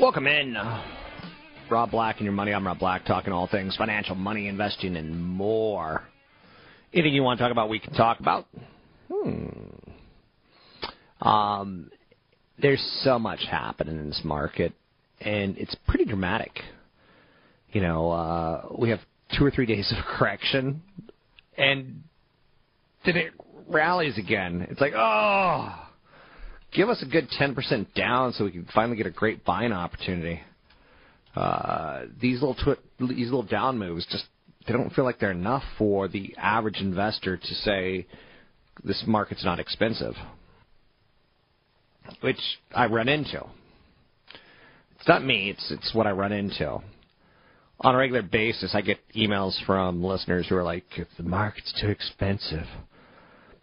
Welcome 0.00 0.26
in. 0.26 0.56
Rob 1.70 1.92
Black 1.92 2.16
and 2.16 2.24
your 2.24 2.32
money. 2.32 2.52
I'm 2.52 2.66
Rob 2.66 2.80
Black, 2.80 3.04
talking 3.04 3.32
all 3.32 3.46
things 3.46 3.76
financial, 3.76 4.16
money, 4.16 4.48
investing, 4.48 4.96
and 4.96 5.24
more. 5.24 6.02
Anything 6.92 7.14
you 7.14 7.22
want 7.22 7.38
to 7.38 7.44
talk 7.44 7.52
about, 7.52 7.68
we 7.68 7.78
can 7.78 7.94
talk 7.94 8.18
about. 8.18 8.46
Hmm. 9.12 9.48
Um, 11.26 11.90
there's 12.58 12.82
so 13.04 13.20
much 13.20 13.40
happening 13.48 13.96
in 13.96 14.08
this 14.08 14.20
market, 14.24 14.72
and 15.20 15.56
it's 15.58 15.76
pretty 15.86 16.06
dramatic. 16.06 16.60
You 17.70 17.80
know, 17.80 18.10
uh, 18.10 18.66
we 18.76 18.90
have 18.90 19.00
two 19.38 19.44
or 19.44 19.52
three 19.52 19.66
days 19.66 19.92
of 19.96 20.04
correction, 20.18 20.82
and 21.56 22.02
then 23.06 23.16
it 23.16 23.32
rallies 23.68 24.18
again. 24.18 24.66
It's 24.70 24.80
like, 24.80 24.94
oh, 24.96 25.83
give 26.74 26.88
us 26.88 27.02
a 27.02 27.06
good 27.06 27.28
10% 27.30 27.94
down 27.94 28.32
so 28.32 28.44
we 28.44 28.50
can 28.50 28.66
finally 28.74 28.96
get 28.96 29.06
a 29.06 29.10
great 29.10 29.44
buying 29.44 29.72
opportunity. 29.72 30.40
Uh, 31.34 32.02
these 32.20 32.40
little 32.42 32.54
twi- 32.54 32.76
these 33.00 33.26
little 33.26 33.42
down 33.42 33.78
moves 33.78 34.06
just 34.10 34.24
they 34.66 34.72
don't 34.72 34.92
feel 34.92 35.04
like 35.04 35.18
they're 35.18 35.30
enough 35.30 35.62
for 35.78 36.08
the 36.08 36.34
average 36.38 36.78
investor 36.80 37.36
to 37.36 37.54
say 37.54 38.06
this 38.84 39.02
market's 39.06 39.44
not 39.44 39.58
expensive, 39.58 40.14
which 42.20 42.38
I 42.74 42.86
run 42.86 43.08
into. 43.08 43.44
It's 44.98 45.08
not 45.08 45.24
me; 45.24 45.50
it's 45.50 45.70
it's 45.72 45.92
what 45.92 46.06
I 46.06 46.12
run 46.12 46.32
into 46.32 46.78
on 47.80 47.94
a 47.94 47.98
regular 47.98 48.22
basis. 48.22 48.72
I 48.74 48.80
get 48.80 48.98
emails 49.16 49.54
from 49.66 50.04
listeners 50.04 50.46
who 50.48 50.56
are 50.56 50.62
like, 50.62 50.84
"If 50.96 51.08
the 51.16 51.24
market's 51.24 51.74
too 51.80 51.88
expensive, 51.88 52.66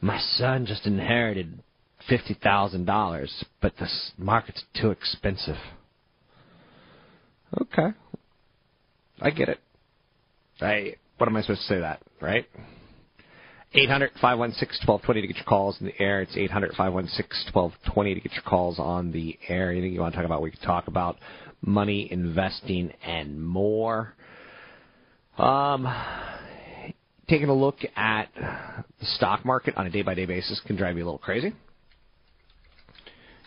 my 0.01 0.19
son 0.19 0.65
just 0.65 0.85
inherited 0.85 1.63
fifty 2.07 2.33
thousand 2.33 2.85
dollars, 2.85 3.45
but 3.61 3.73
the 3.77 3.87
market's 4.17 4.63
too 4.79 4.91
expensive." 4.91 5.57
Okay. 7.61 7.87
I 9.21 9.29
get 9.29 9.49
it. 9.49 9.59
I 10.59 10.95
what 11.17 11.27
am 11.27 11.35
I 11.35 11.41
supposed 11.41 11.61
to 11.61 11.67
say 11.67 11.79
that, 11.79 12.01
right? 12.19 12.45
800-516-1220 13.75 15.13
to 15.13 15.27
get 15.27 15.35
your 15.37 15.45
calls 15.45 15.77
in 15.79 15.85
the 15.85 15.93
air. 16.01 16.21
It's 16.21 16.35
800-516-1220 16.35 18.15
to 18.15 18.19
get 18.19 18.33
your 18.33 18.43
calls 18.45 18.79
on 18.79 19.11
the 19.11 19.37
air. 19.47 19.71
Anything 19.71 19.93
you 19.93 20.01
want 20.01 20.13
to 20.13 20.17
talk 20.17 20.25
about, 20.25 20.41
we 20.41 20.51
can 20.51 20.59
talk 20.61 20.87
about 20.87 21.17
money, 21.61 22.11
investing, 22.11 22.91
and 23.05 23.41
more. 23.41 24.13
Um, 25.37 25.87
taking 27.29 27.47
a 27.47 27.53
look 27.53 27.77
at 27.95 28.27
the 28.35 29.05
stock 29.15 29.45
market 29.45 29.77
on 29.77 29.87
a 29.87 29.89
day-by-day 29.89 30.25
basis 30.25 30.59
can 30.65 30.75
drive 30.75 30.97
you 30.97 31.03
a 31.03 31.05
little 31.05 31.17
crazy. 31.17 31.53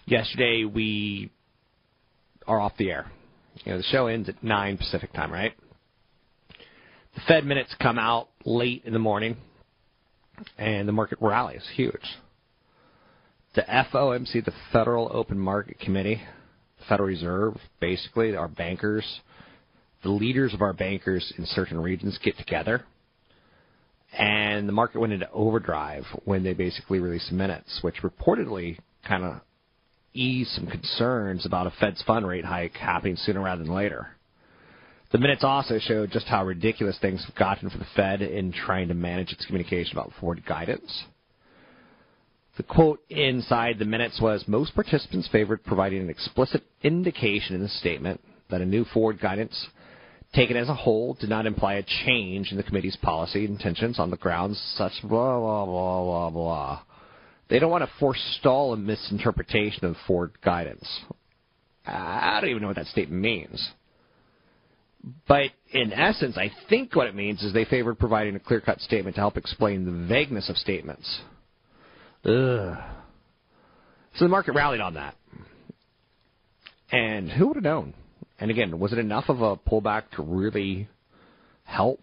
Yesterday 0.07 0.65
we 0.67 1.31
are 2.47 2.61
off 2.61 2.73
the 2.77 2.91
air. 2.91 3.11
You 3.65 3.73
know, 3.73 3.79
the 3.79 3.85
show 3.85 4.07
ends 4.07 4.29
at 4.29 4.43
9 4.43 4.77
Pacific 4.77 5.13
time, 5.15 5.33
right? 5.33 5.55
The 7.15 7.21
Fed 7.27 7.47
minutes 7.47 7.75
come 7.81 7.99
out 7.99 8.29
late 8.45 8.83
in 8.85 8.93
the 8.93 8.99
morning, 8.99 9.37
and 10.59 10.87
the 10.87 10.93
market 10.93 11.19
rallies 11.23 11.67
huge. 11.75 12.03
The 13.55 13.63
FOMC, 13.63 14.45
the 14.45 14.53
Federal 14.73 15.09
Open 15.11 15.39
Market 15.39 15.79
Committee, 15.79 16.21
the 16.79 16.85
Federal 16.87 17.09
Reserve, 17.09 17.57
basically, 17.81 18.37
our 18.37 18.49
bankers, 18.49 19.21
the 20.03 20.11
leaders 20.11 20.53
of 20.53 20.61
our 20.61 20.75
bankers 20.75 21.33
in 21.39 21.47
certain 21.47 21.81
regions 21.81 22.19
get 22.23 22.37
together, 22.37 22.85
and 24.13 24.69
the 24.69 24.73
market 24.73 24.99
went 24.99 25.15
into 25.15 25.31
overdrive 25.31 26.05
when 26.25 26.43
they 26.43 26.53
basically 26.53 26.99
released 26.99 27.31
the 27.31 27.37
minutes, 27.37 27.79
which 27.81 28.03
reportedly 28.03 28.79
kind 29.09 29.25
of 29.25 29.41
ease 30.15 30.51
some 30.55 30.67
concerns 30.67 31.45
about 31.45 31.67
a 31.67 31.73
Fed's 31.79 32.03
fund 32.03 32.27
rate 32.27 32.45
hike 32.45 32.77
happening 32.77 33.17
sooner 33.17 33.43
rather 33.43 33.63
than 33.63 33.75
later. 33.75 34.09
The 35.13 35.19
minutes 35.19 35.45
also 35.45 35.79
showed 35.79 36.11
just 36.11 36.27
how 36.27 36.45
ridiculous 36.45 36.99
things 37.01 37.25
have 37.25 37.37
gotten 37.37 37.71
for 37.71 37.79
the 37.79 37.87
Fed 37.95 38.23
in 38.23 38.53
trying 38.53 38.89
to 38.89 38.95
manage 38.95 39.33
its 39.33 39.45
communication 39.47 39.97
about 39.97 40.13
forward 40.19 40.45
guidance. 40.47 41.05
The 42.57 42.63
quote 42.63 43.01
inside 43.11 43.79
the 43.79 43.85
minutes 43.85 44.21
was 44.21 44.45
Most 44.47 44.75
participants 44.75 45.29
favored 45.31 45.65
providing 45.65 46.01
an 46.01 46.11
explicit 46.11 46.63
indication 46.83 47.55
in 47.55 47.63
the 47.63 47.69
statement 47.69 48.21
that 48.51 48.61
a 48.61 48.67
new 48.67 48.85
forward 48.85 49.21
guidance, 49.21 49.69
taken 50.35 50.57
as 50.57 50.69
a 50.69 50.75
whole, 50.75 51.15
did 51.15 51.31
not 51.31 51.47
imply 51.47 51.75
a 51.75 51.85
change 52.05 52.51
in 52.51 52.57
the 52.57 52.63
committee's 52.63 52.97
policy 52.97 53.45
intentions 53.45 53.99
on 53.99 54.11
the 54.11 54.17
grounds 54.17 54.61
such 54.77 54.93
blah, 55.03 55.39
blah, 55.39 55.65
blah, 55.65 56.03
blah, 56.03 56.31
blah. 56.31 56.83
They 57.49 57.59
don't 57.59 57.71
want 57.71 57.85
to 57.85 57.91
forestall 57.99 58.73
a 58.73 58.77
misinterpretation 58.77 59.85
of 59.85 59.97
forward 60.07 60.33
guidance. 60.43 60.89
I 61.87 62.39
don't 62.41 62.51
even 62.51 62.63
know 62.63 62.69
what 62.69 62.77
that 62.77 62.87
statement 62.87 63.21
means. 63.21 63.71
But 65.29 65.51
in 65.71 65.93
essence, 65.93 66.39
I 66.39 66.51
think 66.71 66.97
what 66.97 67.07
it 67.07 67.15
means 67.15 67.43
is 67.43 67.53
they 67.53 67.67
favored 67.67 67.99
providing 67.99 68.37
a 68.37 68.41
clear 68.41 68.61
cut 68.61 68.81
statement 68.81 69.17
to 69.17 69.21
help 69.21 69.37
explain 69.37 69.85
the 69.85 70.07
vagueness 70.07 70.49
of 70.49 70.57
statements. 70.57 71.21
Ugh. 72.25 72.79
So 74.17 74.25
the 74.25 74.29
market 74.29 74.53
rallied 74.53 74.81
on 74.81 74.95
that. 74.95 75.15
And 76.91 77.31
who 77.31 77.49
would 77.49 77.57
have 77.57 77.65
known? 77.65 77.93
And 78.39 78.51
again, 78.51 78.79
was 78.79 78.93
it 78.93 78.99
enough 78.99 79.25
of 79.29 79.43
a 79.43 79.57
pullback 79.57 80.05
to 80.13 80.23
really 80.23 80.89
help 81.65 82.01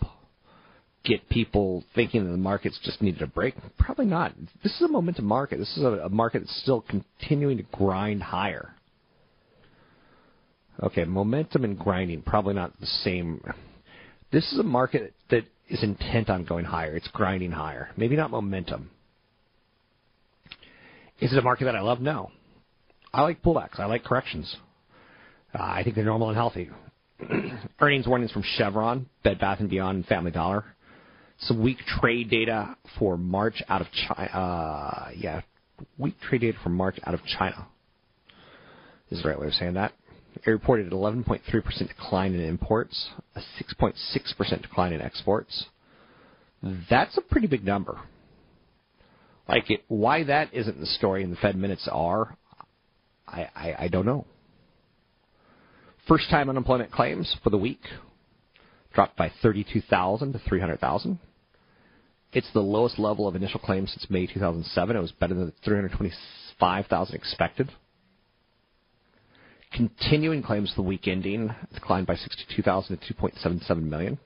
get 1.04 1.28
people 1.30 1.84
thinking 1.96 2.26
that 2.26 2.32
the 2.32 2.38
markets 2.38 2.80
just 2.84 3.02
needed 3.02 3.22
a 3.22 3.28
break? 3.28 3.56
Probably 3.78 4.06
not. 4.06 4.34
This 4.64 4.74
is 4.76 4.82
a 4.82 4.88
momentum 4.88 5.26
market. 5.26 5.58
This 5.58 5.76
is 5.78 5.84
a, 5.84 6.04
a 6.06 6.10
market 6.10 6.40
that's 6.40 6.62
still 6.62 6.82
continuing 6.82 7.58
to 7.58 7.64
grind 7.72 8.24
higher. 8.24 8.74
Okay, 10.82 11.06
momentum 11.06 11.64
and 11.64 11.78
grinding, 11.78 12.22
probably 12.22 12.54
not 12.54 12.80
the 12.80 12.88
same. 12.88 13.42
This 14.32 14.52
is 14.52 14.60
a 14.60 14.64
market 14.64 15.14
that 15.30 15.44
is 15.70 15.84
intent 15.84 16.30
on 16.30 16.46
going 16.46 16.66
higher. 16.66 16.96
It's 16.96 17.08
grinding 17.10 17.52
higher. 17.52 17.90
Maybe 17.98 18.16
not 18.16 18.32
momentum. 18.32 18.90
Is 21.20 21.32
it 21.32 21.38
a 21.38 21.42
market 21.42 21.66
that 21.66 21.76
I 21.76 21.82
love? 21.82 22.00
No. 22.02 22.32
I 23.14 23.22
like 23.22 23.44
pullbacks. 23.44 23.80
I 23.80 23.86
like 23.86 24.04
corrections. 24.04 24.56
Uh, 25.54 25.62
I 25.62 25.84
think 25.84 25.96
they're 25.96 26.06
normal 26.06 26.30
and 26.30 26.38
healthy. 26.38 26.70
Earnings 27.80 28.08
warnings 28.08 28.32
from 28.32 28.44
Chevron, 28.58 29.08
Bed 29.24 29.40
Bath 29.40 29.60
& 29.68 29.70
Beyond, 29.70 29.98
and 29.98 30.06
Family 30.08 30.32
Dollar 30.32 30.66
some 31.42 31.62
weak 31.62 31.80
trade 32.00 32.30
data 32.30 32.76
for 33.00 33.18
March 33.18 33.62
out 33.68 33.82
of 33.82 33.88
China. 33.92 34.30
Uh, 34.30 35.10
yeah, 35.16 35.42
weak 35.98 36.16
trade 36.22 36.42
data 36.42 36.58
for 36.64 36.70
March 36.70 37.00
out 37.06 37.14
of 37.14 37.22
China. 37.26 37.68
Is 39.10 39.22
the 39.24 39.30
right 39.30 39.40
way 39.40 39.48
of 39.48 39.54
saying 39.54 39.74
that. 39.74 39.94
It 40.36 40.50
reported 40.50 40.88
an 40.88 40.94
11.3% 40.94 41.88
decline 41.88 42.34
in 42.34 42.42
imports, 42.42 43.10
a 43.36 43.42
6.6% 43.62 44.62
decline 44.62 44.94
in 44.94 45.02
exports. 45.02 45.66
That's 46.90 47.18
a 47.18 47.22
pretty 47.22 47.48
big 47.48 47.66
number. 47.66 48.00
Like 49.50 49.70
it, 49.70 49.84
why 49.90 50.24
that 50.24 50.54
isn't 50.54 50.80
the 50.80 50.86
story 50.86 51.24
and 51.24 51.34
the 51.34 51.38
Fed 51.38 51.58
minutes 51.58 51.90
are, 51.92 52.38
I, 53.28 53.50
I, 53.54 53.76
I 53.80 53.88
don't 53.90 54.06
know. 54.06 54.26
First 56.08 56.30
time 56.30 56.50
unemployment 56.50 56.92
claims 56.92 57.36
for 57.44 57.50
the 57.50 57.58
week 57.58 57.82
dropped 58.94 59.18
by 59.18 59.32
32,000 59.42 60.34
to 60.34 60.40
300,000. 60.40 61.20
It's 62.34 62.52
the 62.54 62.62
lowest 62.62 62.98
level 62.98 63.28
of 63.28 63.36
initial 63.36 63.60
claims 63.60 63.92
since 63.92 64.10
May 64.10 64.26
2007. 64.26 64.96
It 64.96 65.00
was 65.00 65.12
better 65.12 65.34
than 65.34 65.48
the 65.48 65.54
325,000 65.66 67.16
expected. 67.16 67.70
Continuing 69.74 70.42
claims 70.42 70.74
the 70.76 70.82
week 70.82 71.08
ending 71.08 71.54
declined 71.74 72.08
by 72.08 72.16
62,000 72.16 72.98
to 72.98 73.14
2.77 73.14 73.84
million. 73.84 74.18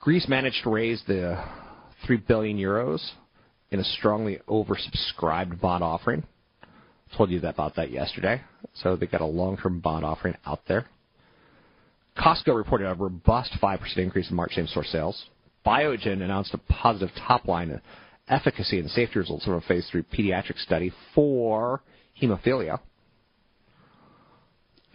Greece 0.00 0.28
managed 0.28 0.62
to 0.62 0.70
raise 0.70 1.02
the 1.06 1.42
3 2.06 2.18
billion 2.18 2.58
euros 2.58 3.00
in 3.70 3.80
a 3.80 3.84
strongly 3.84 4.38
oversubscribed 4.48 5.60
bond 5.60 5.82
offering. 5.82 6.24
I 6.62 7.16
told 7.16 7.30
you 7.30 7.38
about 7.38 7.76
that 7.76 7.90
yesterday. 7.90 8.42
So 8.74 8.96
they 8.96 9.06
got 9.06 9.20
a 9.20 9.26
long-term 9.26 9.80
bond 9.80 10.04
offering 10.04 10.36
out 10.46 10.60
there. 10.68 10.86
Costco 12.18 12.54
reported 12.56 12.88
a 12.88 12.94
robust 12.94 13.52
5% 13.62 13.96
increase 13.96 14.30
in 14.30 14.36
March 14.36 14.54
same-store 14.54 14.84
sales. 14.84 15.26
Biogen 15.68 16.22
announced 16.22 16.54
a 16.54 16.58
positive 16.58 17.10
top 17.26 17.46
line 17.46 17.78
efficacy 18.26 18.78
and 18.78 18.90
safety 18.90 19.18
results 19.18 19.44
from 19.44 19.54
a 19.54 19.60
phase 19.60 19.86
three 19.90 20.02
pediatric 20.02 20.58
study 20.58 20.90
for 21.14 21.82
hemophilia. 22.20 22.80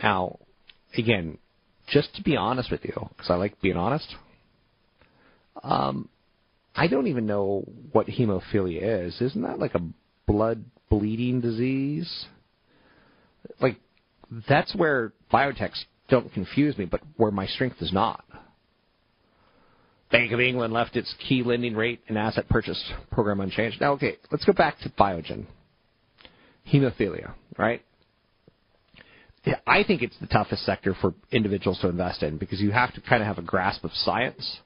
Now, 0.01 0.39
again, 0.97 1.37
just 1.89 2.15
to 2.15 2.23
be 2.23 2.35
honest 2.35 2.71
with 2.71 2.83
you, 2.83 2.93
because 3.09 3.29
I 3.29 3.35
like 3.35 3.61
being 3.61 3.77
honest, 3.77 4.15
um, 5.61 6.09
I 6.75 6.87
don't 6.87 7.05
even 7.05 7.27
know 7.27 7.65
what 7.91 8.07
hemophilia 8.07 9.05
is. 9.05 9.21
Isn't 9.21 9.43
that 9.43 9.59
like 9.59 9.75
a 9.75 9.87
blood 10.25 10.65
bleeding 10.89 11.39
disease? 11.39 12.25
Like, 13.61 13.77
that's 14.49 14.73
where 14.75 15.13
biotechs 15.31 15.83
don't 16.09 16.33
confuse 16.33 16.79
me, 16.79 16.85
but 16.85 17.01
where 17.17 17.31
my 17.31 17.45
strength 17.45 17.79
is 17.79 17.93
not. 17.93 18.25
Bank 20.13 20.31
of 20.31 20.39
England 20.39 20.71
left 20.71 20.95
its 20.95 21.11
key 21.27 21.41
lending 21.41 21.75
rate 21.75 21.99
and 22.07 22.19
asset 22.19 22.47
purchase 22.47 22.79
program 23.11 23.41
unchanged. 23.41 23.81
Now, 23.81 23.93
okay, 23.93 24.17
let's 24.31 24.45
go 24.45 24.53
back 24.53 24.77
to 24.81 24.89
Biogen. 24.89 25.47
Hemophilia, 26.71 27.33
right? 27.57 27.81
I 29.65 29.83
think 29.83 30.03
it's 30.03 30.15
the 30.21 30.27
toughest 30.27 30.67
sector 30.67 30.95
for 31.01 31.15
individuals 31.31 31.79
to 31.79 31.89
invest 31.89 32.21
in 32.21 32.37
because 32.37 32.61
you 32.61 32.69
have 32.69 32.93
to 32.93 33.01
kind 33.01 33.23
of 33.23 33.27
have 33.27 33.39
a 33.39 33.41
grasp 33.41 33.83
of 33.83 33.91
science 33.91 34.59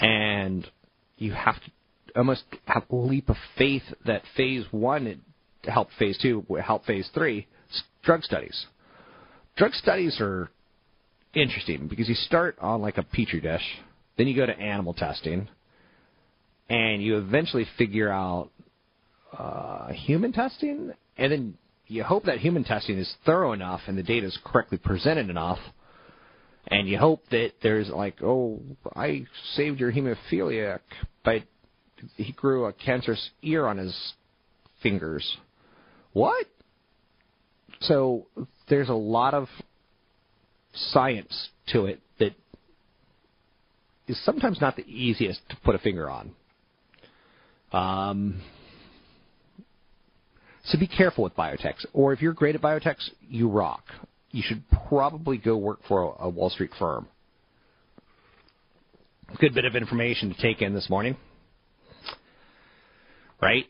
and 0.00 0.68
you 1.16 1.32
have 1.32 1.54
to 1.62 1.70
almost 2.16 2.42
have 2.64 2.82
a 2.90 2.96
leap 2.96 3.28
of 3.30 3.36
faith 3.56 3.84
that 4.04 4.22
phase 4.36 4.64
one 4.72 5.22
help 5.62 5.90
phase 5.96 6.18
two, 6.20 6.44
help 6.60 6.84
phase 6.84 7.08
three, 7.14 7.46
drug 8.02 8.24
studies. 8.24 8.66
Drug 9.56 9.72
studies 9.74 10.18
are 10.20 10.50
interesting 11.34 11.86
because 11.86 12.08
you 12.08 12.16
start 12.16 12.56
on 12.60 12.82
like 12.82 12.98
a 12.98 13.04
petri 13.04 13.40
dish, 13.40 13.62
then 14.16 14.26
you 14.26 14.36
go 14.36 14.46
to 14.46 14.58
animal 14.58 14.94
testing, 14.94 15.48
and 16.68 17.02
you 17.02 17.18
eventually 17.18 17.66
figure 17.78 18.10
out 18.10 18.50
uh, 19.36 19.92
human 19.92 20.32
testing, 20.32 20.92
and 21.16 21.32
then 21.32 21.54
you 21.86 22.02
hope 22.02 22.24
that 22.24 22.38
human 22.38 22.64
testing 22.64 22.98
is 22.98 23.12
thorough 23.24 23.52
enough 23.52 23.80
and 23.86 23.96
the 23.96 24.02
data 24.02 24.26
is 24.26 24.38
correctly 24.44 24.78
presented 24.78 25.30
enough, 25.30 25.58
and 26.68 26.88
you 26.88 26.98
hope 26.98 27.22
that 27.30 27.52
there's 27.62 27.88
like, 27.88 28.22
oh, 28.22 28.60
I 28.94 29.26
saved 29.54 29.78
your 29.78 29.92
hemophiliac, 29.92 30.80
but 31.24 31.42
he 32.16 32.32
grew 32.32 32.64
a 32.66 32.72
cancerous 32.72 33.30
ear 33.42 33.66
on 33.66 33.78
his 33.78 33.96
fingers. 34.82 35.36
What? 36.12 36.46
So 37.80 38.26
there's 38.68 38.88
a 38.88 38.94
lot 38.94 39.34
of 39.34 39.48
science 40.74 41.50
to 41.68 41.86
it 41.86 42.00
is 44.06 44.22
sometimes 44.24 44.60
not 44.60 44.76
the 44.76 44.86
easiest 44.86 45.40
to 45.48 45.56
put 45.64 45.74
a 45.74 45.78
finger 45.78 46.08
on. 46.08 46.30
Um, 47.72 48.42
so 50.64 50.78
be 50.78 50.86
careful 50.86 51.24
with 51.24 51.34
biotechs. 51.36 51.84
Or 51.92 52.12
if 52.12 52.22
you're 52.22 52.32
great 52.32 52.54
at 52.54 52.62
biotechs, 52.62 53.10
you 53.28 53.48
rock. 53.48 53.84
You 54.30 54.42
should 54.44 54.62
probably 54.88 55.38
go 55.38 55.56
work 55.56 55.80
for 55.88 56.16
a, 56.18 56.24
a 56.24 56.28
Wall 56.28 56.50
Street 56.50 56.70
firm. 56.78 57.08
Good 59.40 59.54
bit 59.54 59.64
of 59.64 59.74
information 59.74 60.32
to 60.32 60.40
take 60.40 60.62
in 60.62 60.74
this 60.74 60.88
morning. 60.88 61.16
Right? 63.40 63.66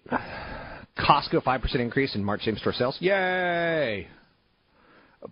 Costco, 0.99 1.43
5% 1.43 1.75
increase 1.77 2.15
in 2.15 2.25
March 2.25 2.43
same 2.43 2.57
store 2.57 2.73
sales. 2.73 2.97
Yay! 3.01 4.09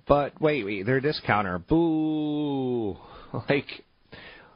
But 0.08 0.40
wait, 0.40 0.64
wait, 0.64 0.86
they're 0.86 0.96
a 0.96 1.02
discounter. 1.02 1.58
Boo! 1.58 2.96
Like, 3.48 3.66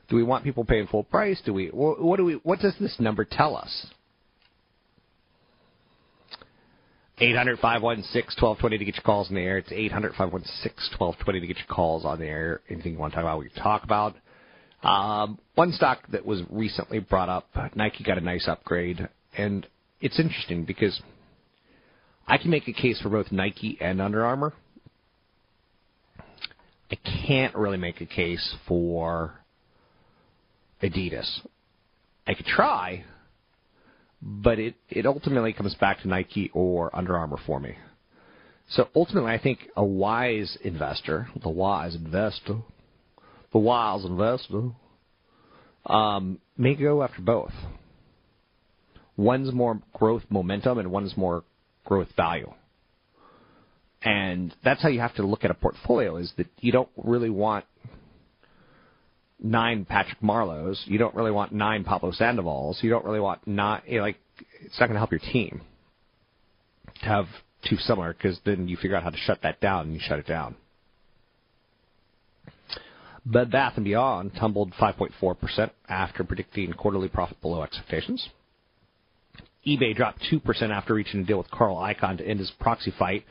do 0.09 0.17
we 0.17 0.23
want 0.23 0.45
people 0.45 0.65
paying 0.65 0.87
full 0.87 1.05
price? 1.05 1.41
Do 1.45 1.53
we? 1.53 1.69
What 1.69 2.17
do 2.17 2.25
we? 2.25 2.35
What 2.43 2.61
does 2.61 2.75
this 2.81 2.97
number 2.99 3.25
tell 3.25 3.57
us? 3.57 3.87
Eight 7.21 7.37
hundred 7.37 7.59
five 7.59 7.83
one 7.83 8.03
six 8.05 8.35
twelve 8.37 8.59
twenty 8.59 8.79
to 8.79 8.85
get 8.85 8.95
your 8.95 9.03
calls 9.03 9.29
in 9.29 9.35
the 9.35 9.43
air. 9.43 9.59
It's 9.59 9.73
eight 9.73 9.93
hundred 9.93 10.15
five 10.15 10.33
one 10.33 10.45
six 10.63 10.89
twelve 10.97 11.17
twenty 11.19 11.41
to 11.41 11.47
get 11.47 11.57
your 11.57 11.67
calls 11.67 12.05
on 12.05 12.21
the 12.21 12.27
air. 12.27 12.61
Anything 12.71 12.93
you 12.93 12.99
want 12.99 13.13
to 13.13 13.17
talk 13.17 13.25
about, 13.25 13.39
we 13.41 13.49
can 13.49 13.63
talk 13.63 13.85
about. 13.85 14.15
Um, 14.83 15.39
one 15.57 15.73
stock 15.73 16.07
that 16.13 16.25
was 16.25 16.43
recently 16.49 17.01
brought 17.01 17.29
up, 17.29 17.49
Nike 17.75 18.05
got 18.05 18.17
a 18.17 18.21
nice 18.21 18.47
upgrade, 18.47 19.09
and 19.37 19.67
it's 20.01 20.21
interesting 20.21 20.65
because 20.65 21.03
I 22.29 22.39
can 22.39 22.51
make 22.51 22.69
a 22.69 22.73
case 22.73 23.01
for 23.01 23.09
both 23.09 23.33
Nike 23.33 23.77
and 23.81 24.01
Under 24.01 24.25
Armour. 24.25 24.55
I 26.91 26.97
can't 27.27 27.55
really 27.57 27.77
make 27.77 28.01
a 28.01 28.07
case 28.07 28.55
for 28.69 29.41
Adidas. 30.83 31.41
I 32.27 32.35
could 32.35 32.47
try, 32.47 33.05
but 34.21 34.59
it, 34.59 34.75
it 34.89 35.07
ultimately 35.07 35.53
comes 35.53 35.75
back 35.77 36.03
to 36.03 36.09
Nike 36.09 36.51
or 36.53 36.95
Under 36.95 37.17
Armour 37.17 37.39
for 37.47 37.59
me. 37.61 37.77
So 38.71 38.89
ultimately, 38.95 39.33
I 39.33 39.39
think 39.39 39.61
a 39.77 39.85
wise 39.85 40.59
investor, 40.63 41.29
the 41.43 41.49
wise 41.49 41.95
investor, 41.95 42.59
the 43.53 43.59
wise 43.59 44.05
investor, 44.05 44.71
um, 45.87 46.39
may 46.57 46.75
go 46.75 47.03
after 47.03 47.23
both. 47.23 47.53
One's 49.17 49.53
more 49.53 49.81
growth 49.95 50.23
momentum 50.29 50.79
and 50.79 50.91
one's 50.91 51.17
more 51.17 51.45
growth 51.85 52.09
value. 52.15 52.53
And 54.03 54.55
that's 54.63 54.83
how 54.83 54.91
you 54.91 55.01
have 55.01 55.15
to 55.17 55.27
look 55.27 55.45
at 55.45 55.51
a 55.51 55.55
portfolio 55.55 56.17
is 56.17 56.33
that 56.37 56.47
you 56.61 56.71
don't 56.71 56.91
really 56.97 57.31
want 57.31 57.65
nine 59.41 59.85
Patrick 59.85 60.21
Marleaus. 60.21 60.79
You 60.87 60.99
don't 60.99 61.15
really 61.15 61.31
want 61.31 61.53
nine 61.53 61.85
Pablo 61.85 62.13
Sandovals. 62.13 62.83
You 62.83 62.91
don't 62.91 63.05
really 63.05 63.21
want 63.21 63.47
nine, 63.47 63.83
you 63.87 63.99
know, 63.99 64.03
like, 64.03 64.17
it's 64.61 64.79
not 64.79 64.87
going 64.87 64.95
to 64.95 64.99
help 64.99 65.11
your 65.11 65.21
team 65.21 65.61
to 67.01 67.07
have 67.07 67.27
two 67.69 67.77
similar 67.77 68.13
because 68.13 68.39
then 68.45 68.69
you 68.69 68.77
figure 68.77 68.97
out 68.97 69.03
how 69.03 69.11
to 69.11 69.17
shut 69.17 69.43
that 69.43 69.61
down 69.61 69.87
and 69.87 69.95
you 69.95 70.01
shut 70.03 70.19
it 70.19 70.27
down. 70.27 70.55
Bed 73.27 73.51
Bath 73.51 73.75
& 73.77 73.83
Beyond 73.83 74.33
tumbled 74.39 74.73
5.4% 74.81 75.71
after 75.89 76.25
predicting 76.25 76.73
quarterly 76.73 77.09
profit 77.09 77.41
below 77.43 77.63
expectations. 77.63 78.27
eBay 79.67 79.95
dropped 79.95 80.23
2% 80.33 80.71
after 80.71 80.95
reaching 80.95 81.21
a 81.21 81.25
deal 81.25 81.39
with 81.39 81.51
Carl 81.51 81.77
Icahn 81.77 82.17
to 82.19 82.27
end 82.27 82.41
his 82.41 82.51
proxy 82.59 82.93
fight 82.99 83.25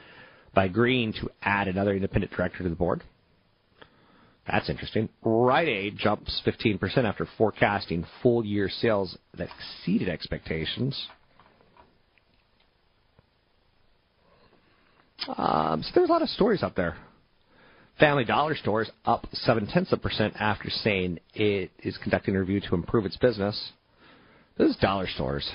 by 0.54 0.66
agreeing 0.66 1.14
to 1.14 1.30
add 1.42 1.68
another 1.68 1.96
independent 1.96 2.32
director 2.32 2.60
to 2.60 2.70
the 2.70 2.76
board. 2.76 3.02
That's 4.50 4.70
interesting. 4.70 5.10
Rite 5.24 5.68
Aid 5.68 5.98
jumps 5.98 6.42
15% 6.46 6.80
after 7.04 7.28
forecasting 7.38 8.06
full 8.24 8.46
year 8.46 8.70
sales 8.70 9.18
that 9.38 9.50
exceeded 9.60 10.08
expectations. 10.08 11.08
Um, 15.36 15.84
so 15.84 15.92
there's 15.96 16.10
a 16.10 16.12
lot 16.12 16.22
of 16.22 16.30
stories 16.30 16.64
up 16.64 16.76
there. 16.76 16.96
Family 18.00 18.24
Dollar 18.24 18.56
stores 18.56 18.90
up 19.06 19.28
seven 19.34 19.68
tenths 19.68 19.92
of 19.92 20.02
percent 20.02 20.36
after 20.40 20.70
saying 20.70 21.20
it 21.34 21.72
is 21.84 21.98
conducting 21.98 22.36
a 22.36 22.40
review 22.40 22.62
to 22.62 22.76
improve 22.76 23.06
its 23.06 23.18
business. 23.18 23.72
Those 24.58 24.78
dollar 24.78 25.08
stores, 25.08 25.50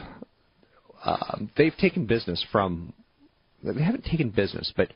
um, 1.05 1.51
they've 1.57 1.77
taken 1.77 2.07
business 2.07 2.45
from. 2.53 2.93
They 3.63 3.83
haven't 3.83 4.05
taken 4.05 4.31
business, 4.31 4.73
but 4.77 4.93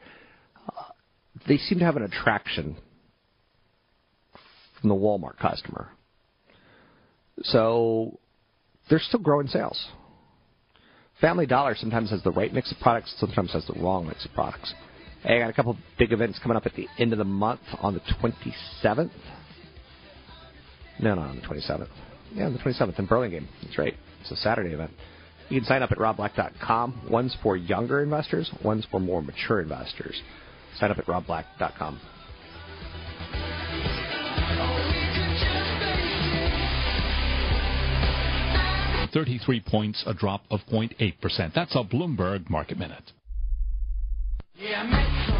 uh, 0.68 0.82
they 1.46 1.56
seem 1.56 1.78
to 1.78 1.84
have 1.84 1.96
an 1.96 2.02
attraction 2.02 2.76
from 4.80 4.88
the 4.88 4.94
Walmart 4.94 5.38
customer. 5.38 5.88
So 7.42 8.18
they're 8.88 8.98
still 8.98 9.20
growing 9.20 9.48
sales. 9.48 9.88
Family 11.20 11.46
Dollar 11.46 11.74
sometimes 11.74 12.10
has 12.10 12.22
the 12.22 12.30
right 12.30 12.52
mix 12.52 12.70
of 12.70 12.78
products, 12.80 13.14
sometimes 13.18 13.52
has 13.52 13.66
the 13.66 13.80
wrong 13.80 14.06
mix 14.06 14.24
of 14.24 14.32
products. 14.34 14.74
Hey, 15.22 15.36
I 15.36 15.40
got 15.40 15.50
a 15.50 15.54
couple 15.54 15.76
big 15.98 16.12
events 16.12 16.38
coming 16.42 16.56
up 16.56 16.66
at 16.66 16.74
the 16.74 16.86
end 16.98 17.12
of 17.12 17.18
the 17.18 17.24
month 17.24 17.60
on 17.80 17.94
the 17.94 18.00
27th. 18.00 19.10
No, 21.00 21.14
no, 21.14 21.22
on 21.22 21.36
the 21.36 21.42
27th. 21.42 21.88
Yeah, 22.34 22.46
on 22.46 22.52
the 22.52 22.58
27th 22.58 22.98
in 22.98 23.06
Burlingame. 23.06 23.48
That's 23.62 23.78
right. 23.78 23.94
It's 24.20 24.30
a 24.30 24.36
Saturday 24.36 24.70
event. 24.74 24.90
You 25.48 25.60
can 25.60 25.66
sign 25.66 25.82
up 25.82 25.92
at 25.92 25.98
robblack.com. 25.98 27.08
One's 27.10 27.36
for 27.42 27.56
younger 27.56 28.02
investors, 28.02 28.50
one's 28.64 28.84
for 28.90 29.00
more 29.00 29.22
mature 29.22 29.60
investors. 29.60 30.20
Sign 30.78 30.90
up 30.90 30.98
at 30.98 31.06
robblack.com. 31.06 32.00
33 39.06 39.60
points, 39.66 40.04
a 40.06 40.14
drop 40.14 40.42
of 40.50 40.60
0.8%. 40.70 41.54
That's 41.54 41.74
a 41.74 41.84
Bloomberg 41.84 42.48
Market 42.50 42.78
Minute. 42.78 43.12
Yeah, 44.54 45.35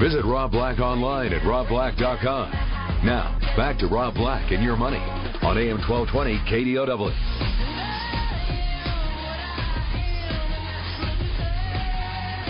Visit 0.00 0.24
Rob 0.24 0.50
Black 0.50 0.78
online 0.78 1.34
at 1.34 1.42
robblack.com. 1.42 2.50
Now, 3.04 3.38
back 3.54 3.76
to 3.80 3.86
Rob 3.86 4.14
Black 4.14 4.50
and 4.50 4.64
your 4.64 4.74
money 4.74 4.96
on 4.96 5.58
AM 5.58 5.76
1220 5.86 6.38
KDOW. 6.48 6.98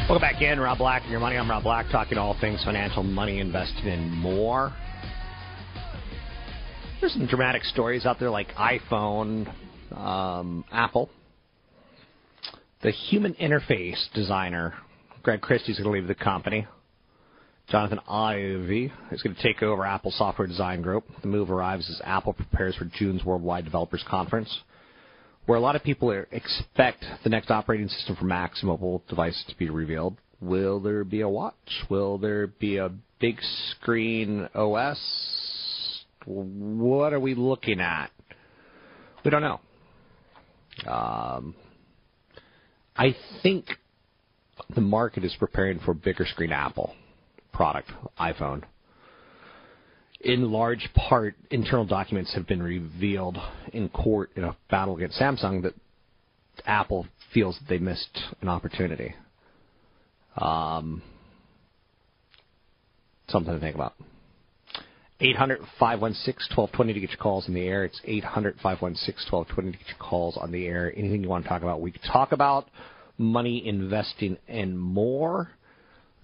Welcome 0.09 0.21
back 0.21 0.41
in, 0.41 0.61
Rob 0.61 0.79
Black 0.79 1.03
and 1.03 1.11
your 1.11 1.19
money. 1.19 1.37
I'm 1.37 1.51
Rob 1.51 1.65
Black, 1.65 1.87
talking 1.91 2.19
all 2.19 2.37
things 2.41 2.63
financial, 2.63 3.03
money, 3.03 3.41
investing, 3.41 3.89
and 3.89 4.13
more. 4.13 4.73
There's 7.01 7.15
some 7.15 7.27
dramatic 7.27 7.65
stories 7.65 8.07
out 8.07 8.21
there 8.21 8.31
like 8.31 8.55
iPhone, 8.55 9.53
um, 9.93 10.65
Apple. 10.71 11.11
The 12.83 12.93
human 12.93 13.35
interface 13.35 13.99
designer, 14.15 14.75
Greg 15.25 15.41
Christie, 15.41 15.73
is 15.73 15.79
going 15.79 15.93
to 15.93 15.99
leave 15.99 16.07
the 16.07 16.15
company. 16.15 16.69
Jonathan 17.71 18.01
Ive 18.09 18.91
is 19.13 19.23
going 19.23 19.37
to 19.37 19.43
take 19.43 19.63
over 19.63 19.87
Apple 19.87 20.11
Software 20.11 20.49
Design 20.49 20.83
Group. 20.83 21.05
The 21.23 21.29
move 21.29 21.51
arrives 21.51 21.89
as 21.89 22.01
Apple 22.05 22.33
prepares 22.33 22.75
for 22.75 22.87
June's 22.87 23.25
Worldwide 23.25 23.65
Developers 23.65 24.05
Conference 24.09 24.61
where 25.47 25.59
a 25.59 25.61
lot 25.61 25.75
of 25.75 25.83
people 25.83 26.11
expect 26.31 27.05
the 27.25 27.29
next 27.29 27.51
operating 27.51 27.89
system 27.89 28.15
for 28.15 28.25
Macs 28.25 28.61
and 28.61 28.69
mobile 28.69 29.03
devices 29.09 29.45
to 29.49 29.57
be 29.57 29.69
revealed. 29.69 30.17
Will 30.41 30.79
there 30.79 31.03
be 31.03 31.23
a 31.23 31.29
watch? 31.29 31.55
Will 31.89 32.19
there 32.19 32.47
be 32.47 32.77
a 32.77 32.91
big 33.21 33.41
screen 33.71 34.49
OS? 34.55 36.05
What 36.25 37.13
are 37.13 37.19
we 37.19 37.35
looking 37.35 37.81
at? 37.81 38.11
We 39.25 39.31
don't 39.33 39.43
know. 39.43 39.61
Um, 40.87 41.55
I 42.97 43.17
think 43.43 43.67
the 44.75 44.81
market 44.81 45.25
is 45.25 45.35
preparing 45.39 45.81
for 45.81 45.95
bigger 45.95 46.27
screen 46.27 46.53
Apple 46.53 46.95
product, 47.53 47.91
iPhone 48.19 48.63
in 50.21 50.53
large 50.53 50.89
part, 50.95 51.35
internal 51.51 51.87
documents 51.87 52.35
have 52.35 52.47
been 52.47 52.63
revealed 52.63 53.39
in 53.73 53.89
court 53.89 54.31
in 54.37 54.45
a 54.45 54.57
battle 54.71 54.97
against 54.97 55.19
Samsung 55.19 55.63
that 55.63 55.75
Apple 56.67 57.07
feels 57.33 57.59
that 57.59 57.69
they 57.69 57.79
missed 57.79 58.19
an 58.43 58.49
opportunity. 58.49 59.15
Um, 60.37 61.03
something 63.29 63.55
to 63.55 63.61
think 63.61 63.75
about. 63.75 63.95
800 65.23 65.61
516 65.79 66.57
1220 66.57 66.93
to 66.95 67.01
get 67.01 67.11
your 67.11 67.19
calls 67.19 67.47
in 67.49 67.55
the 67.55 67.67
air. 67.67 67.85
It's 67.85 68.01
800 68.05 68.57
516 68.57 69.31
1220 69.31 69.73
to 69.73 69.79
get 69.79 69.89
your 69.89 69.99
calls 69.99 70.37
on 70.37 70.51
the 70.51 70.67
air. 70.67 70.93
Anything 70.97 71.23
you 71.23 71.29
want 71.29 71.45
to 71.45 71.49
talk 71.49 71.63
about, 71.63 71.81
we 71.81 71.91
can 71.91 72.03
talk 72.03 72.33
about 72.33 72.69
money, 73.19 73.67
investing, 73.67 74.39
and 74.49 74.79
more. 74.79 75.51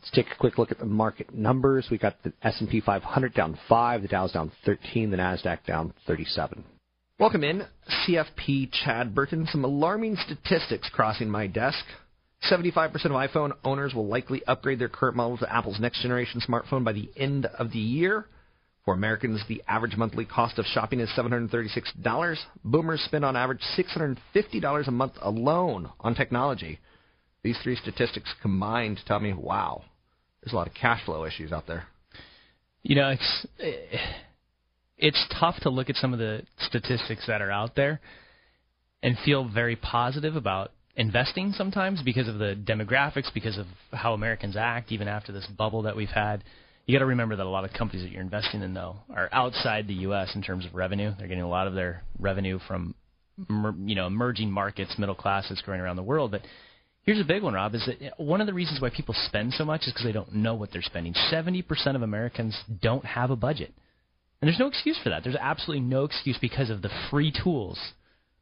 Let's 0.07 0.15
take 0.15 0.37
a 0.37 0.39
quick 0.39 0.57
look 0.57 0.71
at 0.71 0.79
the 0.79 0.87
market 0.87 1.35
numbers. 1.35 1.89
We 1.91 1.99
got 1.99 2.23
the 2.23 2.33
S&P 2.45 2.81
500 2.81 3.35
down 3.35 3.59
5, 3.69 4.03
the 4.03 4.09
Dow's 4.09 4.31
down 4.31 4.53
13, 4.65 5.11
the 5.11 5.17
Nasdaq 5.17 5.67
down 5.67 5.95
37. 6.07 6.63
Welcome 7.19 7.43
in, 7.43 7.67
CFP 8.07 8.71
Chad 8.71 9.17
Burton. 9.17 9.49
Some 9.51 9.65
alarming 9.65 10.17
statistics 10.25 10.89
crossing 10.91 11.29
my 11.29 11.49
desk. 11.49 11.85
75% 12.49 12.95
of 12.95 13.11
iPhone 13.11 13.51
owners 13.65 13.95
will 13.95 14.07
likely 14.07 14.45
upgrade 14.47 14.79
their 14.79 14.89
current 14.89 15.17
model 15.17 15.39
to 15.39 15.53
Apple's 15.53 15.81
next 15.81 16.03
generation 16.03 16.41
smartphone 16.41 16.85
by 16.85 16.93
the 16.93 17.11
end 17.17 17.47
of 17.47 17.73
the 17.73 17.81
year. 17.81 18.29
For 18.85 18.95
Americans, 18.95 19.43
the 19.49 19.65
average 19.67 19.97
monthly 19.97 20.25
cost 20.25 20.61
of 20.61 20.67
shopping 20.67 21.01
is 21.01 21.11
$736. 21.17 22.37
Boomers 22.63 23.01
spend 23.01 23.25
on 23.25 23.35
average 23.35 23.63
$650 23.77 24.87
a 24.87 24.91
month 24.93 25.15
alone 25.21 25.91
on 25.99 26.15
technology. 26.15 26.79
These 27.43 27.59
three 27.65 27.75
statistics 27.75 28.33
combined 28.41 29.01
tell 29.05 29.19
me, 29.19 29.33
wow, 29.33 29.83
there's 30.47 30.53
a 30.53 30.57
lot 30.57 30.69
of 30.69 30.75
cash 30.75 31.05
flow 31.05 31.25
issues 31.25 31.51
out 31.51 31.67
there. 31.67 31.89
You 32.85 32.95
know, 32.95 33.09
it's 33.09 33.47
it's 34.97 35.27
tough 35.41 35.57
to 35.63 35.71
look 35.71 35.91
at 35.91 35.97
some 35.97 36.13
of 36.13 36.21
the 36.21 36.43
statistics 36.59 37.27
that 37.27 37.43
are 37.43 37.51
out 37.51 37.75
there 37.75 38.01
and 39.03 39.19
feel 39.25 39.49
very 39.49 39.75
positive 39.75 40.37
about 40.37 40.71
investing 40.95 41.53
sometimes 41.53 42.01
because 42.05 42.29
of 42.29 42.39
the 42.39 42.57
demographics, 42.65 43.35
because 43.35 43.59
of 43.59 43.67
how 43.91 44.15
Americans 44.15 44.57
act, 44.57 44.93
even 44.93 45.09
after 45.09 45.33
this 45.33 45.47
bubble 45.59 45.83
that 45.83 45.97
we've 45.97 46.09
had. 46.09 46.45
You 46.87 46.95
got 46.95 47.01
to 47.01 47.07
remember 47.07 47.35
that 47.35 47.45
a 47.45 47.49
lot 47.49 47.65
of 47.65 47.73
companies 47.73 48.05
that 48.05 48.13
you're 48.13 48.23
investing 48.23 48.63
in, 48.63 48.73
though, 48.73 48.99
are 49.13 49.29
outside 49.33 49.89
the 49.89 49.95
U.S. 49.95 50.31
in 50.37 50.43
terms 50.43 50.65
of 50.65 50.77
revenue. 50.77 51.13
They're 51.19 51.27
getting 51.27 51.43
a 51.43 51.49
lot 51.49 51.67
of 51.67 51.75
their 51.75 52.05
revenue 52.21 52.61
from, 52.69 52.95
you 53.85 53.97
know, 53.97 54.07
emerging 54.07 54.53
markets, 54.53 54.95
middle 54.97 55.17
classes 55.17 55.61
growing 55.65 55.81
around 55.81 55.97
the 55.97 56.05
world. 56.05 56.31
But 56.31 56.43
Here's 57.07 57.21
a 57.21 57.25
big 57.25 57.45
one, 57.45 57.55
Rob, 57.55 57.73
is 57.77 57.87
that 57.87 58.21
one 58.21 58.41
of 58.41 58.49
the 58.49 58.53
reasons 58.53 58.81
why 58.81 58.91
people 58.91 59.15
spend 59.27 59.53
so 59.53 59.65
much 59.65 59.83
is 59.83 59.93
because 59.93 60.05
they 60.05 60.13
don't 60.13 60.35
know 60.35 60.55
what 60.55 60.73
they're 60.73 60.83
spending. 60.83 61.15
70% 61.33 61.65
of 61.95 62.03
Americans 62.03 62.59
don't 62.83 63.05
have 63.05 63.31
a 63.31 63.37
budget. 63.37 63.73
And 64.41 64.49
there's 64.49 64.59
no 64.59 64.67
excuse 64.67 64.99
for 65.03 65.11
that. 65.11 65.23
There's 65.23 65.37
absolutely 65.37 65.85
no 65.87 66.03
excuse 66.03 66.37
because 66.41 66.69
of 66.69 66.83
the 66.83 66.91
free 67.09 67.33
tools 67.33 67.79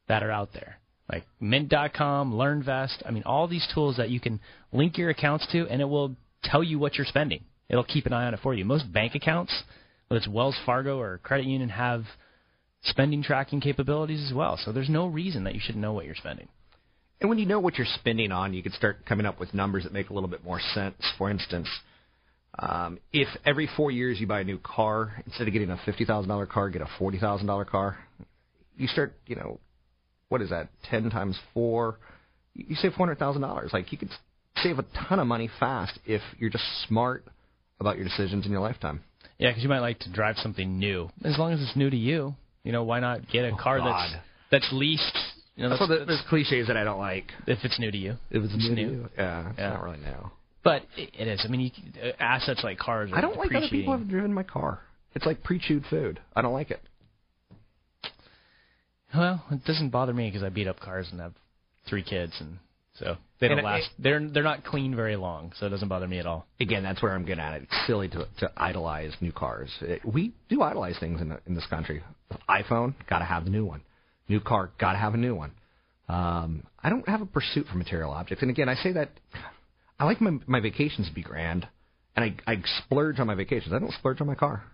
that 0.08 0.22
are 0.22 0.30
out 0.30 0.54
there. 0.54 0.78
Like 1.12 1.26
Mint.com, 1.40 2.32
LearnVest, 2.32 3.02
I 3.04 3.10
mean, 3.10 3.24
all 3.24 3.46
these 3.46 3.68
tools 3.74 3.98
that 3.98 4.08
you 4.08 4.18
can 4.18 4.40
link 4.72 4.96
your 4.96 5.10
accounts 5.10 5.46
to, 5.52 5.68
and 5.68 5.82
it 5.82 5.84
will 5.84 6.16
tell 6.42 6.62
you 6.62 6.78
what 6.78 6.94
you're 6.94 7.06
spending. 7.06 7.44
It'll 7.68 7.84
keep 7.84 8.06
an 8.06 8.14
eye 8.14 8.24
on 8.24 8.32
it 8.32 8.40
for 8.42 8.54
you. 8.54 8.64
Most 8.64 8.90
bank 8.90 9.14
accounts, 9.14 9.62
whether 10.08 10.18
it's 10.18 10.28
Wells 10.28 10.56
Fargo 10.64 10.98
or 10.98 11.18
credit 11.18 11.46
union, 11.46 11.68
have 11.68 12.04
spending 12.82 13.22
tracking 13.22 13.60
capabilities 13.60 14.24
as 14.26 14.34
well. 14.34 14.58
So 14.62 14.72
there's 14.72 14.88
no 14.88 15.06
reason 15.06 15.44
that 15.44 15.54
you 15.54 15.60
shouldn't 15.62 15.82
know 15.82 15.92
what 15.92 16.06
you're 16.06 16.14
spending. 16.14 16.48
And 17.24 17.30
when 17.30 17.38
you 17.38 17.46
know 17.46 17.58
what 17.58 17.78
you're 17.78 17.86
spending 17.86 18.32
on, 18.32 18.52
you 18.52 18.62
can 18.62 18.72
start 18.72 19.06
coming 19.06 19.24
up 19.24 19.40
with 19.40 19.54
numbers 19.54 19.84
that 19.84 19.94
make 19.94 20.10
a 20.10 20.12
little 20.12 20.28
bit 20.28 20.44
more 20.44 20.60
sense. 20.74 20.96
For 21.16 21.30
instance, 21.30 21.70
um, 22.58 22.98
if 23.14 23.28
every 23.46 23.66
four 23.78 23.90
years 23.90 24.20
you 24.20 24.26
buy 24.26 24.40
a 24.40 24.44
new 24.44 24.58
car, 24.58 25.22
instead 25.24 25.48
of 25.48 25.54
getting 25.54 25.70
a 25.70 25.80
fifty 25.86 26.04
thousand 26.04 26.28
dollar 26.28 26.44
car, 26.44 26.68
get 26.68 26.82
a 26.82 26.88
forty 26.98 27.18
thousand 27.18 27.46
dollar 27.46 27.64
car, 27.64 27.96
you 28.76 28.88
start, 28.88 29.14
you 29.26 29.36
know, 29.36 29.58
what 30.28 30.42
is 30.42 30.50
that? 30.50 30.68
Ten 30.90 31.08
times 31.08 31.38
four, 31.54 31.98
you 32.52 32.76
save 32.76 32.92
four 32.92 33.06
hundred 33.06 33.20
thousand 33.20 33.40
dollars. 33.40 33.70
Like 33.72 33.90
you 33.90 33.96
could 33.96 34.10
save 34.62 34.78
a 34.78 34.84
ton 35.08 35.18
of 35.18 35.26
money 35.26 35.48
fast 35.58 35.98
if 36.04 36.20
you're 36.38 36.50
just 36.50 36.66
smart 36.86 37.24
about 37.80 37.96
your 37.96 38.04
decisions 38.04 38.44
in 38.44 38.52
your 38.52 38.60
lifetime. 38.60 39.00
Yeah, 39.38 39.48
because 39.48 39.62
you 39.62 39.70
might 39.70 39.80
like 39.80 39.98
to 40.00 40.12
drive 40.12 40.36
something 40.36 40.78
new, 40.78 41.08
as 41.24 41.38
long 41.38 41.54
as 41.54 41.62
it's 41.62 41.74
new 41.74 41.88
to 41.88 41.96
you. 41.96 42.34
You 42.64 42.72
know, 42.72 42.84
why 42.84 43.00
not 43.00 43.30
get 43.32 43.46
a 43.46 43.52
oh, 43.52 43.56
car 43.56 43.78
God. 43.78 44.10
that's 44.12 44.22
that's 44.50 44.68
leased 44.74 45.18
you 45.56 45.62
know, 45.62 45.70
that's, 45.70 45.80
that's, 45.80 46.00
the, 46.00 46.04
there's 46.06 46.22
cliches 46.28 46.66
that 46.66 46.76
I 46.76 46.84
don't 46.84 46.98
like. 46.98 47.30
If 47.46 47.58
it's 47.62 47.78
new 47.78 47.90
to 47.90 47.98
you, 47.98 48.12
if 48.30 48.42
it's, 48.42 48.54
it's 48.54 48.68
new, 48.68 48.74
new. 48.74 48.90
You. 48.90 49.08
yeah, 49.16 49.50
it's 49.50 49.58
yeah. 49.58 49.70
not 49.70 49.82
really 49.82 49.98
new. 49.98 50.30
But 50.64 50.82
it 50.96 51.28
is. 51.28 51.42
I 51.44 51.48
mean, 51.48 51.60
you, 51.60 51.70
uh, 52.02 52.12
assets 52.18 52.62
like 52.64 52.78
cars. 52.78 53.10
I 53.12 53.20
don't 53.20 53.36
like 53.36 53.54
other 53.54 53.68
people 53.70 53.96
have 53.96 54.08
driven 54.08 54.32
my 54.32 54.42
car. 54.42 54.80
It's 55.14 55.26
like 55.26 55.42
pre-chewed 55.44 55.84
food. 55.88 56.20
I 56.34 56.42
don't 56.42 56.54
like 56.54 56.70
it. 56.70 56.80
Well, 59.14 59.44
it 59.50 59.64
doesn't 59.64 59.90
bother 59.90 60.12
me 60.12 60.28
because 60.28 60.42
I 60.42 60.48
beat 60.48 60.66
up 60.66 60.80
cars 60.80 61.08
and 61.12 61.20
have 61.20 61.34
three 61.88 62.02
kids, 62.02 62.32
and 62.40 62.58
so 62.94 63.16
they 63.40 63.46
don't 63.46 63.58
and 63.58 63.64
last. 63.64 63.90
It, 63.98 64.02
they're 64.02 64.28
they're 64.28 64.42
not 64.42 64.64
clean 64.64 64.96
very 64.96 65.14
long, 65.14 65.52
so 65.60 65.66
it 65.66 65.70
doesn't 65.70 65.86
bother 65.86 66.08
me 66.08 66.18
at 66.18 66.26
all. 66.26 66.46
Again, 66.58 66.82
that's 66.82 67.00
where 67.00 67.12
I'm 67.12 67.24
getting 67.24 67.44
at 67.44 67.54
it. 67.54 67.62
It's 67.62 67.86
silly 67.86 68.08
to 68.08 68.26
to 68.40 68.50
idolize 68.56 69.12
new 69.20 69.32
cars. 69.32 69.70
It, 69.82 70.04
we 70.04 70.32
do 70.48 70.62
idolize 70.62 70.98
things 70.98 71.20
in 71.20 71.28
the, 71.28 71.38
in 71.46 71.54
this 71.54 71.66
country. 71.66 72.02
iPhone, 72.48 72.94
got 73.08 73.20
to 73.20 73.24
have 73.24 73.44
the 73.44 73.50
new 73.50 73.64
one. 73.64 73.82
New 74.28 74.40
car, 74.40 74.70
got 74.78 74.92
to 74.92 74.98
have 74.98 75.14
a 75.14 75.18
new 75.18 75.34
one. 75.34 75.52
Um, 76.08 76.66
I 76.82 76.90
don't 76.90 77.08
have 77.08 77.22
a 77.22 77.26
pursuit 77.26 77.66
for 77.70 77.76
material 77.76 78.10
objects. 78.10 78.42
And 78.42 78.50
again, 78.50 78.68
I 78.68 78.74
say 78.74 78.92
that 78.92 79.10
I 79.98 80.04
like 80.04 80.20
my, 80.20 80.38
my 80.46 80.60
vacations 80.60 81.08
to 81.08 81.14
be 81.14 81.22
grand, 81.22 81.66
and 82.16 82.24
I, 82.46 82.52
I 82.52 82.62
splurge 82.84 83.20
on 83.20 83.26
my 83.26 83.34
vacations. 83.34 83.72
I 83.72 83.78
don't 83.78 83.92
splurge 83.92 84.20
on 84.20 84.26
my 84.26 84.34
car. 84.34 84.64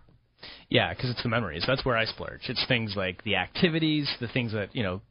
Yeah, 0.69 0.92
because 0.95 1.11
it's 1.11 1.23
the 1.23 1.28
memories. 1.28 1.64
That's 1.66 1.85
where 1.85 1.97
I 1.97 2.07
splurge. 2.07 2.42
It's 2.49 2.64
things 2.66 2.95
like 2.97 3.23
the 3.25 3.37
activities, 3.37 4.11
the 4.21 4.28
things 4.28 4.52
that 4.52 4.75
you 4.75 4.83
know 4.83 5.02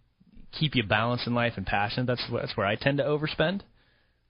keep 0.58 0.76
you 0.76 0.84
balanced 0.84 1.28
in 1.28 1.36
life 1.36 1.54
and 1.58 1.66
passionate. 1.66 2.08
That's 2.08 2.24
that's 2.32 2.58
where 2.58 2.66
I 2.66 2.76
tend 2.76 2.98
to 2.98 3.04
overspend. 3.04 3.62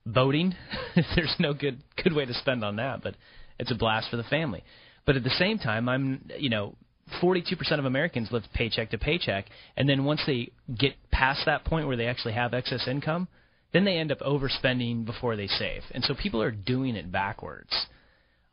Boating, 0.06 0.54
there's 1.14 1.34
no 1.38 1.54
good 1.54 1.82
good 2.02 2.14
way 2.14 2.24
to 2.26 2.34
spend 2.34 2.64
on 2.64 2.76
that, 2.76 3.02
but 3.02 3.14
it's 3.58 3.70
a 3.70 3.74
blast 3.74 4.10
for 4.10 4.16
the 4.16 4.22
family. 4.24 4.62
But 5.06 5.16
at 5.16 5.24
the 5.24 5.30
same 5.30 5.58
time, 5.58 5.88
I'm 5.88 6.28
you 6.38 6.50
know 6.50 6.74
42% 7.22 7.78
of 7.78 7.84
Americans 7.84 8.28
live 8.30 8.44
paycheck 8.54 8.90
to 8.90 8.98
paycheck, 8.98 9.46
and 9.76 9.88
then 9.88 10.04
once 10.04 10.22
they 10.26 10.50
get 10.78 10.94
past 11.10 11.42
that 11.46 11.64
point 11.64 11.86
where 11.86 11.96
they 11.96 12.06
actually 12.06 12.34
have 12.34 12.54
excess 12.54 12.86
income, 12.88 13.28
then 13.72 13.84
they 13.84 13.96
end 13.96 14.10
up 14.10 14.20
overspending 14.20 15.04
before 15.04 15.36
they 15.36 15.46
save. 15.46 15.82
And 15.92 16.02
so 16.04 16.14
people 16.14 16.42
are 16.42 16.50
doing 16.50 16.96
it 16.96 17.10
backwards. 17.10 17.72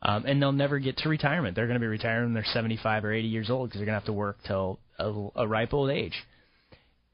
Um, 0.01 0.25
and 0.25 0.41
they'll 0.41 0.51
never 0.51 0.77
get 0.77 0.97
to 0.97 1.09
retirement. 1.09 1.55
They're 1.55 1.65
going 1.65 1.79
to 1.79 1.83
be 1.83 1.87
retiring 1.87 2.25
when 2.25 2.33
they're 2.35 2.45
75 2.53 3.03
or 3.03 3.13
80 3.13 3.27
years 3.27 3.49
old 3.49 3.69
because 3.69 3.79
they're 3.79 3.87
going 3.87 3.95
to 3.95 3.99
have 3.99 4.05
to 4.05 4.13
work 4.13 4.37
till 4.45 4.79
a, 4.99 5.29
a 5.35 5.47
ripe 5.47 5.73
old 5.73 5.89
age. 5.89 6.13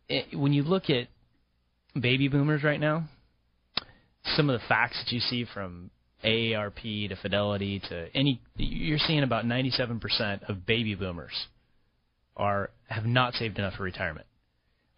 It, 0.10 0.38
when 0.38 0.52
you 0.52 0.64
look 0.64 0.90
at 0.90 1.08
baby 2.00 2.28
boomers 2.28 2.62
right 2.62 2.80
now, 2.80 3.06
some 4.36 4.50
of 4.50 4.60
the 4.60 4.68
facts 4.68 5.02
that 5.04 5.14
you 5.14 5.22
see 5.22 5.46
from 5.54 5.92
AARP 6.24 7.10
to 7.10 7.16
Fidelity 7.18 7.82
to 7.90 8.08
any, 8.16 8.42
you're 8.56 9.00
seeing 9.00 9.24
about 9.24 9.46
97% 9.46 10.50
of 10.50 10.66
baby 10.66 10.96
boomers 10.96 11.34
are 12.36 12.72
have 12.88 13.06
not 13.06 13.34
saved 13.34 13.60
enough 13.60 13.76
for 13.76 13.84
retirement. 13.84 14.26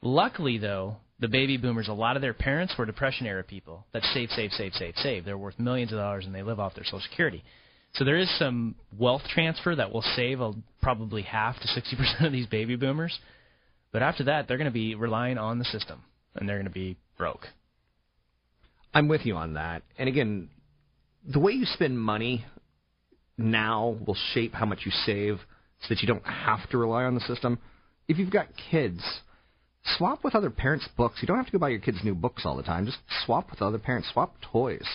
Luckily, 0.02 0.58
though, 0.58 0.98
the 1.20 1.28
baby 1.28 1.58
boomers, 1.58 1.88
a 1.88 1.94
lot 1.94 2.16
of 2.16 2.22
their 2.22 2.34
parents 2.34 2.74
were 2.78 2.86
Depression 2.86 3.26
era 3.26 3.44
people 3.44 3.86
that 3.94 4.04
save, 4.14 4.30
save, 4.30 4.52
save, 4.52 4.74
save, 4.74 4.96
save. 4.98 5.26
They're 5.26 5.38
worth 5.38 5.58
millions 5.60 5.92
of 5.92 5.98
dollars 5.98 6.26
and 6.26 6.36
they 6.36 6.44
live 6.44 6.60
off 6.60 6.76
their 6.76 6.84
Social 6.84 7.00
Security. 7.02 7.44
So 7.94 8.04
there 8.04 8.18
is 8.18 8.30
some 8.38 8.76
wealth 8.98 9.22
transfer 9.34 9.76
that 9.76 9.92
will 9.92 10.04
save 10.16 10.42
a, 10.42 10.54
probably 10.82 11.22
half 11.22 11.56
to 11.60 11.68
60% 11.68 12.26
of 12.26 12.32
these 12.32 12.48
baby 12.48 12.76
boomers. 12.76 13.18
But 13.94 14.02
after 14.02 14.26
that, 14.26 14.48
they're 14.48 14.58
going 14.58 14.66
to 14.66 14.74
be 14.74 14.96
relying 14.96 15.38
on 15.38 15.60
the 15.60 15.66
system, 15.66 16.02
and 16.36 16.48
they're 16.48 16.58
going 16.58 16.66
to 16.66 16.72
be 16.72 16.98
broke. 17.18 17.48
I'm 18.94 19.08
with 19.08 19.26
you 19.26 19.38
on 19.38 19.54
that. 19.54 19.84
And 19.98 20.10
again, 20.10 20.50
the 21.28 21.40
way 21.40 21.54
you 21.54 21.66
spend 21.66 22.00
money 22.00 22.46
now 23.38 23.98
will 24.06 24.18
shape 24.34 24.54
how 24.54 24.66
much 24.66 24.80
you 24.86 24.92
save 25.06 25.40
so 25.82 25.88
that 25.90 26.02
you 26.02 26.08
don't 26.08 26.26
have 26.26 26.70
to 26.70 26.78
rely 26.78 27.04
on 27.04 27.16
the 27.16 27.22
system. 27.22 27.60
If 28.08 28.18
you've 28.18 28.32
got 28.32 28.48
kids, 28.72 29.02
swap 29.98 30.24
with 30.24 30.36
other 30.36 30.50
parents' 30.50 30.88
books. 30.96 31.18
You 31.22 31.28
don't 31.28 31.38
have 31.38 31.48
to 31.48 31.52
go 31.52 31.60
buy 31.60 31.70
your 31.70 31.80
kids 31.80 31.98
new 32.04 32.16
books 32.16 32.44
all 32.46 32.56
the 32.56 32.64
time. 32.64 32.86
Just 32.86 33.00
swap 33.26 33.50
with 33.52 33.62
other 33.62 33.80
parents. 33.80 34.10
Swap 34.14 34.36
toys. 34.52 34.86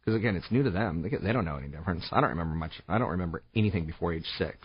Because 0.00 0.18
again, 0.18 0.36
it's 0.36 0.50
new 0.50 0.62
to 0.64 0.70
them. 0.70 1.02
They, 1.02 1.08
get, 1.08 1.22
they 1.22 1.32
don't 1.32 1.44
know 1.44 1.56
any 1.56 1.68
difference. 1.68 2.04
I 2.10 2.20
don't 2.20 2.30
remember 2.30 2.54
much. 2.54 2.72
I 2.88 2.98
don't 2.98 3.10
remember 3.10 3.42
anything 3.54 3.86
before 3.86 4.12
age 4.12 4.26
six. 4.36 4.58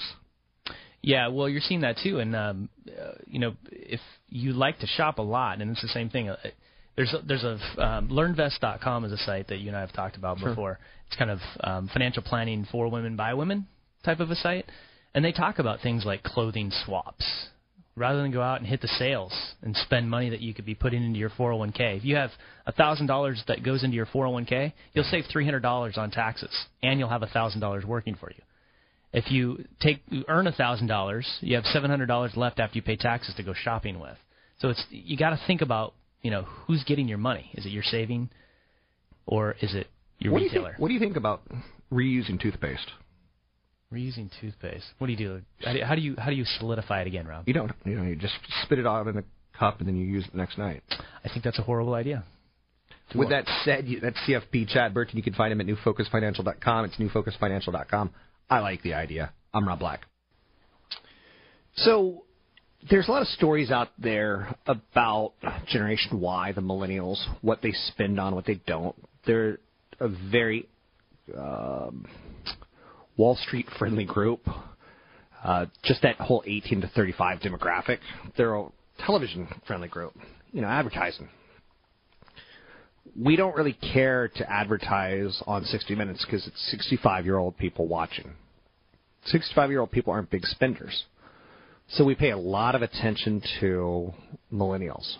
Yeah, 1.04 1.27
well, 1.27 1.48
you're 1.48 1.62
seeing 1.62 1.82
that 1.82 1.98
too, 2.04 2.20
and 2.20 2.36
um, 2.36 2.70
uh, 2.88 3.12
you 3.27 3.39
know, 3.39 3.56
if 3.72 4.01
you 4.30 4.51
like 4.54 4.80
to 4.80 4.88
shop 4.88 5.20
a 5.20 5.22
lot, 5.22 5.62
and 5.62 5.72
it's 5.72 5.82
the 5.82 5.88
same 5.89 6.10
thing. 6.10 6.30
Uh, 6.30 6.38
there's 6.98 7.13
a, 7.13 7.22
there's 7.25 7.44
a 7.44 7.58
um, 7.82 8.10
LearnVest.com 8.10 9.06
is 9.06 9.12
a 9.13 9.18
site 9.18 9.48
that 9.48 9.58
you 9.60 9.68
and 9.68 9.77
I 9.77 9.82
have 9.82 9.94
talked 9.94 10.18
about 10.18 10.39
Sure. 10.39 10.50
before. 10.50 10.80
It's 11.08 11.16
kind 11.16 11.32
of 11.32 11.39
um, 11.62 11.89
financial 11.94 12.24
planning 12.24 12.68
for 12.70 12.89
women 12.89 13.16
by 13.16 13.34
women 13.36 13.68
type 14.04 14.20
of 14.20 14.32
a 14.32 14.36
site, 14.36 14.66
and 15.13 15.24
they 15.24 15.32
talk 15.32 15.60
about 15.60 15.80
things 15.82 16.04
like 16.06 16.24
clothing 16.24 16.72
swaps. 16.86 17.48
Rather 17.96 18.22
than 18.22 18.32
go 18.32 18.44
out 18.44 18.60
and 18.60 18.68
hit 18.68 18.80
the 18.82 18.88
sales 18.88 19.34
and 19.63 19.75
spend 19.75 20.08
money 20.08 20.30
that 20.30 20.39
you 20.39 20.54
could 20.54 20.66
be 20.66 20.75
putting 20.75 21.04
into 21.04 21.18
your 21.18 21.32
401k, 21.32 21.98
if 21.98 22.06
you 22.06 22.16
have 22.16 22.30
thousand 22.77 23.08
dollars 23.08 23.42
that 23.48 23.63
goes 23.63 23.84
into 23.84 23.96
your 23.96 24.06
401k, 24.06 24.72
you'll 24.94 25.04
save 25.06 25.24
three 25.32 25.46
hundred 25.46 25.62
dollars 25.62 25.98
on 25.98 26.12
taxes, 26.12 26.51
and 26.84 27.00
you'll 27.00 27.10
have 27.10 27.24
thousand 27.34 27.60
dollars 27.60 27.86
working 27.86 28.13
for 28.13 28.30
you. 28.30 28.42
If 29.13 29.32
you 29.32 29.66
take 29.82 30.01
you 30.10 30.25
earn 30.27 30.46
thousand 30.51 30.88
dollars, 30.88 31.27
you 31.42 31.56
have 31.56 31.66
seven 31.66 31.89
hundred 31.89 32.06
dollars 32.06 32.34
left 32.36 32.60
after 32.60 32.75
you 32.75 32.84
pay 32.84 32.98
taxes 32.98 33.34
to 33.36 33.44
go 33.44 33.54
shopping 33.56 34.00
with. 34.00 34.18
So 34.60 34.70
it's 34.70 34.84
you 34.92 35.18
got 35.18 35.32
to 35.32 35.39
think 35.48 35.62
about 35.62 35.96
you 36.22 36.32
know 36.32 36.44
who's 36.44 36.84
getting 36.84 37.08
your 37.08 37.18
money. 37.18 37.50
Is 37.54 37.66
it 37.66 37.70
your 37.70 37.84
saving, 37.84 38.30
or 39.26 39.56
is 39.62 39.74
it 39.74 39.88
your 40.20 40.34
what 40.34 40.40
Do 40.40 40.46
you 40.46 40.50
retailer? 40.52 40.70
think, 40.72 40.80
what 40.82 40.88
do 40.90 40.94
you 40.94 41.00
think 41.00 41.16
about 41.18 41.42
reusing 41.92 42.40
toothpaste? 42.42 42.92
Reusing 43.94 44.30
toothpaste. 44.42 44.86
What 44.98 45.08
do 45.08 45.14
you 45.14 45.18
do? 45.18 45.42
How 45.64 45.72
do 45.72 45.80
you, 45.80 45.86
how 45.86 45.96
do 45.96 46.02
you 46.02 46.16
how 46.18 46.30
do 46.30 46.36
you 46.36 46.46
solidify 46.60 47.02
it 47.02 47.08
again, 47.08 47.26
Rob? 47.28 47.48
You 47.48 47.54
don't. 47.54 47.72
You 47.86 47.96
know, 47.96 48.04
you 48.04 48.16
just 48.16 48.34
spit 48.64 48.80
it 48.80 48.86
out 48.88 49.08
in 49.08 49.18
a 49.18 49.24
cup 49.58 49.80
and 49.80 49.88
then 49.88 49.96
you 49.96 50.06
use 50.06 50.26
it 50.26 50.32
the 50.32 50.38
next 50.38 50.58
night. 50.58 50.84
I 51.24 51.30
think 51.30 51.44
that's 51.44 51.58
a 51.60 51.64
horrible 51.64 51.94
idea. 51.94 52.24
To 53.12 53.18
With 53.18 53.30
what? 53.30 53.46
that 53.46 53.62
said, 53.64 53.88
you, 53.88 54.02
that's 54.02 54.18
CFP 54.28 54.68
Chad 54.68 54.94
Burton. 54.94 55.16
You 55.16 55.24
can 55.24 55.34
find 55.34 55.54
him 55.54 55.62
at 55.62 55.68
newfocusfinancial.com. 55.68 56.86
It's 56.86 56.96
newfocusfinancial.com. 56.98 58.12
I 58.50 58.60
like 58.60 58.82
the 58.82 58.94
idea. 58.94 59.32
I'm 59.54 59.66
Rob 59.66 59.80
Black. 59.80 60.02
So 61.78 62.26
there's 62.90 63.08
a 63.08 63.12
lot 63.12 63.22
of 63.22 63.28
stories 63.30 63.72
out 63.72 63.90
there 63.98 64.56
about 64.66 65.34
Generation 65.68 66.20
Y, 66.20 66.52
the 66.54 66.62
millennials, 66.62 67.18
what 67.42 67.62
they 67.62 67.72
spend 67.72 68.20
on, 68.20 68.36
what 68.36 68.46
they 68.46 68.62
don't. 68.66 68.96
They're 69.26 69.60
a 70.00 70.08
very 70.08 70.68
um, 71.36 72.06
Wall 73.18 73.36
Street 73.36 73.68
friendly 73.78 74.06
group. 74.06 74.42
Uh, 75.44 75.66
just 75.84 76.02
that 76.02 76.16
whole 76.16 76.44
18 76.46 76.82
to 76.82 76.88
35 76.90 77.40
demographic. 77.40 78.00
They're 78.36 78.56
a 78.56 78.68
television 79.00 79.48
friendly 79.66 79.88
group. 79.88 80.14
You 80.52 80.62
know, 80.62 80.68
advertising. 80.68 81.30
We 83.20 83.36
don't 83.36 83.56
really 83.56 83.78
care 83.94 84.28
to 84.28 84.52
advertise 84.52 85.42
on 85.48 85.64
60 85.64 85.96
Minutes 85.96 86.26
because 86.26 86.46
it's 86.48 86.72
65 86.72 87.26
year 87.26 87.38
old 87.38 87.58
people 87.58 87.88
watching. 87.88 88.32
65 89.26 89.70
year 89.70 89.80
old 89.80 89.92
people 89.92 90.13
aren't 90.13 90.30
big 90.30 90.46
spenders. 90.46 91.06
So 91.89 92.04
we 92.04 92.15
pay 92.15 92.32
a 92.32 92.38
lot 92.38 92.76
of 92.76 92.82
attention 92.82 93.41
to 93.60 94.13
millennials. 94.52 95.15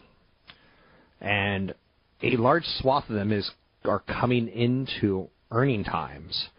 And 1.21 1.73
a 2.21 2.36
large 2.36 2.65
swath 2.80 3.10
of 3.10 3.15
them 3.15 3.32
is 3.32 3.49
are 3.86 3.99
coming 3.99 4.49
into 4.49 5.30
earning 5.51 5.84
times. 5.84 6.49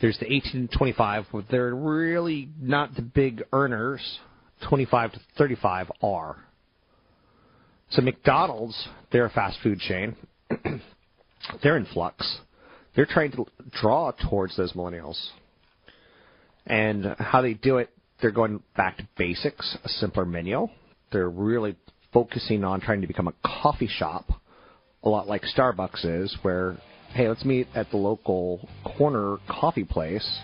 There's 0.00 0.18
the 0.18 0.32
18 0.32 0.68
to 0.68 0.76
25, 0.76 1.26
but 1.32 1.44
they're 1.50 1.74
really 1.74 2.48
not 2.60 2.94
the 2.94 3.02
big 3.02 3.44
earners. 3.52 4.00
25 4.68 5.12
to 5.12 5.20
35 5.38 5.92
are. 6.02 6.36
So 7.90 8.00
McDonald's, 8.00 8.88
they're 9.10 9.26
a 9.26 9.30
fast 9.30 9.58
food 9.62 9.78
chain. 9.80 10.16
they're 11.62 11.76
in 11.76 11.86
flux. 11.86 12.38
They're 12.96 13.06
trying 13.06 13.32
to 13.32 13.46
draw 13.70 14.12
towards 14.12 14.56
those 14.56 14.72
millennials. 14.72 15.18
And 16.66 17.16
how 17.18 17.42
they 17.42 17.54
do 17.54 17.78
it, 17.78 17.90
they're 18.22 18.30
going 18.30 18.62
back 18.76 18.96
to 18.98 19.08
basics, 19.18 19.76
a 19.84 19.88
simpler 19.88 20.24
menu. 20.24 20.68
They're 21.10 21.28
really 21.28 21.76
focusing 22.12 22.64
on 22.64 22.80
trying 22.80 23.00
to 23.02 23.06
become 23.06 23.28
a 23.28 23.34
coffee 23.44 23.88
shop, 23.88 24.30
a 25.02 25.08
lot 25.08 25.26
like 25.26 25.42
Starbucks 25.42 26.04
is, 26.04 26.34
where, 26.42 26.78
hey, 27.12 27.28
let's 27.28 27.44
meet 27.44 27.66
at 27.74 27.90
the 27.90 27.96
local 27.96 28.68
corner 28.96 29.38
coffee 29.48 29.84
place. 29.84 30.40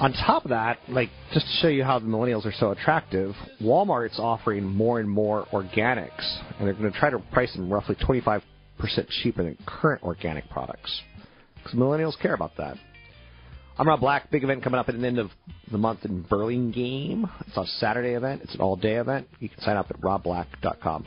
On 0.00 0.12
top 0.12 0.44
of 0.44 0.50
that, 0.50 0.78
like 0.88 1.10
just 1.32 1.46
to 1.46 1.52
show 1.60 1.68
you 1.68 1.84
how 1.84 1.98
the 1.98 2.06
millennials 2.06 2.46
are 2.46 2.54
so 2.58 2.70
attractive, 2.72 3.34
Walmart's 3.62 4.18
offering 4.18 4.64
more 4.64 4.98
and 4.98 5.08
more 5.08 5.46
organics, 5.52 6.40
and 6.58 6.66
they're 6.66 6.74
going 6.74 6.90
to 6.90 6.98
try 6.98 7.10
to 7.10 7.18
price 7.32 7.52
them 7.54 7.72
roughly 7.72 7.94
25% 7.96 8.42
cheaper 9.22 9.44
than 9.44 9.56
current 9.66 10.02
organic 10.02 10.48
products. 10.48 11.00
Because 11.56 11.78
millennials 11.78 12.18
care 12.20 12.34
about 12.34 12.56
that. 12.56 12.78
I'm 13.78 13.88
Rob 13.88 14.00
Black. 14.00 14.30
Big 14.30 14.44
event 14.44 14.62
coming 14.62 14.78
up 14.78 14.88
at 14.88 14.98
the 14.98 15.06
end 15.06 15.18
of 15.18 15.30
the 15.70 15.78
month 15.78 16.04
in 16.04 16.22
Burlingame. 16.22 17.26
It's 17.46 17.56
a 17.56 17.64
Saturday 17.78 18.14
event. 18.14 18.42
It's 18.42 18.54
an 18.54 18.60
all-day 18.60 18.96
event. 18.96 19.28
You 19.38 19.48
can 19.48 19.60
sign 19.60 19.76
up 19.76 19.86
at 19.90 20.00
robblack.com. 20.00 21.06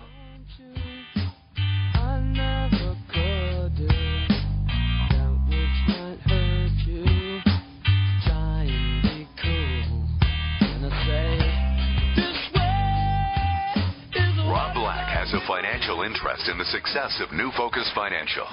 Rob 14.47 14.73
Black 14.75 15.07
has 15.09 15.33
a 15.33 15.47
financial 15.47 16.01
interest 16.01 16.47
in 16.49 16.57
the 16.57 16.65
success 16.65 17.21
of 17.21 17.35
New 17.35 17.51
Focus 17.55 17.89
Financial. 17.93 18.45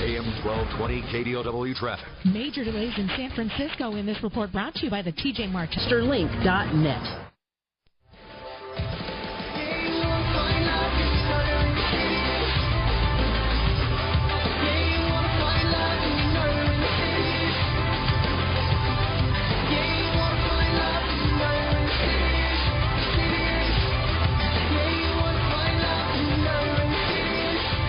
AM 0.00 0.24
1220 0.46 1.02
KDOW 1.10 1.74
traffic. 1.74 2.06
Major 2.24 2.62
delays 2.62 2.96
in 2.98 3.08
San 3.16 3.30
Francisco 3.34 3.96
in 3.96 4.06
this 4.06 4.22
report 4.22 4.52
brought 4.52 4.72
to 4.74 4.84
you 4.84 4.90
by 4.90 5.02
the 5.02 5.10
TJ 5.10 5.50
Maxx. 5.50 5.74
Sterlink.net. 5.90 7.24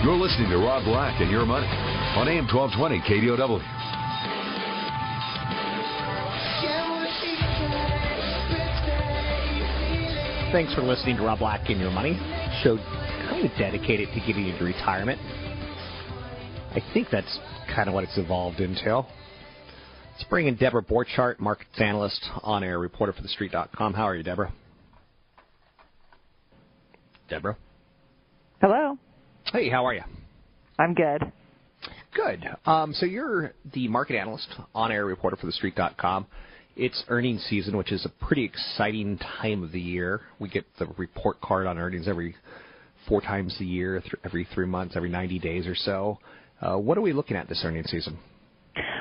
You're 0.03 0.17
listening 0.17 0.49
to 0.49 0.57
Rob 0.57 0.85
Black 0.85 1.21
and 1.21 1.29
Your 1.29 1.45
Money 1.45 1.88
on 2.15 2.27
AM 2.27 2.47
1220 2.47 2.99
KDOW. 3.01 3.61
Thanks 10.51 10.73
for 10.73 10.81
listening 10.81 11.17
to 11.17 11.23
Rob 11.23 11.39
Black 11.39 11.69
and 11.69 11.79
Your 11.79 11.91
Money. 11.91 12.17
Show 12.63 12.77
kind 13.29 13.45
of 13.45 13.51
dedicated 13.59 14.09
to 14.15 14.19
getting 14.25 14.45
you 14.45 14.57
to 14.57 14.63
retirement. 14.63 15.19
I 16.71 16.81
think 16.93 17.09
that's 17.11 17.39
kind 17.75 17.87
of 17.87 17.93
what 17.93 18.03
it's 18.03 18.17
evolved 18.17 18.59
into. 18.59 18.97
Let's 18.97 20.23
bring 20.29 20.47
in 20.47 20.55
Deborah 20.55 20.83
Borchardt, 20.83 21.39
markets 21.39 21.79
analyst, 21.79 22.25
on 22.41 22.63
air 22.63 22.79
reporter 22.79 23.13
for 23.13 23.21
TheStreet.com. 23.21 23.93
How 23.93 24.03
are 24.03 24.15
you, 24.15 24.23
Deborah? 24.23 24.51
Deborah? 27.29 27.57
Hello. 28.59 28.97
Hey, 29.53 29.69
how 29.69 29.85
are 29.85 29.93
you? 29.93 30.01
I'm 30.79 30.95
good. 30.95 31.31
Good. 32.25 32.45
Um, 32.65 32.93
so 32.93 33.05
you're 33.05 33.53
the 33.73 33.87
market 33.87 34.17
analyst, 34.17 34.47
on-air 34.75 35.05
reporter 35.05 35.37
for 35.37 35.47
TheStreet.com. 35.47 36.27
It's 36.75 37.03
earnings 37.07 37.45
season, 37.49 37.77
which 37.77 37.91
is 37.91 38.05
a 38.05 38.09
pretty 38.25 38.43
exciting 38.43 39.17
time 39.41 39.63
of 39.63 39.71
the 39.71 39.79
year. 39.79 40.21
We 40.37 40.49
get 40.49 40.65
the 40.77 40.87
report 40.97 41.39
card 41.39 41.65
on 41.65 41.77
earnings 41.77 42.07
every 42.07 42.35
four 43.07 43.21
times 43.21 43.55
a 43.61 43.63
year, 43.63 43.99
th- 44.01 44.13
every 44.25 44.47
three 44.53 44.65
months, 44.65 44.95
every 44.97 45.09
90 45.09 45.39
days 45.39 45.65
or 45.65 45.75
so. 45.75 46.19
Uh, 46.61 46.77
what 46.77 46.97
are 46.97 47.01
we 47.01 47.13
looking 47.13 47.37
at 47.37 47.47
this 47.47 47.61
earnings 47.63 47.89
season? 47.89 48.17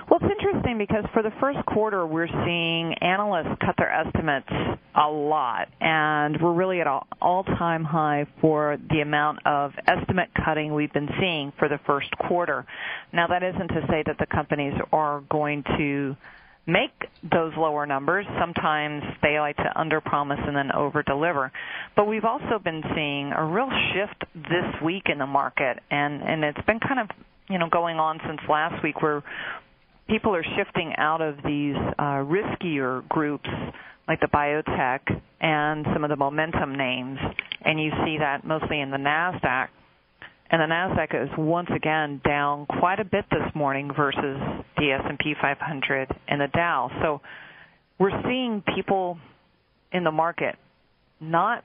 Well, 0.08 0.20
interesting 0.48 0.78
because 0.78 1.04
for 1.12 1.22
the 1.22 1.32
first 1.40 1.64
quarter, 1.66 2.06
we're 2.06 2.26
seeing 2.26 2.94
analysts 3.00 3.58
cut 3.60 3.74
their 3.76 3.90
estimates 3.90 4.48
a 4.94 5.08
lot, 5.08 5.68
and 5.80 6.40
we're 6.40 6.52
really 6.52 6.80
at 6.80 6.86
an 6.86 7.00
all-time 7.20 7.84
high 7.84 8.26
for 8.40 8.78
the 8.90 9.00
amount 9.00 9.38
of 9.46 9.72
estimate 9.86 10.28
cutting 10.44 10.74
we've 10.74 10.92
been 10.92 11.08
seeing 11.20 11.52
for 11.58 11.68
the 11.68 11.78
first 11.86 12.10
quarter. 12.26 12.66
Now, 13.12 13.26
that 13.28 13.42
isn't 13.42 13.68
to 13.68 13.86
say 13.88 14.02
that 14.06 14.16
the 14.18 14.26
companies 14.26 14.74
are 14.92 15.22
going 15.30 15.64
to 15.76 16.16
make 16.66 16.92
those 17.22 17.52
lower 17.56 17.86
numbers. 17.86 18.26
Sometimes 18.38 19.02
they 19.22 19.38
like 19.40 19.56
to 19.56 19.72
underpromise 19.76 20.46
and 20.46 20.54
then 20.56 20.68
overdeliver. 20.74 21.50
But 21.96 22.06
we've 22.06 22.24
also 22.24 22.58
been 22.62 22.82
seeing 22.94 23.32
a 23.32 23.44
real 23.44 23.70
shift 23.92 24.24
this 24.34 24.82
week 24.84 25.04
in 25.10 25.18
the 25.18 25.26
market, 25.26 25.78
and 25.90 26.22
and 26.22 26.44
it's 26.44 26.60
been 26.66 26.78
kind 26.78 27.00
of 27.00 27.08
you 27.48 27.58
know 27.58 27.68
going 27.70 27.96
on 27.96 28.20
since 28.26 28.40
last 28.48 28.82
week 28.82 29.00
where 29.00 29.22
people 30.08 30.34
are 30.34 30.44
shifting 30.56 30.92
out 30.96 31.20
of 31.20 31.36
these 31.44 31.76
uh, 31.98 32.24
riskier 32.24 33.06
groups 33.08 33.48
like 34.06 34.20
the 34.20 34.26
biotech 34.26 35.00
and 35.40 35.86
some 35.92 36.02
of 36.02 36.10
the 36.10 36.16
momentum 36.16 36.76
names, 36.76 37.18
and 37.64 37.78
you 37.80 37.90
see 38.04 38.16
that 38.18 38.44
mostly 38.44 38.80
in 38.80 38.90
the 38.90 38.96
Nasdaq. 38.96 39.68
And 40.50 40.62
the 40.62 40.74
Nasdaq 40.74 41.24
is 41.24 41.28
once 41.36 41.68
again 41.76 42.22
down 42.26 42.64
quite 42.64 43.00
a 43.00 43.04
bit 43.04 43.26
this 43.30 43.54
morning 43.54 43.90
versus 43.94 44.40
the 44.78 44.92
S&P 44.92 45.34
500 45.40 46.08
and 46.26 46.40
the 46.40 46.46
Dow. 46.54 46.90
So 47.02 47.20
we're 47.98 48.22
seeing 48.22 48.62
people 48.74 49.18
in 49.92 50.04
the 50.04 50.10
market 50.10 50.56
not 51.20 51.64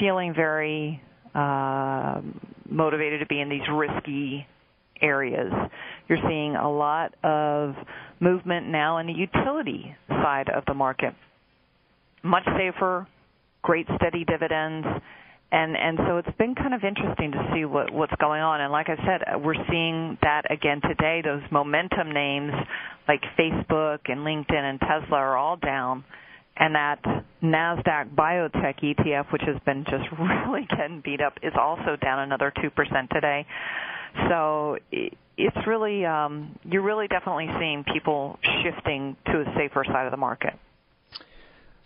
feeling 0.00 0.34
very 0.34 1.00
uh, 1.32 2.20
motivated 2.68 3.20
to 3.20 3.26
be 3.26 3.40
in 3.40 3.48
these 3.48 3.68
risky 3.72 4.46
areas. 5.00 5.52
You're 6.08 6.18
seeing 6.28 6.56
a 6.56 6.70
lot 6.70 7.14
of 7.22 7.74
movement 8.20 8.68
now 8.68 8.98
in 8.98 9.06
the 9.06 9.12
utility 9.12 9.94
side 10.08 10.48
of 10.54 10.64
the 10.66 10.74
market. 10.74 11.14
Much 12.22 12.44
safer, 12.56 13.06
great 13.62 13.86
steady 13.96 14.24
dividends, 14.24 14.86
and 15.52 15.76
and 15.76 15.98
so 16.06 16.18
it's 16.18 16.36
been 16.38 16.54
kind 16.54 16.74
of 16.74 16.82
interesting 16.84 17.32
to 17.32 17.50
see 17.54 17.64
what 17.64 17.92
what's 17.92 18.14
going 18.20 18.42
on. 18.42 18.60
And 18.60 18.72
like 18.72 18.88
I 18.88 18.96
said, 18.96 19.42
we're 19.42 19.62
seeing 19.70 20.18
that 20.22 20.50
again 20.50 20.80
today. 20.82 21.22
Those 21.24 21.42
momentum 21.50 22.12
names 22.12 22.52
like 23.06 23.20
Facebook 23.38 24.00
and 24.06 24.20
LinkedIn 24.20 24.52
and 24.52 24.80
Tesla 24.80 25.16
are 25.18 25.36
all 25.36 25.56
down 25.56 26.04
and 26.56 26.74
that 26.74 27.02
Nasdaq 27.42 28.14
Biotech 28.14 28.80
ETF, 28.80 29.32
which 29.32 29.42
has 29.46 29.56
been 29.66 29.84
just 29.84 30.04
really 30.18 30.66
getting 30.70 31.02
beat 31.04 31.20
up, 31.20 31.34
is 31.42 31.52
also 31.60 31.96
down 32.00 32.20
another 32.20 32.52
two 32.62 32.70
percent 32.70 33.10
today. 33.12 33.46
So 34.28 34.78
really 35.66 36.04
um, 36.04 36.58
you're 36.64 36.82
really 36.82 37.08
definitely 37.08 37.48
seeing 37.58 37.84
people 37.92 38.38
shifting 38.62 39.16
to 39.26 39.40
a 39.40 39.44
safer 39.56 39.84
side 39.84 40.06
of 40.06 40.10
the 40.10 40.16
market. 40.16 40.54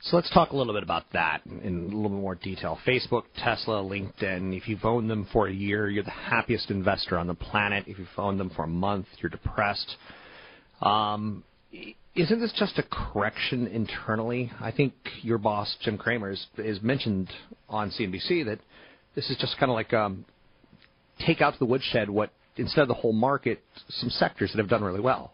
So 0.01 0.17
let's 0.17 0.31
talk 0.31 0.53
a 0.53 0.57
little 0.57 0.75
bit 0.75 0.85
about 0.85 1.05
that 1.13 1.41
in 1.45 1.91
a 1.93 1.97
little 1.97 2.11
bit 2.11 2.21
more 2.21 2.37
detail. 2.37 2.79
Facebook, 2.87 3.25
Tesla, 3.37 3.83
LinkedIn, 3.83 4.57
if 4.57 4.69
you've 4.69 4.85
owned 4.85 5.11
them 5.11 5.27
for 5.33 5.49
a 5.49 5.53
year, 5.53 5.91
you're 5.91 6.05
the 6.05 6.11
happiest 6.11 6.71
investor 6.71 7.19
on 7.19 7.27
the 7.27 7.35
planet. 7.35 7.85
If 7.89 7.99
you've 7.99 8.09
owned 8.17 8.39
them 8.39 8.51
for 8.51 8.63
a 8.63 8.69
month, 8.69 9.07
you're 9.21 9.31
depressed. 9.31 9.97
Um, 10.81 11.43
isn't 12.15 12.41
this 12.41 12.53
just 12.57 12.79
a 12.79 12.85
correction 12.85 13.67
internally? 13.67 14.53
I 14.61 14.71
think 14.71 14.93
your 15.23 15.39
boss, 15.39 15.77
Jim 15.83 15.99
Cramer, 15.99 16.31
has, 16.31 16.47
has 16.57 16.81
mentioned 16.81 17.31
on 17.69 17.91
CNBC 17.91 18.45
that 18.45 18.61
this 19.17 19.29
is 19.31 19.37
just 19.39 19.59
kind 19.59 19.71
of 19.71 19.75
like 19.75 19.93
um, 19.93 20.25
take 21.27 21.41
out 21.41 21.55
to 21.55 21.59
the 21.59 21.67
woodshed 21.67 22.09
what, 22.09 22.31
instead 22.59 22.83
of 22.83 22.89
the 22.89 22.95
whole 22.95 23.13
market, 23.13 23.63
some 23.89 24.11
sectors 24.11 24.53
that 24.53 24.59
have 24.59 24.69
done 24.69 24.83
really 24.83 25.01
well. 25.01 25.33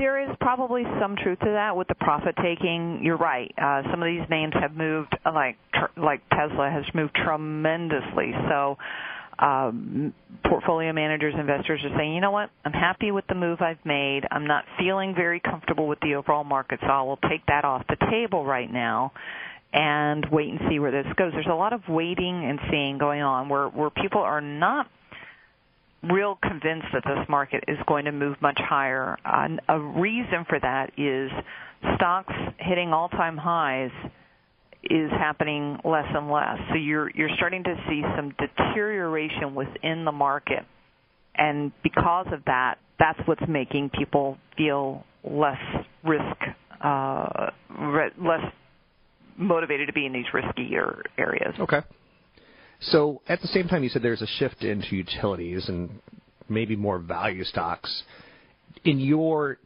There 0.00 0.22
is 0.22 0.34
probably 0.40 0.84
some 1.00 1.16
truth 1.22 1.38
to 1.40 1.50
that 1.52 1.76
with 1.76 1.86
the 1.88 1.94
profit 1.96 2.34
taking. 2.42 3.00
You're 3.02 3.18
right. 3.18 3.52
Uh, 3.56 3.82
some 3.90 4.02
of 4.02 4.06
these 4.06 4.28
names 4.30 4.54
have 4.60 4.72
moved, 4.72 5.16
like 5.24 5.58
like 5.96 6.22
Tesla 6.30 6.70
has 6.70 6.84
moved 6.94 7.14
tremendously. 7.14 8.32
So, 8.48 8.78
um, 9.38 10.14
portfolio 10.46 10.92
managers, 10.94 11.34
investors 11.38 11.82
are 11.84 11.96
saying, 11.96 12.14
you 12.14 12.22
know 12.22 12.30
what, 12.30 12.50
I'm 12.64 12.72
happy 12.72 13.10
with 13.10 13.26
the 13.28 13.34
move 13.34 13.60
I've 13.60 13.84
made. 13.84 14.22
I'm 14.30 14.46
not 14.46 14.64
feeling 14.78 15.14
very 15.14 15.40
comfortable 15.40 15.86
with 15.86 16.00
the 16.00 16.14
overall 16.14 16.44
market, 16.44 16.80
so 16.80 16.86
I 16.86 17.02
will 17.02 17.18
take 17.28 17.44
that 17.46 17.64
off 17.64 17.84
the 17.86 17.96
table 18.10 18.46
right 18.46 18.72
now 18.72 19.12
and 19.74 20.26
wait 20.32 20.48
and 20.48 20.60
see 20.70 20.78
where 20.78 20.90
this 20.90 21.06
goes. 21.16 21.32
There's 21.32 21.46
a 21.46 21.54
lot 21.54 21.74
of 21.74 21.82
waiting 21.88 22.44
and 22.48 22.58
seeing 22.70 22.96
going 22.96 23.20
on 23.20 23.48
where 23.48 23.68
where 23.68 23.90
people 23.90 24.22
are 24.22 24.40
not 24.40 24.88
real 26.10 26.38
convinced 26.42 26.86
that 26.92 27.02
this 27.04 27.28
market 27.28 27.64
is 27.68 27.78
going 27.86 28.04
to 28.06 28.12
move 28.12 28.36
much 28.40 28.58
higher. 28.58 29.16
Uh, 29.24 29.48
a 29.68 29.78
reason 29.78 30.44
for 30.48 30.58
that 30.60 30.92
is 30.98 31.30
stocks 31.96 32.34
hitting 32.58 32.92
all-time 32.92 33.36
highs 33.36 33.90
is 34.82 35.10
happening 35.10 35.78
less 35.84 36.06
and 36.08 36.30
less. 36.30 36.58
So 36.68 36.76
you're 36.76 37.10
you're 37.10 37.34
starting 37.36 37.64
to 37.64 37.74
see 37.88 38.02
some 38.16 38.34
deterioration 38.38 39.54
within 39.54 40.04
the 40.04 40.12
market, 40.12 40.64
and 41.34 41.72
because 41.82 42.26
of 42.32 42.44
that, 42.46 42.78
that's 42.98 43.18
what's 43.26 43.46
making 43.48 43.90
people 43.90 44.38
feel 44.56 45.04
less 45.24 45.60
risk, 46.04 46.36
uh, 46.80 47.50
re- 47.78 48.12
less 48.18 48.52
motivated 49.36 49.88
to 49.88 49.92
be 49.92 50.06
in 50.06 50.12
these 50.12 50.26
riskier 50.32 51.02
areas. 51.18 51.54
Okay. 51.58 51.80
So 52.90 53.22
at 53.28 53.40
the 53.40 53.48
same 53.48 53.68
time, 53.68 53.82
you 53.82 53.88
said 53.88 54.02
there's 54.02 54.22
a 54.22 54.26
shift 54.38 54.62
into 54.62 54.96
utilities 54.96 55.68
and 55.68 55.90
maybe 56.48 56.76
more 56.76 56.98
value 56.98 57.44
stocks. 57.44 58.02
In 58.84 59.00
your 59.00 59.58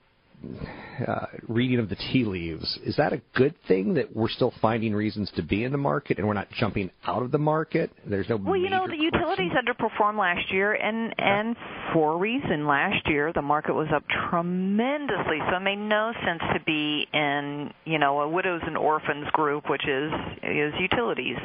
uh, 1.07 1.27
reading 1.49 1.79
of 1.79 1.89
the 1.89 1.97
tea 1.97 2.25
leaves, 2.25 2.79
is 2.85 2.97
that 2.97 3.13
a 3.13 3.21
good 3.35 3.55
thing 3.69 3.95
that 3.95 4.15
we're 4.15 4.29
still 4.29 4.53
finding 4.63 4.95
reasons 4.95 5.31
to 5.37 5.43
be 5.43 5.65
in 5.65 5.73
the 5.73 5.79
market 5.79 6.17
and 6.17 6.27
we're 6.27 6.35
not 6.35 6.49
jumping 6.53 6.91
out 7.07 7.23
of 7.23 7.31
the 7.31 7.39
market? 7.39 7.91
There's 8.07 8.29
no 8.29 8.37
well, 8.37 8.57
you 8.57 8.71
know, 8.71 8.87
the 8.87 8.97
utilities 8.97 9.53
underperformed 9.53 10.19
last 10.19 10.51
year, 10.51 10.73
and 10.73 11.15
and 11.19 11.57
for 11.93 12.15
a 12.15 12.17
reason. 12.17 12.67
Last 12.67 13.07
year, 13.07 13.33
the 13.35 13.43
market 13.43 13.75
was 13.75 13.89
up 13.95 14.05
tremendously, 14.31 15.39
so 15.51 15.57
it 15.57 15.61
made 15.61 15.77
no 15.77 16.13
sense 16.25 16.41
to 16.55 16.61
be 16.65 17.07
in 17.13 17.71
you 17.85 17.99
know 17.99 18.21
a 18.21 18.29
widows 18.29 18.63
and 18.65 18.79
orphans 18.79 19.29
group, 19.33 19.69
which 19.69 19.87
is 19.87 20.13
is 20.43 20.73
utilities. 20.79 21.37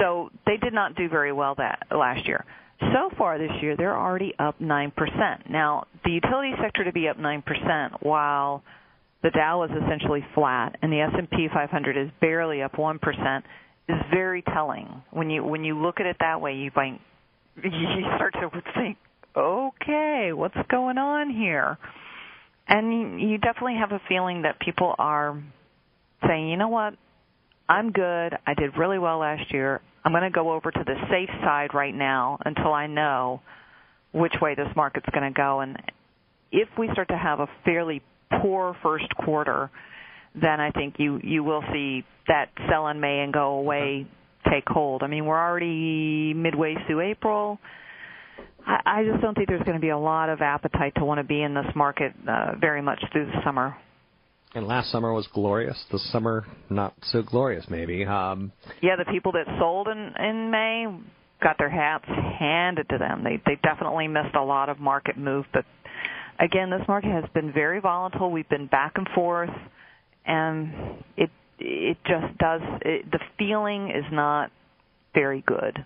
So 0.00 0.30
they 0.46 0.56
did 0.56 0.72
not 0.72 0.94
do 0.96 1.08
very 1.08 1.32
well 1.32 1.54
that 1.56 1.86
last 1.90 2.26
year. 2.26 2.44
So 2.80 3.10
far 3.16 3.38
this 3.38 3.50
year, 3.62 3.76
they're 3.76 3.96
already 3.96 4.34
up 4.38 4.58
9%. 4.60 4.92
Now, 5.50 5.86
the 6.04 6.10
utility 6.10 6.52
sector 6.60 6.84
to 6.84 6.92
be 6.92 7.08
up 7.08 7.16
9% 7.16 8.02
while 8.02 8.62
the 9.22 9.30
Dow 9.30 9.62
is 9.62 9.70
essentially 9.70 10.24
flat 10.34 10.76
and 10.82 10.92
the 10.92 11.00
S&P 11.00 11.48
500 11.52 11.96
is 11.96 12.10
barely 12.20 12.62
up 12.62 12.72
1% 12.72 13.42
is 13.88 13.96
very 14.12 14.42
telling. 14.42 15.02
When 15.10 15.30
you 15.30 15.44
when 15.44 15.64
you 15.64 15.80
look 15.80 16.00
at 16.00 16.06
it 16.06 16.16
that 16.20 16.40
way, 16.40 16.54
you 16.54 16.70
you 17.64 18.04
start 18.16 18.34
to 18.34 18.50
think, 18.74 18.98
"Okay, 19.36 20.32
what's 20.32 20.56
going 20.68 20.98
on 20.98 21.30
here?" 21.30 21.78
And 22.68 23.20
you 23.20 23.38
definitely 23.38 23.76
have 23.76 23.92
a 23.92 24.00
feeling 24.08 24.42
that 24.42 24.58
people 24.58 24.94
are 24.98 25.40
saying, 26.26 26.48
"You 26.48 26.56
know 26.56 26.68
what? 26.68 26.94
I'm 27.68 27.92
good. 27.92 28.38
I 28.46 28.54
did 28.54 28.76
really 28.76 28.98
well 28.98 29.18
last 29.18 29.52
year. 29.52 29.80
I'm 30.04 30.12
going 30.12 30.22
to 30.22 30.30
go 30.30 30.52
over 30.52 30.70
to 30.70 30.84
the 30.84 30.94
safe 31.10 31.30
side 31.42 31.74
right 31.74 31.94
now 31.94 32.38
until 32.44 32.72
I 32.72 32.86
know 32.86 33.40
which 34.12 34.34
way 34.40 34.54
this 34.54 34.68
market's 34.76 35.08
going 35.12 35.32
to 35.32 35.36
go. 35.36 35.60
And 35.60 35.76
if 36.52 36.68
we 36.78 36.88
start 36.92 37.08
to 37.08 37.18
have 37.18 37.40
a 37.40 37.48
fairly 37.64 38.02
poor 38.40 38.76
first 38.82 39.08
quarter, 39.16 39.70
then 40.40 40.60
I 40.60 40.70
think 40.70 40.96
you 40.98 41.18
you 41.22 41.42
will 41.42 41.62
see 41.72 42.04
that 42.28 42.50
sell 42.68 42.88
in 42.88 43.00
May 43.00 43.20
and 43.20 43.32
go 43.32 43.54
away 43.54 44.06
take 44.50 44.68
hold. 44.68 45.02
I 45.02 45.08
mean, 45.08 45.26
we're 45.26 45.38
already 45.38 46.34
midway 46.34 46.76
through 46.86 47.00
April. 47.00 47.58
I, 48.68 49.04
just 49.04 49.22
don't 49.22 49.34
think 49.34 49.48
there's 49.48 49.62
going 49.62 49.76
to 49.76 49.80
be 49.80 49.90
a 49.90 49.98
lot 49.98 50.28
of 50.28 50.40
appetite 50.40 50.94
to 50.96 51.04
want 51.04 51.18
to 51.18 51.24
be 51.24 51.40
in 51.40 51.54
this 51.54 51.66
market 51.76 52.12
uh, 52.28 52.56
very 52.60 52.82
much 52.82 53.00
through 53.12 53.26
the 53.26 53.40
summer. 53.44 53.76
And 54.56 54.66
last 54.66 54.90
summer 54.90 55.12
was 55.12 55.26
glorious. 55.34 55.76
This 55.92 56.10
summer, 56.10 56.46
not 56.70 56.94
so 57.02 57.20
glorious, 57.20 57.66
maybe. 57.68 58.06
Um, 58.06 58.52
yeah, 58.80 58.96
the 58.96 59.04
people 59.04 59.32
that 59.32 59.44
sold 59.58 59.86
in 59.86 60.14
in 60.18 60.50
May 60.50 60.86
got 61.42 61.58
their 61.58 61.68
hats 61.68 62.06
handed 62.06 62.88
to 62.88 62.96
them. 62.96 63.22
They 63.22 63.38
they 63.44 63.60
definitely 63.62 64.08
missed 64.08 64.34
a 64.34 64.42
lot 64.42 64.70
of 64.70 64.78
market 64.78 65.18
move, 65.18 65.44
but 65.52 65.66
again, 66.40 66.70
this 66.70 66.80
market 66.88 67.10
has 67.10 67.24
been 67.34 67.52
very 67.52 67.80
volatile. 67.80 68.30
We've 68.30 68.48
been 68.48 68.66
back 68.66 68.92
and 68.96 69.06
forth, 69.14 69.50
and 70.24 71.04
it 71.18 71.28
it 71.58 71.98
just 72.06 72.38
does. 72.38 72.62
It, 72.80 73.10
the 73.10 73.20
feeling 73.38 73.90
is 73.90 74.10
not 74.10 74.50
very 75.12 75.44
good. 75.46 75.84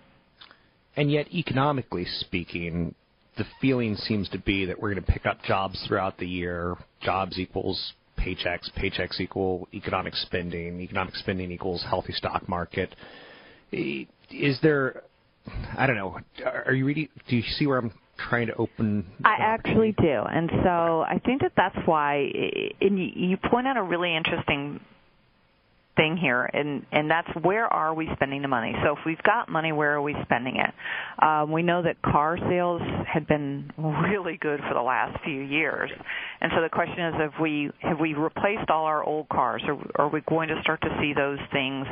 And 0.95 1.11
yet, 1.11 1.27
economically 1.33 2.05
speaking, 2.21 2.95
the 3.37 3.43
feeling 3.59 3.97
seems 3.97 4.29
to 4.29 4.39
be 4.39 4.63
that 4.67 4.79
we're 4.79 4.93
going 4.93 5.05
to 5.05 5.11
pick 5.11 5.25
up 5.25 5.43
jobs 5.43 5.83
throughout 5.89 6.17
the 6.19 6.25
year. 6.25 6.77
Jobs 7.01 7.37
equals 7.37 7.93
paychecks, 8.23 8.69
paychecks 8.77 9.19
equal 9.19 9.67
economic 9.73 10.15
spending, 10.15 10.79
economic 10.81 11.15
spending 11.15 11.51
equals 11.51 11.83
healthy 11.89 12.13
stock 12.13 12.47
market. 12.47 12.95
Is 13.71 14.59
there, 14.61 15.03
I 15.77 15.87
don't 15.87 15.95
know, 15.95 16.19
are 16.45 16.73
you 16.73 16.85
reading, 16.85 17.09
do 17.27 17.35
you 17.35 17.43
see 17.43 17.65
where 17.67 17.79
I'm 17.79 17.91
trying 18.29 18.47
to 18.47 18.55
open? 18.55 19.05
I 19.25 19.35
actually 19.39 19.95
do, 19.99 20.23
and 20.29 20.49
so 20.63 21.01
I 21.07 21.19
think 21.25 21.41
that 21.41 21.53
that's 21.57 21.77
why. 21.85 22.29
And 22.79 22.99
you 22.99 23.09
you 23.15 23.37
point 23.49 23.65
out 23.65 23.77
a 23.77 23.81
really 23.81 24.15
interesting 24.15 24.79
thing 25.95 26.17
here, 26.17 26.43
and 26.53 26.85
and 26.91 27.09
that's 27.09 27.27
where 27.41 27.65
are 27.65 27.93
we 27.93 28.07
spending 28.15 28.41
the 28.41 28.47
money? 28.47 28.73
So 28.83 28.93
if 28.93 28.99
we've 29.05 29.21
got 29.23 29.49
money, 29.49 29.71
where 29.71 29.93
are 29.93 30.01
we 30.01 30.15
spending 30.23 30.57
it? 30.57 31.23
Um, 31.23 31.51
we 31.51 31.63
know 31.63 31.81
that 31.83 32.01
car 32.01 32.37
sales 32.49 32.81
had 33.11 33.27
been 33.27 33.71
really 33.77 34.37
good 34.39 34.59
for 34.67 34.73
the 34.73 34.81
last 34.81 35.21
few 35.23 35.41
years, 35.41 35.91
and 36.39 36.51
so 36.55 36.61
the 36.61 36.69
question 36.69 37.05
is, 37.07 37.13
have 37.19 37.33
we 37.41 37.69
have 37.81 37.99
we 37.99 38.13
replaced 38.13 38.69
all 38.69 38.85
our 38.85 39.03
old 39.03 39.27
cars, 39.29 39.63
or 39.67 39.79
are 39.95 40.09
we 40.09 40.21
going 40.29 40.49
to 40.49 40.55
start 40.61 40.81
to 40.81 40.89
see 41.01 41.13
those 41.13 41.39
things 41.51 41.85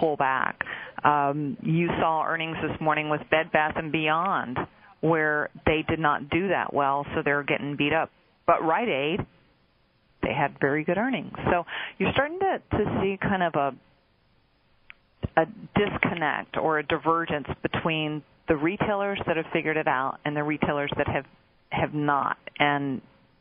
pull 0.00 0.16
back? 0.16 0.60
Um, 1.04 1.56
you 1.62 1.88
saw 2.00 2.24
earnings 2.24 2.56
this 2.62 2.80
morning 2.80 3.10
with 3.10 3.20
Bed 3.30 3.52
Bath 3.52 3.74
and 3.76 3.92
Beyond, 3.92 4.58
where 5.00 5.50
they 5.66 5.84
did 5.88 5.98
not 5.98 6.30
do 6.30 6.48
that 6.48 6.72
well, 6.72 7.04
so 7.14 7.22
they're 7.24 7.44
getting 7.44 7.76
beat 7.76 7.92
up. 7.92 8.10
But 8.46 8.62
Rite 8.64 8.88
Aid 8.88 9.26
they 10.22 10.32
had 10.32 10.58
very 10.60 10.84
good 10.84 10.98
earnings. 10.98 11.32
So 11.50 11.64
you're 11.98 12.12
starting 12.12 12.38
to, 12.40 12.62
to 12.76 13.00
see 13.00 13.18
kind 13.20 13.42
of 13.42 13.54
a 13.54 13.72
a 15.36 15.46
disconnect 15.76 16.56
or 16.56 16.78
a 16.80 16.86
divergence 16.86 17.46
between 17.62 18.22
the 18.48 18.56
retailers 18.56 19.20
that 19.26 19.36
have 19.36 19.46
figured 19.52 19.76
it 19.76 19.86
out 19.86 20.18
and 20.24 20.36
the 20.36 20.42
retailers 20.42 20.90
that 20.96 21.06
have 21.06 21.24
have 21.70 21.94
not. 21.94 22.38
And 22.58 23.00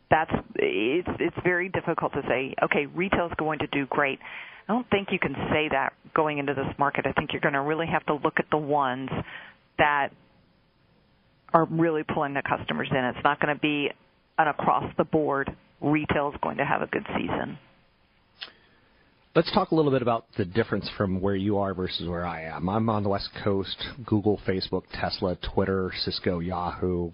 that's 0.09 0.31
it's 0.55 1.07
it's 1.19 1.35
very 1.43 1.69
difficult 1.69 2.13
to 2.13 2.21
say, 2.27 2.53
okay, 2.63 2.85
retail's 2.85 3.31
going 3.37 3.59
to 3.59 3.67
do 3.67 3.85
great. 3.87 4.19
I 4.67 4.73
don't 4.73 4.89
think 4.89 5.09
you 5.11 5.19
can 5.19 5.33
say 5.51 5.69
that 5.71 5.93
going 6.13 6.39
into 6.39 6.53
this 6.53 6.67
market. 6.77 7.05
I 7.07 7.13
think 7.13 7.31
you're 7.31 7.41
going 7.41 7.53
to 7.53 7.61
really 7.61 7.87
have 7.87 8.05
to 8.07 8.15
look 8.15 8.35
at 8.37 8.45
the 8.51 8.57
ones 8.57 9.09
that 9.77 10.09
are 11.53 11.65
really 11.65 12.03
pulling 12.03 12.33
the 12.33 12.43
customers 12.43 12.89
in. 12.91 12.97
It's 12.97 13.23
not 13.23 13.39
going 13.39 13.55
to 13.55 13.61
be 13.61 13.89
an 14.37 14.47
across 14.49 14.91
the 14.97 15.05
board 15.05 15.55
retail 15.81 16.29
is 16.29 16.39
going 16.41 16.57
to 16.57 16.65
have 16.65 16.81
a 16.81 16.87
good 16.87 17.05
season. 17.15 17.57
Let's 19.35 19.51
talk 19.53 19.69
a 19.69 19.75
little 19.75 19.91
bit 19.91 20.01
about 20.01 20.25
the 20.35 20.45
difference 20.45 20.89
from 20.97 21.21
where 21.21 21.35
you 21.35 21.59
are 21.59 21.75
versus 21.75 22.09
where 22.09 22.25
I 22.25 22.45
am. 22.45 22.67
I'm 22.69 22.89
on 22.89 23.03
the 23.03 23.09
West 23.09 23.29
Coast. 23.43 23.77
Google, 24.03 24.41
Facebook, 24.47 24.83
Tesla, 24.93 25.37
Twitter, 25.53 25.91
Cisco, 26.03 26.39
Yahoo, 26.39 27.11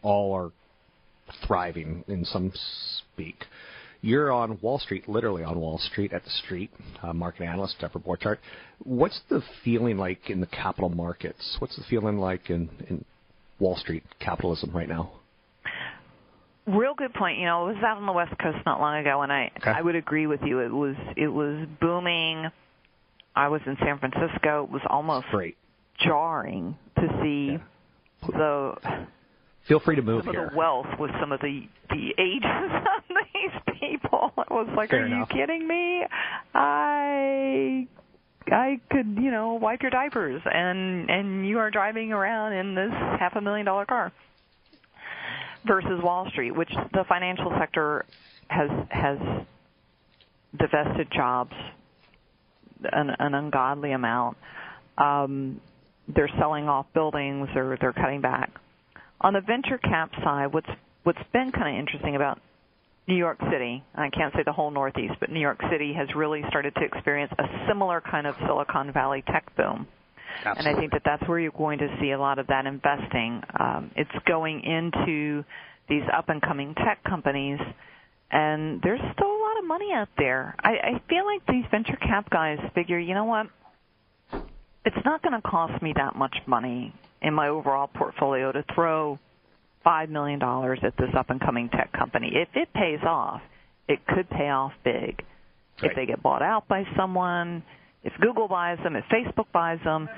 all 0.00 0.34
are 0.34 0.50
thriving 1.46 2.04
in 2.08 2.24
some 2.24 2.52
speak. 3.12 3.44
You're 4.00 4.32
on 4.32 4.58
Wall 4.62 4.78
Street, 4.78 5.08
literally 5.08 5.42
on 5.42 5.58
Wall 5.58 5.78
Street 5.78 6.12
at 6.12 6.24
the 6.24 6.30
street, 6.30 6.70
uh, 7.02 7.12
market 7.12 7.42
analyst, 7.42 7.76
Deborah 7.80 8.00
Borchardt. 8.00 8.38
What's 8.84 9.20
the 9.28 9.42
feeling 9.64 9.98
like 9.98 10.30
in 10.30 10.40
the 10.40 10.46
capital 10.46 10.88
markets? 10.88 11.56
What's 11.58 11.76
the 11.76 11.84
feeling 11.90 12.18
like 12.18 12.48
in, 12.48 12.70
in 12.88 13.04
Wall 13.58 13.76
Street 13.76 14.04
capitalism 14.20 14.70
right 14.70 14.88
now? 14.88 15.17
Real 16.68 16.94
good 16.94 17.14
point. 17.14 17.38
You 17.38 17.46
know, 17.46 17.64
I 17.64 17.68
was 17.72 17.76
out 17.84 17.96
on 17.96 18.06
the 18.06 18.12
West 18.12 18.34
Coast 18.38 18.58
not 18.66 18.80
long 18.80 18.98
ago, 18.98 19.22
and 19.22 19.32
I 19.32 19.50
okay. 19.58 19.70
I 19.70 19.80
would 19.80 19.96
agree 19.96 20.26
with 20.26 20.40
you. 20.42 20.60
It 20.60 20.72
was 20.72 20.96
it 21.16 21.28
was 21.28 21.66
booming. 21.80 22.46
I 23.34 23.48
was 23.48 23.60
in 23.66 23.76
San 23.80 23.98
Francisco. 23.98 24.64
It 24.64 24.70
was 24.70 24.82
almost 24.88 25.26
Great. 25.30 25.56
jarring 26.04 26.76
to 26.96 27.08
see 27.22 27.52
yeah. 27.52 28.28
the. 28.28 29.06
Feel 29.66 29.80
free 29.80 29.96
to 29.96 30.02
move 30.02 30.24
some 30.24 30.32
here. 30.32 30.46
Of 30.46 30.52
the 30.52 30.56
wealth 30.56 30.86
with 30.98 31.10
some 31.20 31.32
of 31.32 31.40
the 31.40 31.68
the 31.90 32.14
ages 32.18 32.44
on 32.72 33.16
these 33.34 33.78
people. 33.80 34.32
I 34.36 34.52
was 34.52 34.68
like, 34.76 34.90
Fair 34.90 35.02
are 35.02 35.06
enough. 35.06 35.28
you 35.30 35.36
kidding 35.40 35.66
me? 35.66 36.04
I 36.54 37.86
I 38.50 38.80
could, 38.90 39.18
you 39.20 39.30
know, 39.30 39.54
wipe 39.54 39.82
your 39.82 39.90
diapers 39.90 40.42
and 40.44 41.10
and 41.10 41.46
you 41.46 41.58
are 41.58 41.70
driving 41.70 42.12
around 42.12 42.54
in 42.54 42.74
this 42.74 42.92
half 43.20 43.36
a 43.36 43.40
million 43.40 43.66
dollar 43.66 43.84
car 43.84 44.12
versus 45.66 46.00
Wall 46.02 46.28
Street, 46.30 46.52
which 46.52 46.70
the 46.92 47.04
financial 47.08 47.52
sector 47.58 48.04
has 48.48 48.70
has 48.90 49.18
divested 50.56 51.10
jobs 51.10 51.52
an, 52.84 53.10
an 53.18 53.34
ungodly 53.34 53.92
amount. 53.92 54.36
Um, 54.96 55.60
they're 56.08 56.30
selling 56.38 56.68
off 56.68 56.86
buildings 56.94 57.48
or 57.54 57.76
they're 57.80 57.92
cutting 57.92 58.20
back. 58.20 58.50
On 59.20 59.34
the 59.34 59.40
venture 59.40 59.78
cap 59.78 60.10
side, 60.22 60.52
what's 60.52 60.70
what's 61.02 61.22
been 61.32 61.52
kind 61.52 61.76
of 61.76 61.80
interesting 61.80 62.16
about 62.16 62.40
New 63.08 63.16
York 63.16 63.38
City, 63.50 63.82
I 63.94 64.10
can't 64.10 64.34
say 64.34 64.42
the 64.44 64.52
whole 64.52 64.70
Northeast, 64.70 65.14
but 65.18 65.30
New 65.30 65.40
York 65.40 65.58
City 65.70 65.94
has 65.94 66.14
really 66.14 66.42
started 66.48 66.74
to 66.74 66.84
experience 66.84 67.32
a 67.38 67.44
similar 67.66 68.02
kind 68.02 68.26
of 68.26 68.34
Silicon 68.46 68.92
Valley 68.92 69.24
tech 69.26 69.56
boom. 69.56 69.86
Absolutely. 70.44 70.70
And 70.70 70.76
I 70.76 70.80
think 70.80 70.92
that 70.92 71.02
that's 71.04 71.28
where 71.28 71.38
you're 71.38 71.52
going 71.52 71.78
to 71.78 71.88
see 72.00 72.12
a 72.12 72.18
lot 72.18 72.38
of 72.38 72.46
that 72.48 72.66
investing. 72.66 73.42
Um, 73.58 73.90
it's 73.96 74.10
going 74.26 74.62
into 74.62 75.44
these 75.88 76.02
up 76.14 76.28
and 76.28 76.40
coming 76.42 76.74
tech 76.74 77.02
companies, 77.04 77.58
and 78.30 78.80
there's 78.82 79.00
still 79.14 79.26
a 79.26 79.40
lot 79.40 79.58
of 79.58 79.66
money 79.66 79.92
out 79.92 80.08
there. 80.18 80.54
I, 80.60 80.70
I 80.70 81.02
feel 81.08 81.24
like 81.24 81.46
these 81.46 81.64
venture 81.70 81.96
cap 81.96 82.30
guys 82.30 82.58
figure, 82.74 82.98
you 82.98 83.14
know 83.14 83.24
what? 83.24 83.46
It's 84.84 85.04
not 85.04 85.22
going 85.22 85.40
to 85.40 85.46
cost 85.46 85.82
me 85.82 85.92
that 85.96 86.16
much 86.16 86.36
money 86.46 86.94
in 87.20 87.34
my 87.34 87.48
overall 87.48 87.88
portfolio 87.88 88.52
to 88.52 88.64
throw 88.74 89.18
five 89.84 90.08
million 90.10 90.38
dollars 90.38 90.78
at 90.82 90.96
this 90.96 91.10
up 91.16 91.30
and 91.30 91.40
coming 91.40 91.68
tech 91.70 91.92
company. 91.92 92.30
If 92.34 92.48
it 92.54 92.68
pays 92.74 93.00
off, 93.06 93.40
it 93.88 94.06
could 94.06 94.28
pay 94.30 94.48
off 94.50 94.72
big. 94.84 95.22
Right. 95.80 95.90
If 95.90 95.96
they 95.96 96.06
get 96.06 96.22
bought 96.22 96.42
out 96.42 96.68
by 96.68 96.84
someone, 96.96 97.62
if 98.12 98.20
Google 98.20 98.48
buys 98.48 98.78
them, 98.82 98.96
if 98.96 99.04
Facebook 99.06 99.46
buys 99.52 99.78
them, 99.84 100.08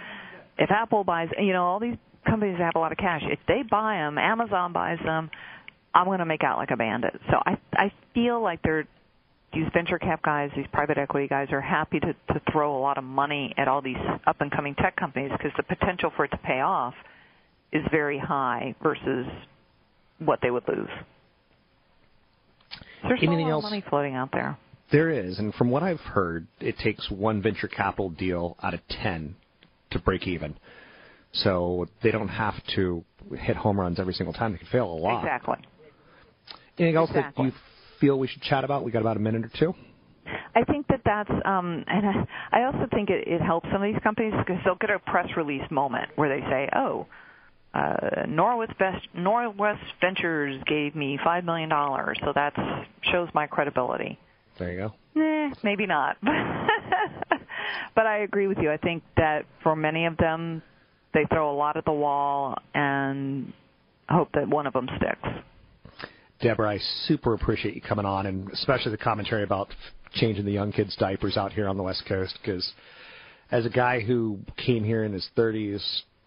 if 0.58 0.70
Apple 0.70 1.04
buys, 1.04 1.28
you 1.38 1.52
know, 1.52 1.64
all 1.64 1.80
these 1.80 1.96
companies 2.26 2.58
have 2.58 2.72
a 2.74 2.78
lot 2.78 2.92
of 2.92 2.98
cash. 2.98 3.22
If 3.24 3.38
they 3.48 3.62
buy 3.68 3.94
them, 3.96 4.18
Amazon 4.18 4.72
buys 4.72 4.98
them, 5.04 5.30
I'm 5.94 6.04
going 6.06 6.18
to 6.20 6.24
make 6.26 6.44
out 6.44 6.58
like 6.58 6.70
a 6.70 6.76
bandit. 6.76 7.18
So 7.30 7.36
I 7.44 7.58
I 7.74 7.92
feel 8.14 8.40
like 8.42 8.60
they're 8.62 8.86
these 9.52 9.66
venture 9.74 9.98
cap 9.98 10.22
guys, 10.22 10.50
these 10.54 10.66
private 10.72 10.96
equity 10.96 11.26
guys 11.26 11.48
are 11.50 11.60
happy 11.60 11.98
to 12.00 12.12
to 12.32 12.40
throw 12.52 12.76
a 12.76 12.80
lot 12.80 12.98
of 12.98 13.04
money 13.04 13.52
at 13.56 13.66
all 13.68 13.82
these 13.82 13.96
up 14.26 14.40
and 14.40 14.50
coming 14.50 14.74
tech 14.76 14.94
companies 14.96 15.32
because 15.32 15.52
the 15.56 15.62
potential 15.64 16.10
for 16.16 16.24
it 16.24 16.30
to 16.30 16.38
pay 16.38 16.60
off 16.60 16.94
is 17.72 17.82
very 17.90 18.18
high 18.18 18.74
versus 18.82 19.26
what 20.18 20.38
they 20.42 20.50
would 20.50 20.66
lose. 20.68 20.88
There's 23.02 23.18
Anything 23.22 23.46
a 23.46 23.48
lot 23.48 23.50
else? 23.52 23.64
of 23.64 23.70
money 23.70 23.84
floating 23.88 24.14
out 24.14 24.30
there. 24.32 24.58
There 24.92 25.10
is, 25.10 25.38
and 25.38 25.54
from 25.54 25.70
what 25.70 25.82
I've 25.82 26.00
heard, 26.00 26.46
it 26.60 26.76
takes 26.78 27.08
one 27.10 27.42
venture 27.42 27.68
capital 27.68 28.10
deal 28.10 28.56
out 28.62 28.74
of 28.74 28.80
ten 28.88 29.36
to 29.90 29.98
break 30.00 30.26
even. 30.26 30.56
So 31.32 31.86
they 32.02 32.10
don't 32.10 32.28
have 32.28 32.54
to 32.74 33.04
hit 33.38 33.56
home 33.56 33.78
runs 33.78 34.00
every 34.00 34.14
single 34.14 34.32
time. 34.32 34.52
They 34.52 34.58
can 34.58 34.66
fail 34.68 34.86
a 34.86 34.94
lot. 34.94 35.22
Exactly. 35.22 35.58
Anything 36.78 36.96
else 36.96 37.10
Exactly. 37.10 37.46
that 37.46 37.52
you 37.52 37.58
feel 38.00 38.18
we 38.18 38.26
should 38.26 38.42
chat 38.42 38.64
about? 38.64 38.84
We 38.84 38.90
got 38.90 39.00
about 39.00 39.16
a 39.16 39.20
minute 39.20 39.44
or 39.44 39.50
two. 39.56 39.74
I 40.54 40.64
think 40.64 40.86
that 40.88 41.02
that's, 41.04 41.30
um, 41.44 41.84
and 41.86 42.06
I, 42.06 42.60
I 42.60 42.64
also 42.64 42.88
think 42.92 43.10
it, 43.10 43.28
it 43.28 43.40
helps 43.40 43.68
some 43.72 43.82
of 43.82 43.92
these 43.92 44.02
companies 44.02 44.34
because 44.38 44.60
they'll 44.64 44.74
get 44.76 44.90
a 44.90 44.98
press 44.98 45.28
release 45.36 45.62
moment 45.70 46.08
where 46.16 46.28
they 46.28 46.44
say, 46.48 46.68
"Oh, 46.74 47.06
uh, 47.74 48.26
Norwest, 48.26 48.76
Vest- 48.78 49.08
Norwest 49.16 49.78
Ventures 50.00 50.60
gave 50.66 50.96
me 50.96 51.18
five 51.22 51.44
million 51.44 51.68
dollars," 51.68 52.18
so 52.24 52.32
that 52.34 52.54
shows 53.12 53.28
my 53.34 53.46
credibility. 53.46 54.18
There 54.60 54.72
you 54.72 54.78
go. 54.78 55.20
Eh, 55.20 55.50
maybe 55.62 55.86
not. 55.86 56.18
but 57.94 58.06
I 58.06 58.18
agree 58.18 58.46
with 58.46 58.58
you. 58.58 58.70
I 58.70 58.76
think 58.76 59.02
that 59.16 59.46
for 59.62 59.74
many 59.74 60.04
of 60.04 60.18
them, 60.18 60.62
they 61.14 61.24
throw 61.32 61.50
a 61.50 61.56
lot 61.56 61.78
at 61.78 61.86
the 61.86 61.92
wall 61.92 62.56
and 62.74 63.54
hope 64.10 64.28
that 64.34 64.46
one 64.46 64.66
of 64.66 64.74
them 64.74 64.86
sticks. 64.98 66.08
Deborah, 66.42 66.72
I 66.72 66.78
super 67.06 67.32
appreciate 67.32 67.74
you 67.74 67.80
coming 67.80 68.04
on, 68.04 68.26
and 68.26 68.50
especially 68.50 68.92
the 68.92 68.98
commentary 68.98 69.44
about 69.44 69.68
changing 70.12 70.44
the 70.44 70.52
young 70.52 70.72
kids' 70.72 70.94
diapers 70.96 71.38
out 71.38 71.52
here 71.52 71.66
on 71.66 71.78
the 71.78 71.82
West 71.82 72.04
Coast. 72.06 72.38
Because 72.42 72.70
as 73.50 73.64
a 73.64 73.70
guy 73.70 74.00
who 74.00 74.38
came 74.58 74.84
here 74.84 75.04
in 75.04 75.12
his 75.14 75.26
30s, 75.38 75.82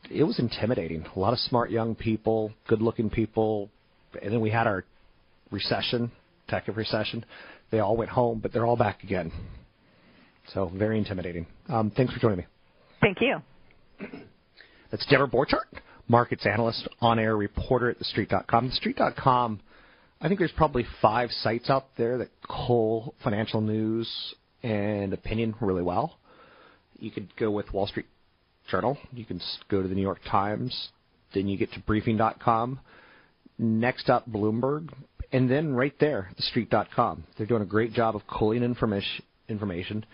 it 0.09 0.23
was 0.23 0.39
intimidating. 0.39 1.05
A 1.15 1.19
lot 1.19 1.33
of 1.33 1.39
smart 1.39 1.69
young 1.69 1.93
people, 1.93 2.51
good-looking 2.67 3.11
people, 3.11 3.69
and 4.21 4.33
then 4.33 4.41
we 4.41 4.49
had 4.49 4.65
our 4.65 4.85
recession, 5.51 6.11
tech 6.47 6.67
recession. 6.75 7.23
They 7.73 7.79
all 7.79 7.97
went 7.97 8.11
home, 8.11 8.37
but 8.37 8.53
they're 8.53 8.67
all 8.67 8.77
back 8.77 9.01
again. 9.01 9.31
So 10.53 10.71
very 10.75 10.99
intimidating. 10.99 11.47
Um, 11.67 11.89
thanks 11.89 12.13
for 12.13 12.19
joining 12.19 12.37
me. 12.37 12.45
Thank 13.01 13.17
you. 13.19 13.41
That's 14.91 15.03
Deborah 15.07 15.27
Borchardt, 15.27 15.81
markets 16.07 16.45
analyst, 16.45 16.87
on-air 17.01 17.35
reporter 17.35 17.89
at 17.89 17.97
TheStreet.com. 17.97 18.69
TheStreet.com, 18.69 19.59
I 20.21 20.27
think 20.27 20.37
there's 20.37 20.51
probably 20.51 20.85
five 21.01 21.31
sites 21.31 21.71
out 21.71 21.87
there 21.97 22.19
that 22.19 22.29
cull 22.47 23.15
financial 23.23 23.59
news 23.59 24.07
and 24.61 25.11
opinion 25.11 25.55
really 25.59 25.81
well. 25.81 26.19
You 26.99 27.09
could 27.09 27.35
go 27.37 27.49
with 27.49 27.73
Wall 27.73 27.87
Street 27.87 28.05
Journal. 28.69 28.99
You 29.11 29.25
can 29.25 29.41
go 29.69 29.81
to 29.81 29.87
the 29.87 29.95
New 29.95 30.03
York 30.03 30.21
Times. 30.29 30.89
Then 31.33 31.47
you 31.47 31.57
get 31.57 31.71
to 31.73 31.79
Briefing.com. 31.79 32.79
Next 33.57 34.11
up, 34.11 34.29
Bloomberg. 34.29 34.89
And 35.33 35.49
then 35.49 35.73
right 35.73 35.93
there, 35.99 36.29
TheStreet.com. 36.39 37.25
They're 37.37 37.47
doing 37.47 37.63
a 37.63 37.65
great 37.65 37.91
job 37.93 38.15
of 38.15 38.21
culling 38.27 38.63
information. 38.63 39.25
information. 39.49 40.05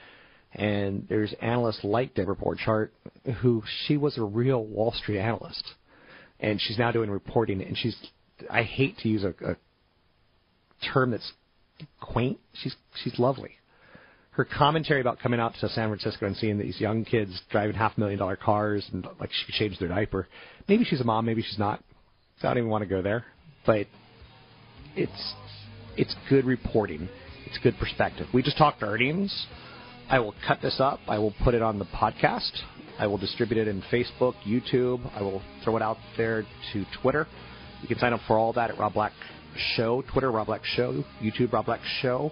And 0.54 1.06
there's 1.08 1.34
analysts 1.42 1.84
like 1.84 2.16
Deborah 2.16 2.36
Borchardt, 2.36 2.90
who 3.42 3.62
she 3.86 3.98
was 3.98 4.18
a 4.18 4.24
real 4.24 4.66
Wall 4.66 4.92
Street 4.94 5.20
analyst. 5.20 5.64
and 6.40 6.60
she's 6.60 6.78
now 6.78 6.92
doing 6.92 7.12
reporting. 7.12 7.62
And 7.62 7.78
she's 7.78 7.96
I 8.50 8.64
hate 8.64 8.98
to 9.00 9.10
use 9.10 9.24
a, 9.24 9.34
a 9.46 9.56
term 10.94 11.12
that's 11.12 11.34
quaint. 12.00 12.40
She's 12.54 12.76
she's 13.04 13.20
lovely. 13.20 13.52
Her 14.32 14.46
commentary 14.46 15.02
about 15.02 15.20
coming 15.20 15.40
out 15.40 15.54
to 15.60 15.70
San 15.70 15.90
Francisco 15.90 16.26
and 16.26 16.36
seeing 16.38 16.58
these 16.58 16.80
young 16.80 17.04
kids 17.04 17.42
driving 17.52 17.76
half 17.76 17.98
million 17.98 18.20
dollar 18.20 18.38
cars 18.38 18.88
and 18.94 19.06
like 19.20 19.32
she 19.32 19.52
changed 19.52 19.82
their 19.82 19.90
diaper. 19.90 20.28
Maybe 20.68 20.86
she's 20.86 21.02
a 21.02 21.04
mom, 21.04 21.26
maybe 21.26 21.42
she's 21.42 21.60
not. 21.60 21.84
I 22.42 22.48
don't 22.48 22.60
even 22.60 22.70
want 22.70 22.84
to 22.84 22.90
go 22.90 23.02
there, 23.02 23.26
but 23.66 23.88
it's 24.96 25.34
it's 25.98 26.16
good 26.30 26.46
reporting. 26.46 27.10
It's 27.46 27.58
good 27.60 27.76
perspective. 27.80 28.28
We 28.34 28.44
just 28.44 28.58
talked 28.58 28.84
earnings. 28.84 29.48
I 30.10 30.20
will 30.20 30.34
cut 30.48 30.62
this 30.62 30.80
up. 30.80 31.00
I 31.08 31.20
will 31.20 31.34
put 31.44 31.54
it 31.54 31.62
on 31.62 31.80
the 31.80 31.86
podcast. 31.86 32.52
I 32.98 33.08
will 33.08 33.18
distribute 33.18 33.60
it 33.60 33.68
in 33.68 33.82
Facebook, 33.92 34.34
YouTube. 34.46 35.10
I 35.16 35.22
will 35.22 35.42
throw 35.64 35.78
it 35.78 35.82
out 35.82 35.98
there 36.18 36.44
to 36.74 36.86
Twitter. 37.02 37.28
You 37.82 37.88
can 37.88 37.98
sign 37.98 38.14
up 38.14 38.22
for 38.28 38.38
all 38.38 38.54
that 38.54 38.72
at 38.72 38.78
Rob 38.78 38.94
Black 38.94 39.14
Show, 39.76 40.04
Twitter 40.12 40.32
Rob 40.32 40.48
Black 40.48 40.66
Show, 40.66 41.04
YouTube 41.22 41.54
Rob 41.54 41.66
Black 41.66 41.82
Show, 42.02 42.32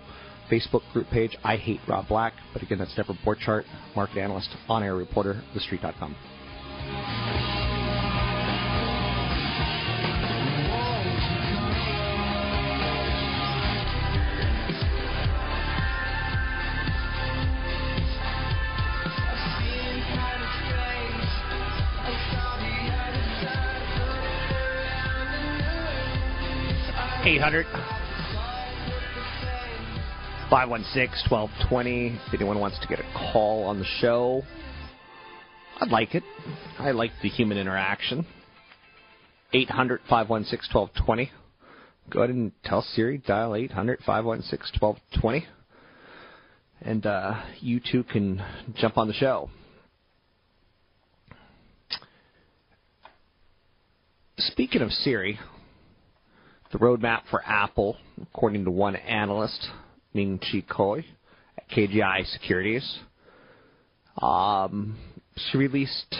Facebook 0.51 0.81
group 0.93 1.09
page 1.09 1.37
I 1.43 1.57
Hate 1.57 1.79
Rob 1.87 2.07
Black. 2.07 2.33
But 2.53 2.63
again, 2.63 2.79
that's 2.79 2.95
Deb 2.95 3.05
Borchardt, 3.25 3.63
market 3.95 4.17
analyst, 4.17 4.49
on 4.67 4.83
air 4.83 4.95
reporter, 4.95 5.41
TheStreet.com. 5.55 7.56
Eight 27.23 27.41
hundred. 27.41 27.65
516 30.49 31.29
1220. 31.29 32.19
If 32.27 32.33
anyone 32.33 32.59
wants 32.59 32.79
to 32.79 32.87
get 32.87 32.99
a 32.99 33.31
call 33.33 33.65
on 33.65 33.79
the 33.79 33.85
show, 33.99 34.43
I'd 35.81 35.89
like 35.89 36.15
it. 36.15 36.23
I 36.79 36.91
like 36.91 37.11
the 37.21 37.27
human 37.27 37.57
interaction. 37.57 38.25
800 39.51 40.01
516 40.09 40.73
1220. 40.73 41.31
Go 42.09 42.19
ahead 42.19 42.29
and 42.33 42.51
tell 42.63 42.81
Siri, 42.81 43.17
dial 43.17 43.55
800 43.55 43.99
516 44.05 44.79
1220. 44.79 45.45
And 46.81 47.05
uh, 47.05 47.41
you 47.59 47.79
too 47.79 48.03
can 48.03 48.41
jump 48.75 48.97
on 48.97 49.07
the 49.07 49.13
show. 49.13 49.49
Speaking 54.37 54.81
of 54.81 54.91
Siri, 54.91 55.39
the 56.77 56.85
roadmap 56.85 57.21
for 57.29 57.41
Apple, 57.45 57.97
according 58.21 58.65
to 58.65 58.71
one 58.71 58.95
analyst, 58.95 59.67
Ming 60.13 60.39
Chi 60.39 60.63
Kuo 60.69 61.03
at 61.57 61.69
KGI 61.69 62.25
Securities. 62.33 62.99
Um, 64.21 64.97
she 65.35 65.57
released 65.57 66.15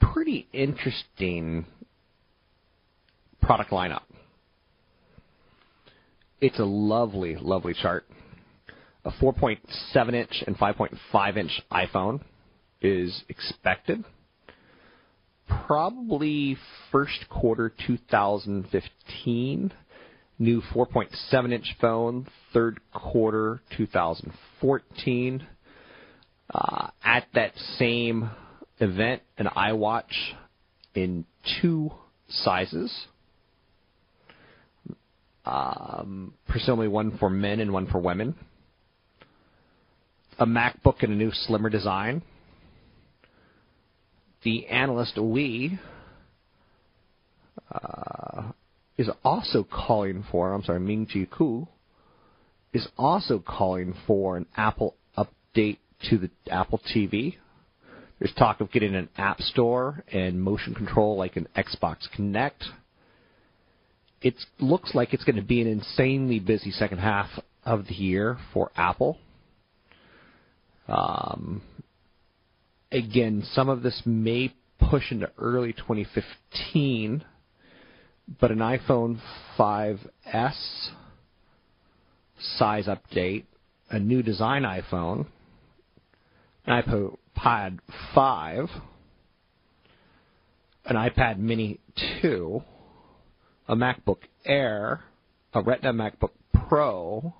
pretty 0.00 0.48
interesting 0.52 1.66
product 3.40 3.70
lineup. 3.70 4.02
It's 6.40 6.58
a 6.58 6.64
lovely, 6.64 7.36
lovely 7.36 7.74
chart. 7.74 8.06
A 9.04 9.10
4.7 9.10 10.14
inch 10.14 10.44
and 10.46 10.56
5.5 10.58 11.36
inch 11.36 11.62
iPhone 11.72 12.20
is 12.82 13.22
expected. 13.28 14.04
Probably 15.48 16.56
first 16.90 17.28
quarter 17.28 17.72
2015 17.86 19.72
new 20.38 20.60
4.7 20.74 21.52
inch 21.52 21.76
phone, 21.80 22.26
third 22.52 22.80
quarter 22.92 23.60
2014. 23.76 25.46
Uh, 26.48 26.88
at 27.04 27.26
that 27.34 27.52
same 27.78 28.30
event, 28.78 29.22
an 29.38 29.46
iWatch 29.46 30.12
in 30.94 31.24
two 31.60 31.90
sizes, 32.28 33.06
um, 35.44 36.34
presumably 36.48 36.88
one 36.88 37.16
for 37.18 37.28
men 37.28 37.60
and 37.60 37.72
one 37.72 37.86
for 37.86 37.98
women. 37.98 38.34
A 40.38 40.46
MacBook 40.46 41.02
in 41.02 41.12
a 41.12 41.16
new 41.16 41.32
slimmer 41.32 41.70
design. 41.70 42.22
The 44.46 44.68
analyst 44.68 45.18
Lee 45.18 45.76
uh, 47.68 48.52
is 48.96 49.10
also 49.24 49.64
calling 49.68 50.24
for, 50.30 50.54
I'm 50.54 50.62
sorry, 50.62 50.78
Ming 50.78 51.04
Chi 51.04 51.26
Kuo 51.36 51.66
is 52.72 52.86
also 52.96 53.40
calling 53.40 53.92
for 54.06 54.36
an 54.36 54.46
Apple 54.56 54.94
update 55.18 55.78
to 56.10 56.18
the 56.18 56.30
Apple 56.48 56.80
TV. 56.94 57.38
There's 58.20 58.32
talk 58.34 58.60
of 58.60 58.70
getting 58.70 58.94
an 58.94 59.08
App 59.16 59.40
Store 59.40 60.04
and 60.12 60.40
motion 60.40 60.76
control 60.76 61.16
like 61.16 61.34
an 61.34 61.48
Xbox 61.56 62.06
Kinect. 62.16 62.66
It 64.22 64.36
looks 64.60 64.94
like 64.94 65.12
it's 65.12 65.24
going 65.24 65.34
to 65.34 65.42
be 65.42 65.60
an 65.60 65.66
insanely 65.66 66.38
busy 66.38 66.70
second 66.70 66.98
half 66.98 67.30
of 67.64 67.88
the 67.88 67.94
year 67.94 68.38
for 68.54 68.70
Apple. 68.76 69.18
Um, 70.86 71.62
again, 72.92 73.44
some 73.52 73.68
of 73.68 73.82
this 73.82 74.02
may 74.04 74.54
push 74.78 75.10
into 75.10 75.30
early 75.38 75.72
2015 75.72 77.24
but 78.40 78.50
an 78.50 78.58
iPhone 78.58 79.20
5S 79.58 80.88
size 82.58 82.86
update, 82.86 83.44
a 83.90 83.98
new 83.98 84.22
design 84.22 84.62
iPhone, 84.62 85.26
an 86.66 86.82
iPod 86.82 87.78
5, 88.14 88.68
an 90.86 90.96
iPad 90.96 91.38
Mini 91.38 91.78
2, 92.22 92.62
a 93.68 93.76
MacBook 93.76 94.18
Air, 94.44 95.04
a 95.54 95.62
Retina 95.62 95.92
MacBook 95.92 96.32
Pro, 96.52 97.32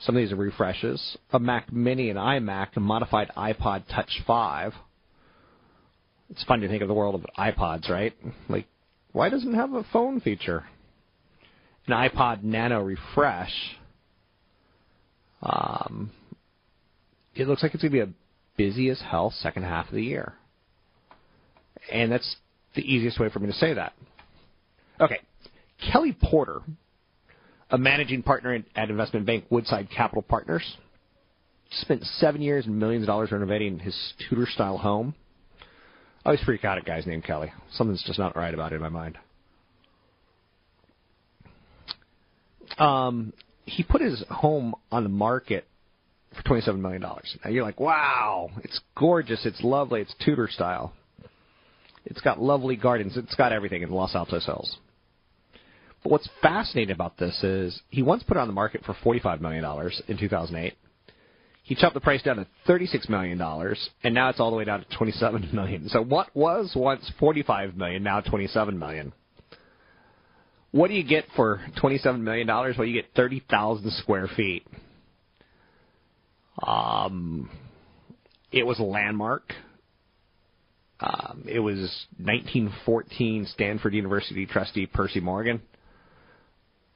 some 0.00 0.16
of 0.16 0.22
these 0.22 0.32
are 0.32 0.36
refreshes, 0.36 1.16
a 1.32 1.38
Mac 1.38 1.72
Mini 1.72 2.10
and 2.10 2.18
iMac, 2.18 2.76
a 2.76 2.80
modified 2.80 3.30
iPod 3.36 3.84
Touch 3.94 4.22
5. 4.26 4.72
It's 6.30 6.44
fun 6.44 6.60
to 6.60 6.68
think 6.68 6.82
of 6.82 6.88
the 6.88 6.94
world 6.94 7.14
of 7.14 7.26
iPods, 7.38 7.88
right? 7.88 8.12
Like 8.48 8.66
why 9.14 9.28
doesn't 9.28 9.54
it 9.54 9.56
have 9.56 9.72
a 9.72 9.84
phone 9.92 10.20
feature? 10.20 10.64
An 11.86 11.94
iPod 11.94 12.42
Nano 12.42 12.82
refresh. 12.82 13.52
Um, 15.40 16.10
it 17.36 17.46
looks 17.46 17.62
like 17.62 17.74
it's 17.74 17.82
going 17.82 17.92
to 17.92 18.06
be 18.06 18.10
a 18.10 18.14
busy 18.56 18.88
as 18.88 19.00
hell 19.00 19.30
second 19.30 19.62
half 19.62 19.86
of 19.86 19.94
the 19.94 20.02
year. 20.02 20.32
And 21.92 22.10
that's 22.10 22.36
the 22.74 22.82
easiest 22.82 23.20
way 23.20 23.28
for 23.30 23.38
me 23.38 23.46
to 23.46 23.52
say 23.52 23.74
that. 23.74 23.92
Okay. 25.00 25.20
Kelly 25.92 26.16
Porter, 26.20 26.62
a 27.74 27.78
managing 27.78 28.22
partner 28.22 28.62
at 28.76 28.88
investment 28.88 29.26
bank 29.26 29.44
Woodside 29.50 29.88
Capital 29.90 30.22
Partners, 30.22 30.76
spent 31.80 32.04
seven 32.04 32.40
years 32.40 32.66
and 32.66 32.78
millions 32.78 33.02
of 33.02 33.08
dollars 33.08 33.32
renovating 33.32 33.80
his 33.80 33.96
Tudor 34.28 34.46
style 34.46 34.78
home. 34.78 35.12
I 36.24 36.28
always 36.28 36.40
freak 36.44 36.64
out 36.64 36.78
at 36.78 36.84
guys 36.84 37.04
named 37.04 37.24
Kelly. 37.24 37.52
Something's 37.72 38.04
just 38.04 38.20
not 38.20 38.36
right 38.36 38.54
about 38.54 38.72
it 38.72 38.76
in 38.76 38.80
my 38.80 38.90
mind. 38.90 39.18
Um, 42.78 43.32
he 43.64 43.82
put 43.82 44.00
his 44.00 44.24
home 44.30 44.76
on 44.92 45.02
the 45.02 45.08
market 45.08 45.66
for 46.36 46.42
twenty-seven 46.44 46.80
million 46.80 47.02
dollars. 47.02 47.36
Now 47.44 47.50
you're 47.50 47.64
like, 47.64 47.80
wow, 47.80 48.50
it's 48.62 48.78
gorgeous, 48.96 49.44
it's 49.44 49.62
lovely, 49.64 50.00
it's 50.00 50.14
Tudor 50.24 50.48
style. 50.48 50.92
It's 52.04 52.20
got 52.20 52.40
lovely 52.40 52.76
gardens, 52.76 53.16
it's 53.16 53.34
got 53.34 53.52
everything 53.52 53.82
in 53.82 53.90
Los 53.90 54.14
Altos 54.14 54.46
Hills. 54.46 54.76
But 56.04 56.12
what's 56.12 56.28
fascinating 56.40 56.92
about 56.92 57.16
this 57.16 57.42
is 57.42 57.80
he 57.88 58.02
once 58.02 58.22
put 58.22 58.36
it 58.36 58.40
on 58.40 58.46
the 58.46 58.54
market 58.54 58.84
for 58.84 58.94
forty-five 59.02 59.40
million 59.40 59.62
dollars 59.64 60.00
in 60.06 60.16
two 60.16 60.28
thousand 60.28 60.56
eight. 60.56 60.74
He 61.64 61.74
chopped 61.74 61.94
the 61.94 62.00
price 62.00 62.22
down 62.22 62.36
to 62.36 62.46
$36 62.68 63.08
million, 63.08 63.40
and 63.40 64.14
now 64.14 64.28
it's 64.28 64.38
all 64.38 64.50
the 64.50 64.56
way 64.58 64.64
down 64.64 64.84
to 64.84 64.96
27 64.98 65.48
million. 65.54 65.88
So 65.88 66.02
what 66.04 66.28
was 66.36 66.70
once 66.76 67.10
45 67.18 67.74
million, 67.74 68.02
now 68.02 68.20
27 68.20 68.78
million. 68.78 69.14
What 70.72 70.88
do 70.88 70.94
you 70.94 71.04
get 71.04 71.24
for 71.34 71.62
$27 71.82 72.20
million? 72.20 72.46
Well, 72.46 72.84
you 72.84 72.92
get 72.92 73.06
30,000 73.16 73.90
square 73.92 74.28
feet. 74.36 74.66
Um, 76.62 77.48
it 78.52 78.66
was 78.66 78.78
a 78.78 78.82
landmark. 78.82 79.54
Um, 81.00 81.44
it 81.46 81.60
was 81.60 81.78
1914 82.18 83.46
Stanford 83.54 83.94
University 83.94 84.44
trustee 84.46 84.86
Percy 84.86 85.20
Morgan, 85.20 85.62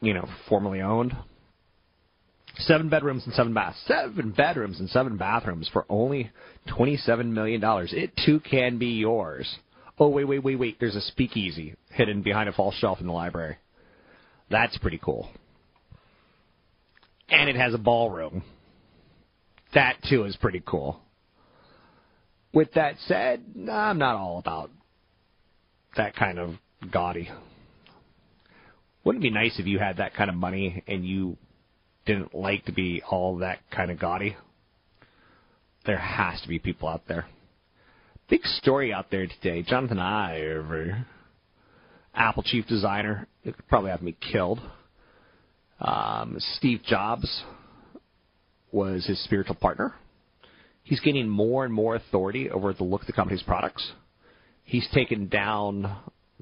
you 0.01 0.14
know, 0.14 0.28
formerly 0.49 0.80
owned. 0.80 1.16
Seven 2.57 2.88
bedrooms 2.88 3.24
and 3.24 3.34
seven 3.34 3.55
baths. 3.55 3.78
Seven 3.86 4.32
bedrooms 4.36 4.80
and 4.80 4.88
seven 4.90 5.16
bathrooms 5.16 5.68
for 5.72 5.86
only 5.88 6.30
$27 6.68 7.26
million. 7.26 7.62
It 7.64 8.12
too 8.24 8.40
can 8.40 8.78
be 8.78 8.86
yours. 8.86 9.49
Oh, 9.99 10.09
wait, 10.09 10.24
wait, 10.24 10.42
wait, 10.42 10.59
wait. 10.59 10.76
There's 10.80 10.96
a 10.96 11.01
speakeasy 11.01 11.74
hidden 11.90 12.22
behind 12.22 12.49
a 12.49 12.53
false 12.53 12.74
shelf 12.76 13.01
in 13.01 13.07
the 13.07 13.12
library. 13.12 13.57
That's 14.51 14.76
pretty 14.78 14.99
cool. 14.99 15.28
And 17.28 17.49
it 17.49 17.57
has 17.57 17.74
a 17.74 17.78
ballroom. 17.78 18.42
That, 19.74 19.96
too, 20.09 20.24
is 20.24 20.36
pretty 20.36 20.62
cool. 20.64 21.01
With 22.53 22.72
that 22.74 22.94
said, 23.07 23.44
I'm 23.70 23.99
not 23.99 24.16
all 24.16 24.38
about 24.38 24.70
that 25.96 26.16
kind 26.16 26.38
of 26.38 26.55
gaudy. 26.90 27.28
Wouldn't 29.05 29.24
it 29.24 29.28
be 29.28 29.34
nice 29.34 29.59
if 29.59 29.66
you 29.66 29.78
had 29.78 29.99
that 29.99 30.14
kind 30.14 30.30
of 30.30 30.36
money 30.36 30.82
and 30.86 31.07
you 31.07 31.36
didn't 32.07 32.34
like 32.34 32.64
to 32.66 32.72
be 32.72 33.03
all 33.09 33.38
that 33.38 33.59
kind 33.70 33.90
of 33.90 33.99
gaudy? 33.99 34.36
There 35.86 35.99
has 35.99 36.40
to 36.42 36.49
be 36.49 36.59
people 36.59 36.88
out 36.88 37.03
there. 37.09 37.26
Big 38.28 38.44
story 38.44 38.92
out 38.92 39.11
there 39.11 39.26
today. 39.26 39.62
Jonathan 39.62 39.99
Ive, 39.99 41.05
Apple 42.14 42.42
chief 42.42 42.66
designer, 42.66 43.26
it 43.44 43.57
could 43.57 43.68
probably 43.68 43.90
have 43.90 44.03
me 44.03 44.16
killed. 44.32 44.61
Um, 45.80 46.36
Steve 46.57 46.82
Jobs 46.86 47.44
was 48.72 49.07
his 49.07 49.22
spiritual 49.24 49.55
partner. 49.55 49.94
He's 50.82 51.01
gaining 51.01 51.28
more 51.28 51.64
and 51.64 51.72
more 51.72 51.94
authority 51.94 52.51
over 52.51 52.72
the 52.72 52.84
look 52.84 53.03
of 53.03 53.07
the 53.07 53.12
company's 53.12 53.42
products. 53.42 53.92
He's 54.64 54.86
taken 54.92 55.28
down 55.28 55.96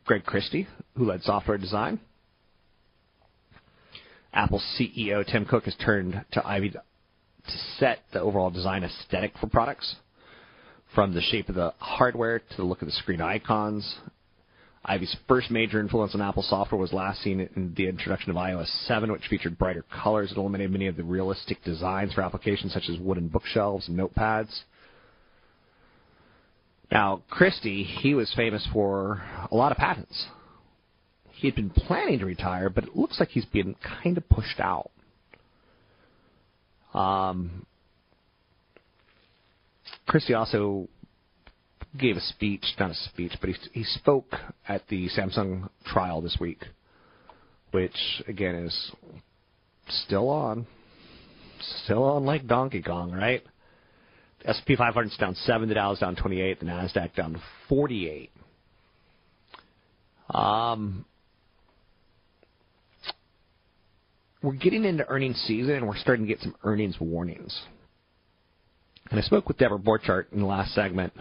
Greg 0.04 0.24
Christie, 0.24 0.66
who 0.96 1.06
led 1.06 1.22
software 1.22 1.58
design. 1.58 2.00
Apple 4.36 4.60
CEO 4.78 5.26
Tim 5.26 5.46
Cook 5.46 5.64
has 5.64 5.74
turned 5.76 6.22
to 6.32 6.46
Ive 6.46 6.72
to 6.72 7.58
set 7.78 8.00
the 8.12 8.20
overall 8.20 8.50
design 8.50 8.84
aesthetic 8.84 9.32
for 9.38 9.46
products, 9.46 9.96
from 10.94 11.14
the 11.14 11.22
shape 11.22 11.48
of 11.48 11.54
the 11.54 11.72
hardware 11.78 12.40
to 12.40 12.56
the 12.56 12.62
look 12.62 12.82
of 12.82 12.86
the 12.86 12.92
screen 12.92 13.22
icons. 13.22 13.96
Ive's 14.84 15.16
first 15.26 15.50
major 15.50 15.80
influence 15.80 16.14
on 16.14 16.20
Apple 16.20 16.42
software 16.42 16.78
was 16.78 16.92
last 16.92 17.22
seen 17.22 17.40
in 17.40 17.72
the 17.78 17.88
introduction 17.88 18.30
of 18.30 18.36
iOS 18.36 18.68
7, 18.86 19.10
which 19.10 19.26
featured 19.26 19.56
brighter 19.56 19.84
colors 20.02 20.28
and 20.28 20.38
eliminated 20.38 20.70
many 20.70 20.86
of 20.86 20.96
the 20.96 21.02
realistic 21.02 21.64
designs 21.64 22.12
for 22.12 22.20
applications 22.20 22.74
such 22.74 22.90
as 22.90 22.98
wooden 22.98 23.28
bookshelves 23.28 23.88
and 23.88 23.98
notepads. 23.98 24.54
Now, 26.92 27.22
Christie, 27.30 27.84
he 27.84 28.14
was 28.14 28.32
famous 28.34 28.66
for 28.70 29.22
a 29.50 29.56
lot 29.56 29.72
of 29.72 29.78
patents. 29.78 30.26
He 31.36 31.48
had 31.48 31.54
been 31.54 31.70
planning 31.70 32.18
to 32.20 32.26
retire, 32.26 32.70
but 32.70 32.84
it 32.84 32.96
looks 32.96 33.20
like 33.20 33.28
he's 33.28 33.44
been 33.44 33.74
kind 34.02 34.16
of 34.16 34.28
pushed 34.28 34.58
out. 34.58 34.90
Um, 36.94 37.66
Christie 40.06 40.34
also 40.34 40.88
gave 41.98 42.16
a 42.16 42.20
speech, 42.20 42.64
not 42.78 42.90
a 42.90 42.94
speech, 42.94 43.32
but 43.40 43.50
he, 43.50 43.56
he 43.72 43.84
spoke 43.84 44.34
at 44.66 44.88
the 44.88 45.08
Samsung 45.10 45.68
trial 45.84 46.22
this 46.22 46.38
week, 46.40 46.64
which, 47.70 48.22
again, 48.26 48.54
is 48.54 48.92
still 49.88 50.30
on. 50.30 50.66
Still 51.84 52.02
on 52.02 52.24
like 52.24 52.46
Donkey 52.46 52.82
Kong, 52.82 53.12
right? 53.12 53.42
S&P 54.44 54.76
500 54.76 55.10
is 55.10 55.16
down 55.18 55.34
7, 55.34 55.68
the 55.68 55.74
Dow 55.74 55.92
is 55.92 55.98
down 55.98 56.16
28, 56.16 56.60
the 56.60 56.66
NASDAQ 56.66 57.14
down 57.14 57.40
48. 57.68 58.30
Um, 60.30 61.04
we're 64.46 64.52
getting 64.52 64.84
into 64.84 65.04
earnings 65.08 65.42
season, 65.48 65.74
and 65.74 65.88
we're 65.88 65.96
starting 65.96 66.24
to 66.24 66.32
get 66.32 66.40
some 66.40 66.54
earnings 66.62 66.94
warnings. 67.00 67.62
And 69.10 69.18
I 69.18 69.22
spoke 69.24 69.48
with 69.48 69.58
Deborah 69.58 69.76
Borchardt 69.76 70.32
in 70.32 70.38
the 70.38 70.46
last 70.46 70.72
segment 70.72 71.12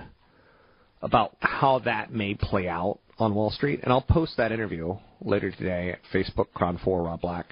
about 1.01 1.35
how 1.39 1.79
that 1.85 2.13
may 2.13 2.35
play 2.35 2.67
out 2.67 2.99
on 3.17 3.33
Wall 3.33 3.49
Street, 3.49 3.79
and 3.81 3.91
I'll 3.91 4.01
post 4.03 4.37
that 4.37 4.51
interview 4.51 4.95
later 5.21 5.49
today 5.49 5.93
at 5.93 5.99
Facebook, 6.13 6.49
KRON 6.55 6.79
4, 6.83 7.01
Rob 7.01 7.21
Black, 7.21 7.47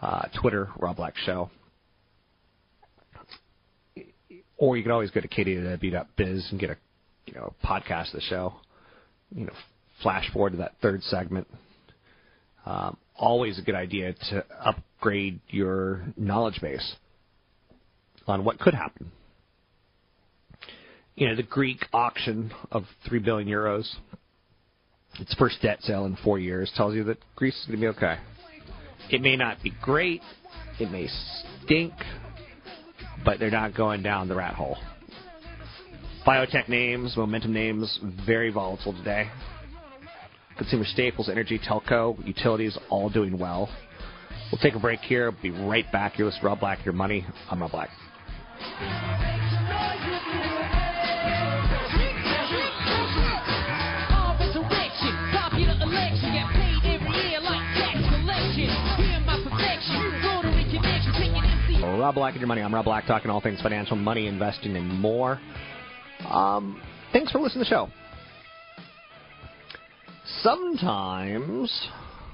uh, 0.00 0.22
Twitter, 0.40 0.70
Rob 0.78 0.96
Black 0.96 1.18
Show. 1.18 1.50
Or 4.56 4.78
you 4.78 4.82
can 4.82 4.92
always 4.92 5.10
go 5.10 5.20
to 5.20 5.28
KDOW.biz 5.28 6.48
and 6.50 6.58
get 6.58 6.70
a 6.70 6.76
you 7.26 7.34
know 7.34 7.52
podcast 7.62 8.14
of 8.14 8.20
the 8.20 8.20
show. 8.22 8.54
You 9.34 9.44
know, 9.44 9.54
flash 10.02 10.32
forward 10.32 10.52
to 10.52 10.56
that 10.58 10.76
third 10.80 11.02
segment. 11.02 11.46
Um, 12.64 12.96
always 13.18 13.58
a 13.58 13.62
good 13.62 13.74
idea 13.74 14.14
to 14.30 14.44
upgrade 14.64 15.40
your 15.48 16.04
knowledge 16.16 16.60
base 16.60 16.96
on 18.26 18.44
what 18.44 18.58
could 18.58 18.74
happen. 18.74 19.10
You 21.14 21.28
know, 21.28 21.36
the 21.36 21.42
Greek 21.42 21.84
auction 21.92 22.52
of 22.70 22.84
3 23.08 23.18
billion 23.18 23.48
euros, 23.48 23.88
its 25.18 25.34
first 25.34 25.60
debt 25.60 25.78
sale 25.82 26.04
in 26.04 26.16
four 26.22 26.38
years, 26.38 26.70
tells 26.76 26.94
you 26.94 27.02
that 27.04 27.18
Greece 27.34 27.58
is 27.60 27.66
going 27.66 27.80
to 27.80 27.80
be 27.80 27.88
okay. 27.88 28.18
It 29.10 29.20
may 29.20 29.36
not 29.36 29.62
be 29.62 29.72
great, 29.82 30.20
it 30.78 30.90
may 30.90 31.08
stink, 31.64 31.92
but 33.24 33.40
they're 33.40 33.50
not 33.50 33.74
going 33.74 34.02
down 34.02 34.28
the 34.28 34.36
rat 34.36 34.54
hole. 34.54 34.76
Biotech 36.26 36.68
names, 36.68 37.16
momentum 37.16 37.52
names, 37.52 37.98
very 38.26 38.52
volatile 38.52 38.92
today. 38.92 39.28
Consumer 40.58 40.84
staples, 40.84 41.28
energy, 41.28 41.58
telco, 41.58 42.24
utilities, 42.26 42.76
all 42.90 43.08
doing 43.08 43.38
well. 43.38 43.70
We'll 44.50 44.60
take 44.60 44.74
a 44.74 44.80
break 44.80 45.00
here. 45.00 45.30
Be 45.30 45.50
right 45.50 45.90
back. 45.92 46.18
You're 46.18 46.26
listening 46.26 46.42
to 46.42 46.46
Rob 46.48 46.60
Black, 46.60 46.84
Your 46.84 46.94
Money. 46.94 47.24
I'm 47.50 47.60
Rob 47.60 47.70
Black. 47.70 47.90
Rob 62.08 62.14
Black 62.14 62.32
and 62.32 62.40
Your 62.40 62.48
Money. 62.48 62.62
I'm 62.62 62.74
Rob 62.74 62.86
Black, 62.86 63.06
talking 63.06 63.30
all 63.30 63.40
things 63.40 63.60
financial, 63.60 63.94
money, 63.94 64.28
investing, 64.28 64.76
and 64.76 64.88
more. 64.88 65.38
Um, 66.26 66.80
thanks 67.12 67.30
for 67.30 67.38
listening 67.38 67.64
to 67.64 67.68
the 67.68 67.76
show. 67.76 68.07
Sometimes, 70.42 71.88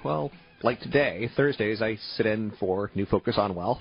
well, 0.05 0.31
like 0.63 0.81
today, 0.81 1.31
Thursdays, 1.37 1.81
I 1.81 1.97
sit 2.17 2.27
in 2.27 2.53
for 2.61 2.91
New 2.95 3.07
Focus 3.07 3.37
on 3.39 3.55
Wealth, 3.55 3.81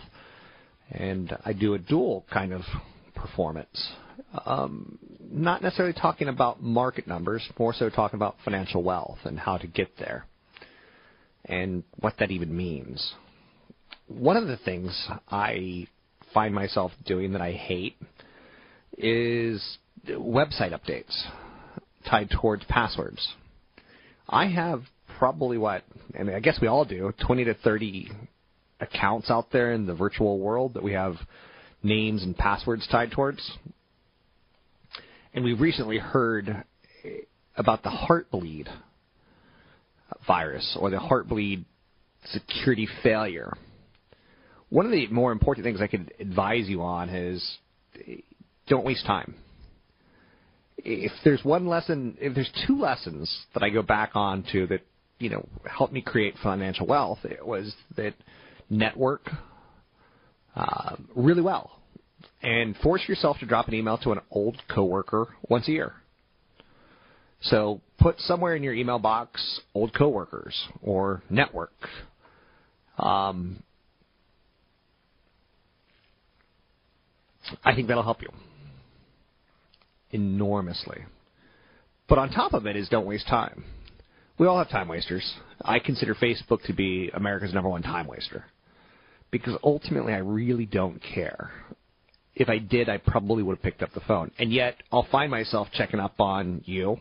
and 0.91 1.35
I 1.43 1.51
do 1.51 1.73
a 1.73 1.79
dual 1.79 2.25
kind 2.31 2.53
of 2.53 2.61
performance. 3.15 3.91
Um, 4.45 4.97
not 5.29 5.61
necessarily 5.61 5.93
talking 5.93 6.29
about 6.29 6.63
market 6.63 7.05
numbers, 7.05 7.43
more 7.59 7.73
so 7.73 7.89
talking 7.89 8.17
about 8.17 8.35
financial 8.45 8.81
wealth 8.81 9.19
and 9.25 9.37
how 9.37 9.57
to 9.57 9.67
get 9.67 9.97
there, 9.97 10.25
and 11.45 11.83
what 11.99 12.13
that 12.19 12.31
even 12.31 12.55
means. 12.55 13.13
One 14.07 14.37
of 14.37 14.47
the 14.47 14.57
things 14.57 15.07
I 15.29 15.87
find 16.33 16.55
myself 16.55 16.93
doing 17.05 17.33
that 17.33 17.41
I 17.41 17.51
hate 17.51 17.97
is 18.97 19.77
website 20.07 20.71
updates 20.71 21.13
tied 22.09 22.29
towards 22.29 22.63
passwords. 22.65 23.27
I 24.27 24.47
have 24.47 24.83
probably 25.17 25.57
what, 25.57 25.83
I 26.17 26.23
mean, 26.23 26.35
I 26.35 26.39
guess 26.39 26.59
we 26.61 26.67
all 26.67 26.85
do, 26.85 27.13
20 27.25 27.45
to 27.45 27.53
30 27.53 28.11
accounts 28.79 29.29
out 29.29 29.51
there 29.51 29.71
in 29.71 29.85
the 29.85 29.93
virtual 29.93 30.39
world 30.39 30.73
that 30.73 30.83
we 30.83 30.93
have 30.93 31.15
names 31.81 32.23
and 32.23 32.35
passwords 32.35 32.87
tied 32.91 33.11
towards. 33.11 33.51
And 35.33 35.43
we 35.43 35.53
recently 35.53 35.97
heard 35.97 36.63
about 37.55 37.83
the 37.83 37.89
Heartbleed 37.89 38.67
virus 40.27 40.77
or 40.79 40.89
the 40.89 40.97
Heartbleed 40.97 41.65
security 42.25 42.87
failure. 43.01 43.53
One 44.69 44.85
of 44.85 44.91
the 44.91 45.07
more 45.07 45.31
important 45.31 45.65
things 45.65 45.81
I 45.81 45.87
could 45.87 46.13
advise 46.19 46.67
you 46.67 46.81
on 46.81 47.09
is 47.09 47.57
don't 48.67 48.85
waste 48.85 49.05
time. 49.05 49.35
If 50.77 51.11
there's 51.23 51.43
one 51.43 51.67
lesson, 51.67 52.17
if 52.19 52.33
there's 52.35 52.51
two 52.67 52.79
lessons 52.79 53.33
that 53.53 53.63
I 53.63 53.69
go 53.69 53.81
back 53.81 54.11
on 54.15 54.43
to 54.51 54.67
that, 54.67 54.81
you 55.19 55.29
know, 55.29 55.47
helped 55.69 55.93
me 55.93 56.01
create 56.01 56.35
financial 56.41 56.85
wealth, 56.85 57.19
it 57.23 57.45
was 57.45 57.73
that 57.95 58.13
network 58.69 59.29
uh, 60.55 60.95
really 61.15 61.41
well 61.41 61.79
and 62.41 62.75
force 62.77 63.01
yourself 63.07 63.39
to 63.39 63.45
drop 63.45 63.67
an 63.67 63.73
email 63.73 63.97
to 63.99 64.11
an 64.11 64.19
old 64.31 64.61
coworker 64.73 65.27
once 65.49 65.67
a 65.67 65.71
year. 65.71 65.93
So 67.41 67.81
put 67.99 68.19
somewhere 68.19 68.55
in 68.55 68.63
your 68.63 68.73
email 68.73 68.99
box 68.99 69.61
old 69.73 69.93
coworkers 69.93 70.55
or 70.81 71.23
network. 71.29 71.73
Um, 72.97 73.63
I 77.63 77.75
think 77.75 77.87
that'll 77.87 78.03
help 78.03 78.21
you 78.21 78.29
enormously. 80.13 80.99
But 82.07 82.17
on 82.19 82.29
top 82.29 82.53
of 82.53 82.65
it 82.65 82.75
is 82.75 82.89
don't 82.89 83.05
waste 83.05 83.27
time. 83.27 83.65
We 84.37 84.47
all 84.47 84.57
have 84.57 84.69
time 84.69 84.87
wasters. 84.87 85.33
I 85.61 85.79
consider 85.79 86.15
Facebook 86.15 86.63
to 86.65 86.73
be 86.73 87.11
America's 87.13 87.53
number 87.53 87.69
one 87.69 87.83
time 87.83 88.07
waster. 88.07 88.45
Because 89.31 89.57
ultimately 89.63 90.13
I 90.13 90.19
really 90.19 90.65
don't 90.65 91.01
care. 91.15 91.51
If 92.35 92.49
I 92.49 92.57
did, 92.59 92.89
I 92.89 92.97
probably 92.97 93.43
would 93.43 93.57
have 93.57 93.63
picked 93.63 93.83
up 93.83 93.93
the 93.93 94.01
phone. 94.01 94.31
And 94.39 94.51
yet 94.51 94.75
I'll 94.91 95.07
find 95.11 95.29
myself 95.31 95.67
checking 95.73 95.99
up 95.99 96.19
on 96.19 96.61
you 96.65 96.99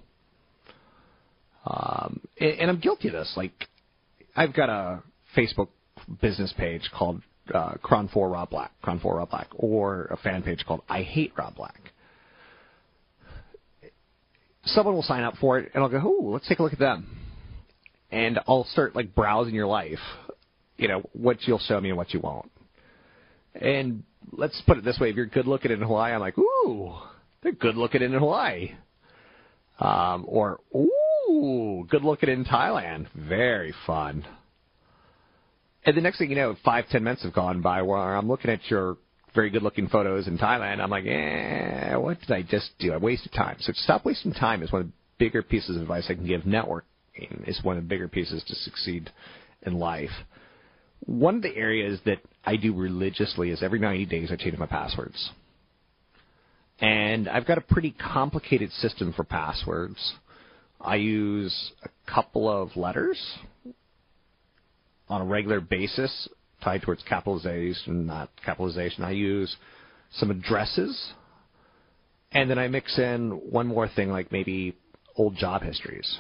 Um, 1.64 2.20
and, 2.40 2.50
and 2.52 2.70
I'm 2.70 2.78
guilty 2.80 3.08
of 3.08 3.14
this. 3.14 3.32
Like, 3.36 3.52
I've 4.34 4.54
got 4.54 4.68
a 4.68 5.02
Facebook 5.36 5.68
business 6.20 6.52
page 6.56 6.82
called 6.96 7.22
uh, 7.52 7.74
KRON 7.82 8.10
4 8.10 8.28
Rob 8.30 8.50
Black, 8.50 8.72
KRON 8.84 9.00
4 9.00 9.16
Rob 9.16 9.30
Black, 9.30 9.48
or 9.54 10.06
a 10.06 10.16
fan 10.18 10.42
page 10.42 10.64
called 10.66 10.82
I 10.88 11.02
Hate 11.02 11.32
Rob 11.36 11.54
Black. 11.56 11.91
Someone 14.64 14.94
will 14.94 15.02
sign 15.02 15.24
up 15.24 15.36
for 15.38 15.58
it, 15.58 15.70
and 15.74 15.82
I'll 15.82 15.90
go, 15.90 15.98
"Ooh, 15.98 16.32
let's 16.32 16.46
take 16.46 16.60
a 16.60 16.62
look 16.62 16.72
at 16.72 16.78
them," 16.78 17.18
and 18.10 18.38
I'll 18.46 18.64
start 18.64 18.94
like 18.94 19.14
browsing 19.14 19.54
your 19.54 19.66
life, 19.66 19.98
you 20.76 20.88
know, 20.88 21.02
what 21.12 21.38
you'll 21.46 21.58
show 21.58 21.80
me 21.80 21.88
and 21.88 21.98
what 21.98 22.14
you 22.14 22.20
won't. 22.20 22.50
And 23.54 24.04
let's 24.30 24.60
put 24.62 24.78
it 24.78 24.84
this 24.84 25.00
way: 25.00 25.10
if 25.10 25.16
you're 25.16 25.26
good 25.26 25.46
looking 25.46 25.72
in 25.72 25.82
Hawaii, 25.82 26.12
I'm 26.12 26.20
like, 26.20 26.38
"Ooh, 26.38 26.94
they're 27.42 27.52
good 27.52 27.76
looking 27.76 28.02
in 28.02 28.12
Hawaii," 28.12 28.72
um, 29.80 30.24
or 30.28 30.60
"Ooh, 30.74 31.84
good 31.88 32.04
looking 32.04 32.28
in 32.28 32.44
Thailand, 32.44 33.08
very 33.14 33.74
fun." 33.84 34.24
And 35.84 35.96
the 35.96 36.00
next 36.00 36.18
thing 36.18 36.30
you 36.30 36.36
know, 36.36 36.54
five, 36.64 36.88
ten 36.88 37.02
minutes 37.02 37.24
have 37.24 37.32
gone 37.32 37.60
by 37.60 37.82
where 37.82 38.16
I'm 38.16 38.28
looking 38.28 38.50
at 38.50 38.70
your 38.70 38.96
very 39.34 39.50
good 39.50 39.62
looking 39.62 39.88
photos 39.88 40.26
in 40.26 40.38
Thailand. 40.38 40.80
I'm 40.80 40.90
like, 40.90 41.06
eh, 41.06 41.94
what 41.96 42.20
did 42.20 42.30
I 42.30 42.42
just 42.42 42.70
do? 42.78 42.92
I 42.92 42.96
wasted 42.98 43.32
time. 43.32 43.56
So 43.60 43.72
stop 43.74 44.04
wasting 44.04 44.32
time 44.32 44.62
is 44.62 44.72
one 44.72 44.82
of 44.82 44.86
the 44.88 44.92
bigger 45.18 45.42
pieces 45.42 45.76
of 45.76 45.82
advice 45.82 46.06
I 46.08 46.14
can 46.14 46.26
give. 46.26 46.42
Networking 46.42 47.46
is 47.46 47.62
one 47.62 47.76
of 47.76 47.84
the 47.84 47.88
bigger 47.88 48.08
pieces 48.08 48.42
to 48.46 48.54
succeed 48.54 49.10
in 49.62 49.78
life. 49.78 50.10
One 51.00 51.36
of 51.36 51.42
the 51.42 51.56
areas 51.56 52.00
that 52.04 52.18
I 52.44 52.56
do 52.56 52.74
religiously 52.74 53.50
is 53.50 53.62
every 53.62 53.78
90 53.78 54.06
days 54.06 54.30
I 54.30 54.36
change 54.36 54.58
my 54.58 54.66
passwords. 54.66 55.30
And 56.78 57.28
I've 57.28 57.46
got 57.46 57.58
a 57.58 57.62
pretty 57.62 57.92
complicated 57.92 58.70
system 58.72 59.12
for 59.12 59.24
passwords. 59.24 60.14
I 60.80 60.96
use 60.96 61.72
a 61.84 62.12
couple 62.12 62.48
of 62.48 62.76
letters 62.76 63.18
on 65.08 65.20
a 65.20 65.24
regular 65.24 65.60
basis 65.60 66.28
tied 66.62 66.82
towards 66.82 67.02
capitalization, 67.08 68.06
not 68.06 68.30
capitalization. 68.44 69.04
I 69.04 69.12
use 69.12 69.54
some 70.12 70.30
addresses, 70.30 71.12
and 72.32 72.50
then 72.50 72.58
I 72.58 72.68
mix 72.68 72.98
in 72.98 73.30
one 73.50 73.66
more 73.66 73.88
thing, 73.88 74.10
like 74.10 74.32
maybe 74.32 74.76
old 75.16 75.36
job 75.36 75.62
histories. 75.62 76.18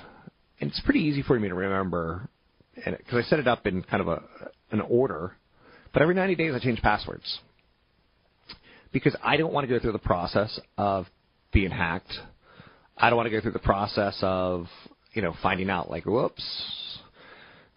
And 0.60 0.70
it's 0.70 0.80
pretty 0.80 1.00
easy 1.00 1.22
for 1.22 1.38
me 1.38 1.48
to 1.48 1.54
remember, 1.54 2.28
because 2.74 3.24
I 3.26 3.28
set 3.28 3.38
it 3.38 3.48
up 3.48 3.66
in 3.66 3.82
kind 3.82 4.00
of 4.00 4.08
a 4.08 4.22
an 4.70 4.80
order. 4.80 5.36
But 5.92 6.02
every 6.02 6.14
90 6.14 6.34
days, 6.36 6.54
I 6.54 6.58
change 6.58 6.80
passwords 6.80 7.40
because 8.92 9.16
I 9.22 9.36
don't 9.36 9.52
want 9.52 9.66
to 9.66 9.74
go 9.74 9.80
through 9.80 9.92
the 9.92 9.98
process 9.98 10.58
of 10.76 11.06
being 11.52 11.70
hacked. 11.70 12.12
I 12.96 13.10
don't 13.10 13.16
want 13.16 13.26
to 13.26 13.30
go 13.30 13.40
through 13.40 13.52
the 13.52 13.58
process 13.58 14.16
of 14.22 14.66
you 15.12 15.22
know 15.22 15.34
finding 15.42 15.70
out 15.70 15.90
like, 15.90 16.06
whoops, 16.06 16.44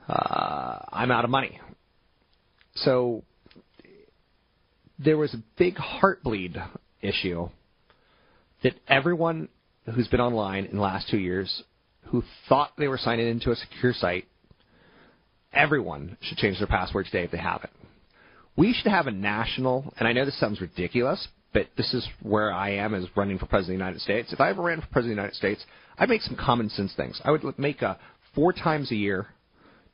uh, 0.08 0.80
I'm 0.92 1.12
out 1.12 1.24
of 1.24 1.32
money. 1.32 1.60
So 2.76 3.24
there 5.00 5.18
was 5.18 5.34
a 5.34 5.44
big 5.58 5.76
heartbleed 5.76 6.64
issue 7.02 7.50
that 8.64 8.74
everyone 8.88 9.50
who's 9.94 10.08
been 10.08 10.22
online 10.22 10.66
in 10.66 10.76
the 10.78 10.82
last 10.82 11.10
two 11.10 11.18
years 11.18 11.64
who 12.08 12.24
thought 12.48 12.72
they 12.78 12.88
were 12.88 12.98
signing 12.98 13.28
into 13.28 13.52
a 13.52 13.56
secure 13.56 13.94
site, 13.94 14.26
everyone 15.54 16.18
should 16.22 16.38
change 16.38 16.58
their 16.58 16.68
password 16.68 17.06
today 17.06 17.24
if 17.24 17.32
they 17.32 17.38
haven't. 17.38 17.74
We 18.56 18.74
should 18.74 18.92
have 18.92 19.08
a 19.08 19.12
national, 19.12 19.94
and 19.98 20.08
I 20.08 20.14
know 20.14 20.26
this 20.26 20.40
sounds 20.40 20.62
ridiculous, 20.62 21.28
but 21.54 21.68
this 21.78 21.94
is 21.94 22.08
where 22.22 22.52
I 22.52 22.72
am 22.72 22.94
as 22.94 23.06
running 23.16 23.38
for 23.38 23.46
president 23.48 23.76
of 23.76 23.80
the 23.80 23.86
United 23.86 24.02
States. 24.02 24.34
If 24.34 24.40
I 24.40 24.50
ever 24.50 24.62
ran 24.62 24.82
for 24.82 24.88
president 24.88 25.14
of 25.14 25.16
the 25.18 25.22
United 25.22 25.36
States, 25.36 25.66
I'd 25.98 26.10
make 26.10 26.22
some 26.22 26.36
common 26.36 26.70
sense 26.70 26.94
things. 26.96 27.20
I 27.24 27.32
would 27.32 27.44
make 27.60 27.82
a 27.82 27.98
four 28.34 28.54
times 28.54 28.92
a 28.92 28.96
year 28.96 29.28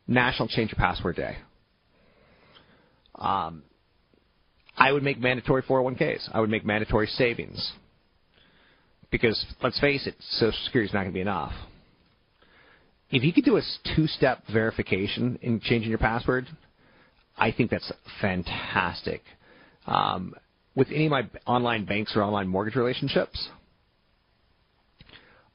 National 0.07 0.47
Change 0.47 0.71
Your 0.71 0.77
Password 0.77 1.15
Day. 1.15 1.37
Um, 3.21 3.63
I 4.75 4.91
would 4.91 5.03
make 5.03 5.19
mandatory 5.19 5.61
401ks. 5.61 6.29
I 6.33 6.39
would 6.39 6.49
make 6.49 6.65
mandatory 6.65 7.07
savings. 7.07 7.71
Because 9.11 9.45
let's 9.61 9.79
face 9.79 10.07
it, 10.07 10.15
Social 10.19 10.57
Security 10.65 10.89
is 10.89 10.93
not 10.93 11.01
going 11.01 11.11
to 11.11 11.13
be 11.13 11.21
enough. 11.21 11.53
If 13.11 13.23
you 13.23 13.33
could 13.33 13.43
do 13.43 13.57
a 13.57 13.61
two-step 13.95 14.43
verification 14.51 15.37
in 15.41 15.59
changing 15.59 15.89
your 15.89 15.99
password, 15.99 16.47
I 17.37 17.51
think 17.51 17.69
that's 17.69 17.91
fantastic. 18.21 19.21
Um, 19.85 20.33
with 20.75 20.87
any 20.89 21.05
of 21.05 21.11
my 21.11 21.29
online 21.45 21.85
banks 21.85 22.15
or 22.15 22.23
online 22.23 22.47
mortgage 22.47 22.75
relationships, 22.75 23.49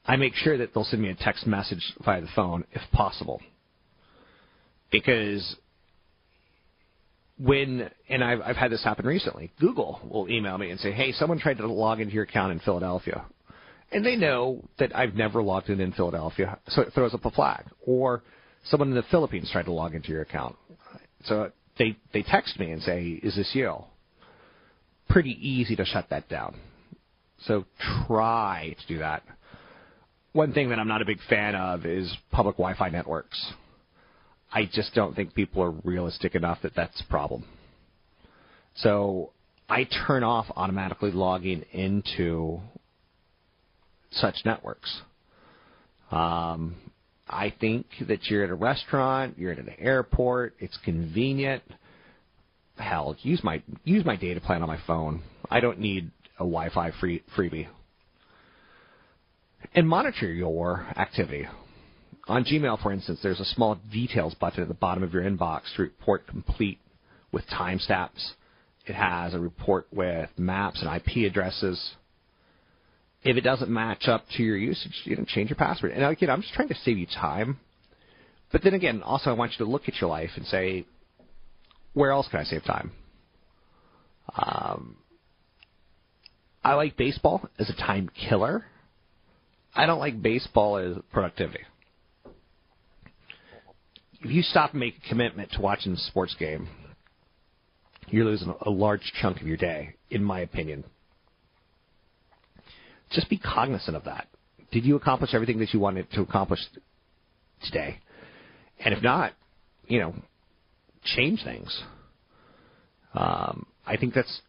I 0.05 0.15
make 0.15 0.35
sure 0.35 0.57
that 0.57 0.73
they'll 0.73 0.83
send 0.83 1.01
me 1.01 1.09
a 1.09 1.15
text 1.15 1.47
message 1.47 1.81
via 2.05 2.21
the 2.21 2.29
phone 2.35 2.63
if 2.71 2.81
possible. 2.93 3.41
Because 4.91 5.55
when 7.37 7.89
and 8.09 8.23
I've 8.23 8.41
I've 8.41 8.55
had 8.55 8.71
this 8.71 8.83
happen 8.83 9.05
recently. 9.05 9.51
Google 9.59 9.99
will 10.09 10.29
email 10.29 10.57
me 10.57 10.71
and 10.71 10.79
say, 10.79 10.91
"Hey, 10.91 11.11
someone 11.11 11.39
tried 11.39 11.57
to 11.57 11.67
log 11.67 11.99
into 11.99 12.13
your 12.13 12.23
account 12.23 12.51
in 12.51 12.59
Philadelphia," 12.59 13.25
and 13.91 14.05
they 14.05 14.15
know 14.15 14.63
that 14.79 14.95
I've 14.95 15.15
never 15.15 15.41
logged 15.41 15.69
in 15.69 15.79
in 15.79 15.91
Philadelphia, 15.91 16.59
so 16.67 16.81
it 16.81 16.93
throws 16.93 17.13
up 17.13 17.25
a 17.25 17.31
flag. 17.31 17.65
Or 17.85 18.23
someone 18.65 18.89
in 18.89 18.95
the 18.95 19.03
Philippines 19.03 19.49
tried 19.51 19.65
to 19.65 19.71
log 19.71 19.93
into 19.93 20.09
your 20.09 20.21
account, 20.21 20.55
so 21.25 21.51
they 21.77 21.97
they 22.13 22.23
text 22.23 22.59
me 22.59 22.71
and 22.71 22.81
say, 22.81 23.19
"Is 23.21 23.35
this 23.35 23.53
you?" 23.53 23.83
Pretty 25.09 25.37
easy 25.47 25.75
to 25.75 25.85
shut 25.85 26.09
that 26.09 26.27
down. 26.27 26.55
So 27.43 27.65
try 28.07 28.75
to 28.79 28.87
do 28.87 28.99
that. 28.99 29.23
One 30.33 30.53
thing 30.53 30.69
that 30.69 30.79
I'm 30.79 30.87
not 30.87 31.01
a 31.01 31.05
big 31.05 31.19
fan 31.29 31.55
of 31.55 31.85
is 31.85 32.15
public 32.31 32.57
Wi-Fi 32.57 32.89
networks. 32.89 33.53
I 34.51 34.65
just 34.71 34.93
don't 34.93 35.15
think 35.15 35.33
people 35.33 35.61
are 35.61 35.71
realistic 35.71 36.35
enough 36.35 36.59
that 36.63 36.73
that's 36.75 37.01
a 37.01 37.11
problem. 37.11 37.45
So 38.75 39.31
I 39.69 39.87
turn 40.07 40.23
off 40.23 40.45
automatically 40.55 41.11
logging 41.11 41.63
into 41.73 42.59
such 44.11 44.35
networks. 44.45 45.01
Um, 46.11 46.75
I 47.27 47.53
think 47.59 47.87
that 48.07 48.25
you're 48.27 48.43
at 48.45 48.49
a 48.49 48.55
restaurant, 48.55 49.37
you're 49.37 49.51
at 49.51 49.59
an 49.59 49.71
airport, 49.77 50.55
it's 50.59 50.77
convenient. 50.85 51.63
Hell, 52.77 53.17
use 53.21 53.43
my 53.43 53.61
use 53.83 54.05
my 54.05 54.15
data 54.15 54.39
plan 54.39 54.61
on 54.61 54.67
my 54.67 54.79
phone. 54.87 55.23
I 55.49 55.59
don't 55.59 55.79
need 55.79 56.11
a 56.35 56.43
Wi-Fi 56.43 56.91
free 56.99 57.23
freebie. 57.35 57.67
And 59.73 59.89
monitor 59.89 60.31
your 60.31 60.87
activity. 60.95 61.47
On 62.27 62.43
Gmail, 62.43 62.81
for 62.81 62.91
instance, 62.91 63.19
there's 63.23 63.39
a 63.39 63.45
small 63.45 63.79
details 63.91 64.33
button 64.35 64.61
at 64.61 64.67
the 64.67 64.73
bottom 64.73 65.01
of 65.01 65.13
your 65.13 65.23
inbox 65.23 65.61
to 65.75 65.83
report 65.83 66.27
complete 66.27 66.79
with 67.31 67.45
timestamps. 67.47 68.31
It 68.85 68.95
has 68.95 69.33
a 69.33 69.39
report 69.39 69.87
with 69.93 70.29
maps 70.37 70.81
and 70.81 70.93
IP 70.93 71.29
addresses. 71.29 71.95
If 73.23 73.37
it 73.37 73.41
doesn't 73.41 73.69
match 73.69 74.07
up 74.07 74.25
to 74.35 74.43
your 74.43 74.57
usage, 74.57 75.01
you 75.05 75.15
can 75.15 75.25
change 75.25 75.49
your 75.49 75.57
password. 75.57 75.93
And 75.93 76.03
again, 76.03 76.29
I'm 76.29 76.41
just 76.41 76.53
trying 76.53 76.67
to 76.67 76.75
save 76.75 76.97
you 76.97 77.07
time. 77.07 77.59
But 78.51 78.61
then 78.63 78.73
again, 78.73 79.03
also 79.03 79.29
I 79.29 79.33
want 79.33 79.53
you 79.53 79.65
to 79.65 79.71
look 79.71 79.87
at 79.87 79.99
your 80.01 80.09
life 80.09 80.31
and 80.35 80.45
say, 80.45 80.85
where 81.93 82.11
else 82.11 82.27
can 82.29 82.41
I 82.41 82.43
save 82.43 82.63
time? 82.63 82.91
Um, 84.35 84.97
I 86.63 86.73
like 86.73 86.97
baseball 86.97 87.49
as 87.57 87.69
a 87.69 87.73
time 87.73 88.09
killer. 88.29 88.65
I 89.73 89.85
don't 89.85 89.99
like 89.99 90.21
baseball 90.21 90.77
as 90.77 90.97
productivity 91.11 91.63
if 94.27 94.33
you 94.33 94.41
stop 94.41 94.71
and 94.71 94.81
make 94.81 94.95
a 94.97 95.09
commitment 95.09 95.53
to 95.53 95.61
watching 95.61 95.93
the 95.93 95.97
sports 95.99 96.35
game, 96.37 96.67
you're 98.09 98.25
losing 98.25 98.53
a 98.61 98.69
large 98.69 99.13
chunk 99.21 99.39
of 99.39 99.47
your 99.47 99.55
day, 99.55 99.95
in 100.09 100.21
my 100.21 100.41
opinion. 100.41 100.83
Just 103.09 103.29
be 103.29 103.37
cognizant 103.37 103.95
of 103.95 104.03
that. 104.03 104.27
Did 104.69 104.83
you 104.83 104.97
accomplish 104.97 105.33
everything 105.33 105.59
that 105.59 105.73
you 105.73 105.79
wanted 105.79 106.11
to 106.11 106.21
accomplish 106.21 106.59
today? 107.63 107.99
And 108.83 108.93
if 108.93 109.01
not, 109.01 109.31
you 109.87 109.99
know, 109.99 110.13
change 111.03 111.45
things. 111.45 111.83
Um, 113.13 113.65
I 113.85 113.95
think 113.95 114.13
that's 114.13 114.41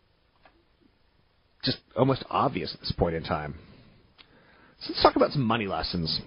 just 1.62 1.78
almost 1.96 2.24
obvious 2.30 2.74
at 2.74 2.80
this 2.80 2.92
point 2.98 3.14
in 3.14 3.22
time. 3.22 3.54
So 4.80 4.90
let's 4.90 5.02
talk 5.04 5.14
about 5.14 5.30
some 5.30 5.44
money 5.44 5.68
lessons 5.68 6.20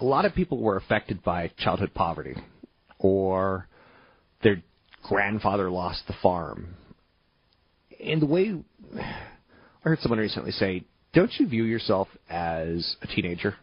a 0.00 0.04
lot 0.04 0.24
of 0.24 0.34
people 0.34 0.58
were 0.58 0.76
affected 0.76 1.22
by 1.22 1.50
childhood 1.58 1.94
poverty 1.94 2.34
or 2.98 3.66
their 4.42 4.62
grandfather 5.02 5.70
lost 5.70 6.02
the 6.06 6.14
farm. 6.22 6.74
And 8.02 8.20
the 8.20 8.26
way 8.26 8.54
I 8.98 9.88
heard 9.88 10.00
someone 10.00 10.18
recently 10.18 10.50
say, 10.50 10.84
don't 11.12 11.32
you 11.38 11.48
view 11.48 11.64
yourself 11.64 12.08
as 12.28 12.96
a 13.02 13.06
teenager? 13.06 13.54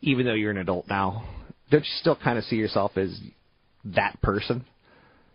Even 0.00 0.26
though 0.26 0.34
you're 0.34 0.50
an 0.50 0.58
adult 0.58 0.86
now, 0.88 1.28
don't 1.70 1.84
you 1.84 1.90
still 2.00 2.16
kind 2.16 2.38
of 2.38 2.44
see 2.44 2.56
yourself 2.56 2.96
as 2.96 3.18
that 3.84 4.20
person? 4.22 4.64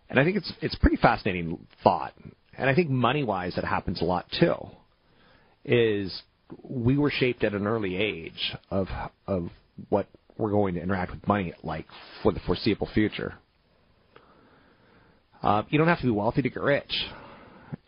And 0.08 0.18
I 0.18 0.24
think 0.24 0.36
it's 0.36 0.52
it's 0.62 0.74
pretty 0.76 0.96
fascinating 0.96 1.58
thought. 1.82 2.14
And 2.56 2.70
I 2.70 2.74
think 2.74 2.88
money 2.88 3.24
wise 3.24 3.54
that 3.56 3.64
happens 3.64 4.00
a 4.00 4.04
lot 4.04 4.26
too. 4.40 4.54
Is 5.64 6.22
we 6.62 6.96
were 6.96 7.10
shaped 7.10 7.44
at 7.44 7.54
an 7.54 7.66
early 7.66 7.96
age 7.96 8.54
of 8.70 8.86
of 9.26 9.50
what 9.88 10.06
we're 10.38 10.50
going 10.50 10.74
to 10.74 10.82
interact 10.82 11.12
with 11.12 11.26
money 11.26 11.52
like 11.62 11.86
for 12.22 12.32
the 12.32 12.40
foreseeable 12.40 12.88
future. 12.92 13.34
Uh, 15.42 15.62
you 15.68 15.78
don't 15.78 15.88
have 15.88 16.00
to 16.00 16.04
be 16.04 16.10
wealthy 16.10 16.42
to 16.42 16.50
get 16.50 16.62
rich. 16.62 16.92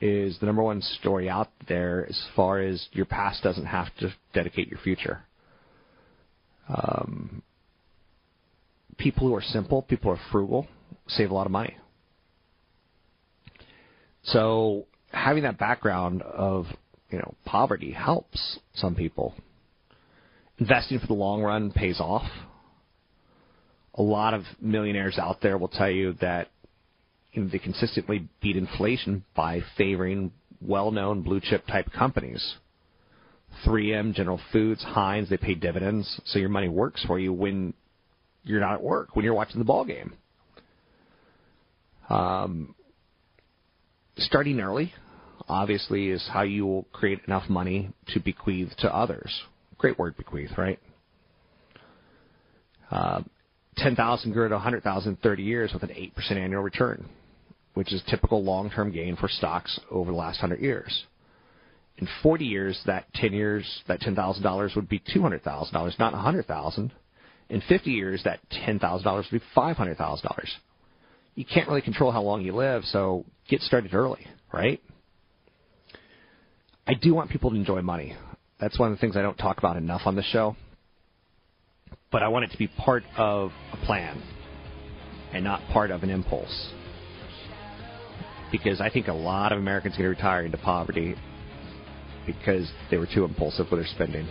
Is 0.01 0.39
the 0.39 0.47
number 0.47 0.62
one 0.62 0.82
story 0.82 1.28
out 1.28 1.51
there 1.68 2.07
as 2.09 2.20
far 2.34 2.61
as 2.61 2.86
your 2.93 3.07
past 3.07 3.43
doesn't 3.43 3.66
have 3.66 3.89
to 4.01 4.12
dedicate 4.32 4.68
your 4.68 4.80
future. 4.80 5.22
Um, 6.68 7.43
people 8.97 9.28
who 9.28 9.34
are 9.34 9.43
simple, 9.43 9.82
people 9.82 10.14
who 10.14 10.20
are 10.20 10.30
frugal, 10.30 10.66
save 11.07 11.30
a 11.30 11.34
lot 11.34 11.47
of 11.47 11.53
money. 11.53 11.76
So 14.24 14.86
having 15.12 15.45
that 15.45 15.59
background 15.59 16.22
of 16.22 16.66
you 17.11 17.18
know 17.18 17.34
poverty 17.45 17.93
helps 17.93 18.59
some 18.74 18.95
people. 18.95 19.34
Investing 20.59 20.98
for 20.98 21.06
the 21.06 21.14
long 21.14 21.42
run 21.42 21.70
pays 21.70 22.00
off. 22.00 22.28
A 23.94 24.02
lot 24.02 24.34
of 24.34 24.42
millionaires 24.61 25.18
out 25.18 25.40
there 25.40 25.56
will 25.59 25.68
tell 25.68 25.90
you 25.90 26.14
that 26.20 26.48
you 27.32 27.42
know, 27.42 27.48
they 27.48 27.59
consistently 27.59 28.28
beat 28.40 28.56
inflation 28.56 29.24
by 29.36 29.61
favoring 29.76 30.32
well-known 30.61 31.22
blue 31.22 31.40
chip 31.40 31.66
type 31.66 31.90
companies. 31.92 32.56
3M, 33.64 34.14
General 34.14 34.40
Foods, 34.52 34.82
Heinz, 34.82 35.30
they 35.30 35.36
pay 35.36 35.54
dividends, 35.54 36.20
so 36.26 36.38
your 36.38 36.48
money 36.48 36.68
works 36.68 37.04
for 37.04 37.18
you 37.18 37.32
when 37.32 37.74
you're 38.44 38.61
not 38.61 38.74
at 38.74 38.82
work, 38.82 39.14
when 39.14 39.24
you're 39.24 39.34
watching 39.34 39.59
the 39.59 39.64
ball 39.64 39.84
game. 39.84 40.12
Um, 42.09 42.74
starting 44.16 44.61
early, 44.61 44.92
obviously, 45.48 46.09
is 46.09 46.26
how 46.32 46.42
you 46.42 46.66
will 46.66 46.84
create 46.92 47.20
enough 47.26 47.48
money 47.48 47.90
to 48.09 48.20
bequeath 48.20 48.70
to 48.78 48.94
others. 48.94 49.42
Great 49.78 49.98
word, 49.98 50.16
bequeath, 50.16 50.50
right? 50.58 50.78
Uh, 52.90 53.22
10,000 53.76 54.32
grew 54.32 54.48
to 54.48 54.54
100,000 54.54 55.10
in 55.10 55.16
30 55.16 55.42
years 55.42 55.72
with 55.72 55.82
an 55.84 55.90
8% 55.90 56.32
annual 56.32 56.62
return, 56.62 57.08
which 57.74 57.92
is 57.92 58.02
typical 58.08 58.42
long-term 58.42 58.90
gain 58.90 59.16
for 59.16 59.28
stocks 59.28 59.78
over 59.90 60.10
the 60.10 60.16
last 60.16 60.42
100 60.42 60.60
years. 60.60 61.04
In 61.98 62.08
40 62.22 62.44
years, 62.44 62.80
that 62.86 63.12
10 63.14 63.32
years, 63.32 63.82
that 63.88 64.00
$10,000 64.00 64.76
would 64.76 64.88
be 64.88 65.00
$200,000, 65.00 65.98
not 65.98 66.12
100,000. 66.12 66.92
In 67.50 67.62
50 67.68 67.90
years, 67.90 68.22
that 68.24 68.40
$10,000 68.50 69.32
would 69.32 69.40
be 69.40 69.46
$500,000. 69.56 70.48
You 71.34 71.44
can't 71.44 71.68
really 71.68 71.82
control 71.82 72.10
how 72.10 72.22
long 72.22 72.42
you 72.42 72.54
live, 72.54 72.84
so 72.84 73.24
get 73.48 73.60
started 73.62 73.94
early, 73.94 74.26
right? 74.52 74.80
I 76.86 76.94
do 76.94 77.14
want 77.14 77.30
people 77.30 77.50
to 77.50 77.56
enjoy 77.56 77.82
money. 77.82 78.16
That's 78.61 78.78
one 78.78 78.90
of 78.90 78.96
the 78.96 79.00
things 79.00 79.16
I 79.16 79.22
don't 79.22 79.36
talk 79.36 79.59
about 79.59 79.76
enough 79.76 80.02
on 80.04 80.16
the 80.16 80.22
show. 80.22 80.56
But 82.11 82.22
I 82.22 82.28
want 82.28 82.44
it 82.46 82.50
to 82.52 82.59
be 82.59 82.68
part 82.68 83.04
of 83.16 83.52
a 83.72 83.76
plan 83.84 84.22
and 85.32 85.44
not 85.44 85.61
part 85.72 85.90
of 85.90 86.02
an 86.02 86.11
impulse. 86.11 86.72
Because 88.50 88.80
I 88.80 88.88
think 88.88 89.09
a 89.09 89.12
lot 89.12 89.52
of 89.52 89.59
Americans 89.59 89.94
are 89.94 89.98
going 89.98 90.14
to 90.14 90.16
retire 90.16 90.44
into 90.44 90.59
poverty 90.59 91.14
because 92.26 92.70
they 92.90 92.96
were 92.96 93.06
too 93.06 93.24
impulsive 93.24 93.66
with 93.70 93.80
their 93.80 93.88
spending. 93.94 94.26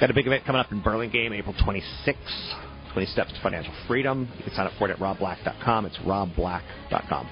Got 0.00 0.10
a 0.10 0.14
big 0.14 0.26
event 0.26 0.44
coming 0.44 0.60
up 0.60 0.72
in 0.72 0.82
Burlingame, 0.82 1.32
April 1.32 1.54
26th. 1.54 2.68
20 2.92 3.06
Steps 3.06 3.32
to 3.32 3.40
Financial 3.42 3.72
Freedom. 3.88 4.28
You 4.36 4.44
can 4.44 4.54
sign 4.54 4.66
up 4.66 4.72
for 4.78 4.88
it 4.88 4.92
at 4.92 4.98
robblack.com. 4.98 5.86
It's 5.86 5.96
robblack.com. 5.98 7.28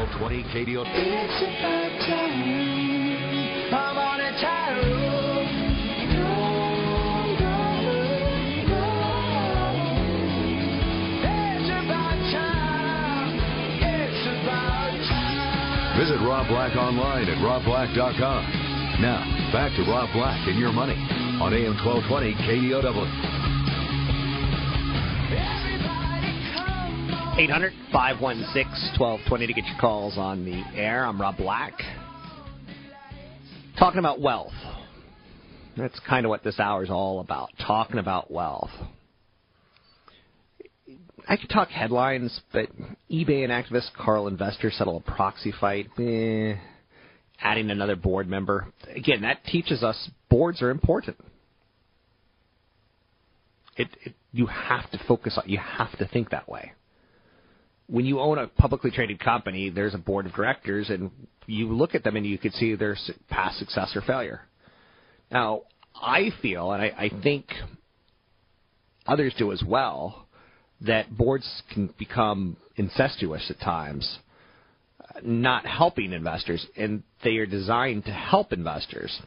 1220 0.00 0.48
KDO. 0.48 0.80
It's 0.80 1.44
about 1.44 1.92
time. 2.08 2.40
I'm 3.68 3.98
on 4.00 4.20
a 4.20 4.32
tirade. 4.40 5.44
It's 11.20 11.68
about 11.68 12.16
time. 12.32 13.44
It's 13.84 14.24
about 14.24 14.96
time. 15.04 16.00
Visit 16.00 16.16
Rob 16.24 16.48
Black 16.48 16.76
online 16.76 17.28
at 17.28 17.36
robblack.com. 17.44 19.02
Now, 19.04 19.20
back 19.52 19.76
to 19.76 19.82
Rob 19.82 20.08
Black 20.14 20.48
and 20.48 20.58
your 20.58 20.72
money 20.72 20.96
on 21.44 21.52
AM 21.52 21.76
1220 21.84 22.34
KDOW. 22.48 23.69
800 27.38 27.72
516 27.92 28.98
1220 28.98 29.46
to 29.46 29.52
get 29.52 29.64
your 29.64 29.78
calls 29.80 30.18
on 30.18 30.44
the 30.44 30.62
air. 30.76 31.06
I'm 31.06 31.20
Rob 31.20 31.36
Black. 31.36 31.72
Talking 33.78 34.00
about 34.00 34.20
wealth. 34.20 34.52
That's 35.76 35.98
kind 36.00 36.26
of 36.26 36.30
what 36.30 36.42
this 36.42 36.58
hour 36.58 36.82
is 36.82 36.90
all 36.90 37.20
about. 37.20 37.50
Talking 37.64 37.98
about 37.98 38.30
wealth. 38.30 38.70
I 41.28 41.36
could 41.36 41.48
talk 41.48 41.68
headlines, 41.68 42.40
but 42.52 42.68
eBay 43.10 43.44
and 43.44 43.52
activist 43.52 43.92
Carl 43.96 44.26
Investor 44.26 44.70
settle 44.70 44.96
a 44.96 45.00
proxy 45.00 45.54
fight. 45.58 45.88
Eh, 45.98 46.56
adding 47.40 47.70
another 47.70 47.96
board 47.96 48.28
member. 48.28 48.66
Again, 48.94 49.22
that 49.22 49.44
teaches 49.44 49.82
us 49.84 50.10
boards 50.28 50.60
are 50.62 50.70
important. 50.70 51.16
It, 53.76 53.88
it, 54.04 54.14
you 54.32 54.46
have 54.46 54.90
to 54.90 55.00
focus 55.06 55.38
on. 55.38 55.48
You 55.48 55.58
have 55.58 55.96
to 55.98 56.08
think 56.08 56.30
that 56.30 56.48
way 56.48 56.72
when 57.90 58.06
you 58.06 58.20
own 58.20 58.38
a 58.38 58.46
publicly 58.46 58.90
traded 58.90 59.18
company, 59.18 59.68
there's 59.68 59.94
a 59.94 59.98
board 59.98 60.26
of 60.26 60.32
directors, 60.32 60.90
and 60.90 61.10
you 61.46 61.72
look 61.72 61.94
at 61.94 62.04
them 62.04 62.16
and 62.16 62.24
you 62.24 62.38
can 62.38 62.52
see 62.52 62.74
their 62.76 62.96
past 63.28 63.58
success 63.58 63.92
or 63.96 64.00
failure. 64.02 64.42
Now, 65.30 65.62
I 66.00 66.30
feel, 66.40 66.70
and 66.72 66.82
I, 66.82 66.86
I 66.96 67.10
think 67.22 67.46
others 69.06 69.34
do 69.36 69.50
as 69.50 69.62
well, 69.66 70.26
that 70.82 71.16
boards 71.16 71.62
can 71.74 71.92
become 71.98 72.56
incestuous 72.76 73.50
at 73.50 73.60
times, 73.60 74.18
not 75.22 75.66
helping 75.66 76.12
investors, 76.12 76.64
and 76.76 77.02
they 77.24 77.36
are 77.36 77.46
designed 77.46 78.04
to 78.04 78.12
help 78.12 78.52
investors. 78.52 79.20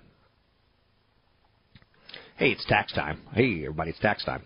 Hey, 2.38 2.51
it's 2.51 2.66
tax 2.66 2.93
time. 2.93 3.20
Hey, 3.34 3.64
everybody, 3.64 3.91
it's 3.91 3.99
tax 3.99 4.24
time. 4.24 4.43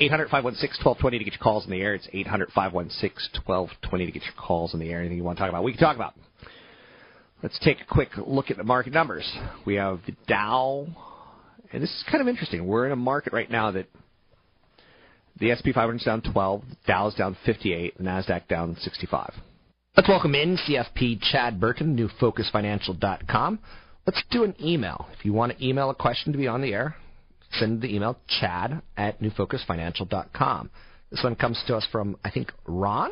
800 0.00 0.28
516 0.30 0.84
1220 0.84 1.18
to 1.18 1.24
get 1.24 1.32
your 1.34 1.42
calls 1.42 1.64
in 1.64 1.70
the 1.70 1.80
air. 1.80 1.94
It's 1.94 2.08
800 2.12 2.50
516 2.54 3.42
1220 3.44 4.06
to 4.06 4.12
get 4.12 4.22
your 4.22 4.34
calls 4.34 4.74
in 4.74 4.80
the 4.80 4.90
air. 4.90 5.00
Anything 5.00 5.18
you 5.18 5.24
want 5.24 5.38
to 5.38 5.42
talk 5.42 5.50
about, 5.50 5.64
we 5.64 5.72
can 5.72 5.80
talk 5.80 5.96
about. 5.96 6.14
Let's 7.42 7.58
take 7.60 7.80
a 7.80 7.84
quick 7.84 8.10
look 8.16 8.50
at 8.50 8.56
the 8.56 8.64
market 8.64 8.92
numbers. 8.92 9.30
We 9.64 9.76
have 9.76 10.00
the 10.06 10.14
Dow, 10.26 10.86
and 11.72 11.82
this 11.82 11.90
is 11.90 12.04
kind 12.10 12.20
of 12.20 12.28
interesting. 12.28 12.66
We're 12.66 12.86
in 12.86 12.92
a 12.92 12.96
market 12.96 13.32
right 13.32 13.50
now 13.50 13.70
that 13.72 13.86
the 15.38 15.54
SP 15.54 15.70
500 15.72 15.96
is 15.96 16.02
down 16.02 16.22
12, 16.22 16.62
the 16.68 16.76
Dow's 16.86 17.14
down 17.14 17.36
58, 17.46 17.96
the 17.96 18.02
NASDAQ 18.02 18.48
down 18.48 18.76
65. 18.80 19.34
Let's 19.96 20.08
welcome 20.08 20.34
in 20.34 20.56
CFP 20.56 21.20
Chad 21.30 21.60
Burton, 21.60 21.96
newfocusfinancial.com. 21.96 23.58
Let's 24.06 24.22
do 24.30 24.42
an 24.44 24.54
email. 24.60 25.06
If 25.16 25.24
you 25.24 25.32
want 25.32 25.56
to 25.56 25.64
email 25.64 25.90
a 25.90 25.94
question 25.94 26.32
to 26.32 26.38
be 26.38 26.48
on 26.48 26.60
the 26.60 26.72
air, 26.72 26.96
send 27.52 27.82
the 27.82 27.94
email 27.94 28.18
chad 28.40 28.82
at 28.96 29.20
newfocusfinancial.com. 29.20 30.70
This 31.10 31.22
one 31.22 31.36
comes 31.36 31.62
to 31.66 31.76
us 31.76 31.86
from, 31.90 32.16
I 32.24 32.30
think, 32.30 32.52
Ron. 32.66 33.10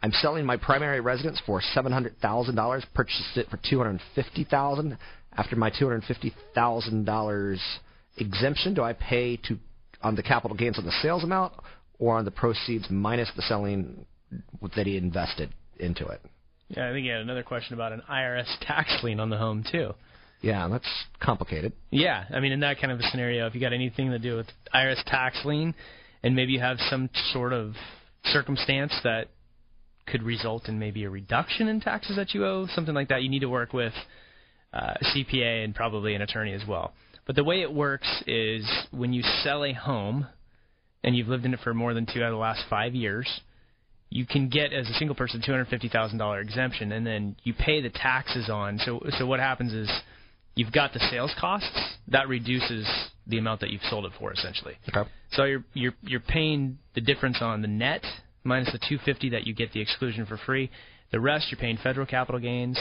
I'm 0.00 0.12
selling 0.12 0.44
my 0.44 0.56
primary 0.56 1.00
residence 1.00 1.40
for 1.46 1.60
$700,000, 1.74 2.84
purchased 2.94 3.36
it 3.36 3.48
for 3.50 3.56
$250,000. 3.56 4.98
After 5.36 5.56
my 5.56 5.70
$250,000 5.70 7.58
exemption, 8.18 8.74
do 8.74 8.82
I 8.82 8.92
pay 8.92 9.36
to 9.48 9.58
on 10.02 10.14
the 10.14 10.22
capital 10.22 10.56
gains 10.56 10.78
on 10.78 10.84
the 10.84 10.92
sales 11.02 11.24
amount 11.24 11.54
or 11.98 12.18
on 12.18 12.24
the 12.24 12.30
proceeds 12.30 12.86
minus 12.90 13.30
the 13.34 13.42
selling 13.42 14.04
that 14.76 14.86
he 14.86 14.96
invested 14.96 15.52
into 15.80 16.06
it? 16.06 16.20
Yeah, 16.68 16.88
I 16.88 16.92
think 16.92 17.04
he 17.04 17.10
had 17.10 17.20
another 17.20 17.42
question 17.42 17.74
about 17.74 17.92
an 17.92 18.02
IRS 18.08 18.58
tax 18.60 19.02
lien 19.02 19.20
on 19.20 19.30
the 19.30 19.38
home 19.38 19.64
too. 19.70 19.94
Yeah, 20.44 20.68
that's 20.68 20.88
complicated. 21.20 21.72
Yeah, 21.90 22.24
I 22.30 22.38
mean, 22.40 22.52
in 22.52 22.60
that 22.60 22.78
kind 22.78 22.92
of 22.92 23.00
a 23.00 23.02
scenario, 23.04 23.46
if 23.46 23.54
you 23.54 23.62
got 23.62 23.72
anything 23.72 24.10
to 24.10 24.18
do 24.18 24.36
with 24.36 24.46
IRS 24.74 25.02
tax 25.06 25.42
lien, 25.42 25.74
and 26.22 26.36
maybe 26.36 26.52
you 26.52 26.60
have 26.60 26.76
some 26.90 27.08
sort 27.32 27.54
of 27.54 27.72
circumstance 28.24 28.92
that 29.04 29.28
could 30.06 30.22
result 30.22 30.68
in 30.68 30.78
maybe 30.78 31.04
a 31.04 31.10
reduction 31.10 31.66
in 31.66 31.80
taxes 31.80 32.16
that 32.16 32.34
you 32.34 32.44
owe, 32.44 32.66
something 32.74 32.94
like 32.94 33.08
that, 33.08 33.22
you 33.22 33.30
need 33.30 33.38
to 33.38 33.48
work 33.48 33.72
with 33.72 33.94
uh, 34.74 34.92
CPA 35.14 35.64
and 35.64 35.74
probably 35.74 36.14
an 36.14 36.20
attorney 36.20 36.52
as 36.52 36.62
well. 36.68 36.92
But 37.26 37.36
the 37.36 37.44
way 37.44 37.62
it 37.62 37.72
works 37.72 38.22
is 38.26 38.70
when 38.90 39.14
you 39.14 39.22
sell 39.42 39.64
a 39.64 39.72
home 39.72 40.26
and 41.02 41.16
you've 41.16 41.28
lived 41.28 41.46
in 41.46 41.54
it 41.54 41.60
for 41.64 41.72
more 41.72 41.94
than 41.94 42.04
two 42.04 42.22
out 42.22 42.26
of 42.26 42.32
the 42.32 42.36
last 42.36 42.64
five 42.68 42.94
years, 42.94 43.40
you 44.10 44.26
can 44.26 44.50
get 44.50 44.74
as 44.74 44.90
a 44.90 44.94
single 44.94 45.16
person 45.16 45.42
two 45.42 45.52
hundred 45.52 45.68
fifty 45.68 45.88
thousand 45.88 46.18
dollar 46.18 46.40
exemption, 46.40 46.92
and 46.92 47.06
then 47.06 47.34
you 47.44 47.54
pay 47.54 47.80
the 47.80 47.88
taxes 47.88 48.50
on. 48.50 48.78
So 48.84 49.00
so 49.18 49.24
what 49.24 49.40
happens 49.40 49.72
is 49.72 49.90
you've 50.54 50.72
got 50.72 50.92
the 50.92 51.00
sales 51.10 51.32
costs 51.38 51.78
that 52.08 52.28
reduces 52.28 52.86
the 53.26 53.38
amount 53.38 53.60
that 53.60 53.70
you've 53.70 53.82
sold 53.88 54.04
it 54.04 54.12
for 54.18 54.32
essentially. 54.32 54.74
Okay. 54.88 55.08
So 55.32 55.44
you're 55.44 55.64
you're 55.72 55.94
you're 56.02 56.20
paying 56.20 56.78
the 56.94 57.00
difference 57.00 57.38
on 57.40 57.62
the 57.62 57.68
net 57.68 58.04
minus 58.44 58.70
the 58.72 58.78
250 58.78 59.30
that 59.30 59.46
you 59.46 59.54
get 59.54 59.72
the 59.72 59.80
exclusion 59.80 60.26
for 60.26 60.36
free. 60.36 60.70
The 61.10 61.20
rest 61.20 61.46
you're 61.50 61.60
paying 61.60 61.78
federal 61.82 62.06
capital 62.06 62.40
gains 62.40 62.78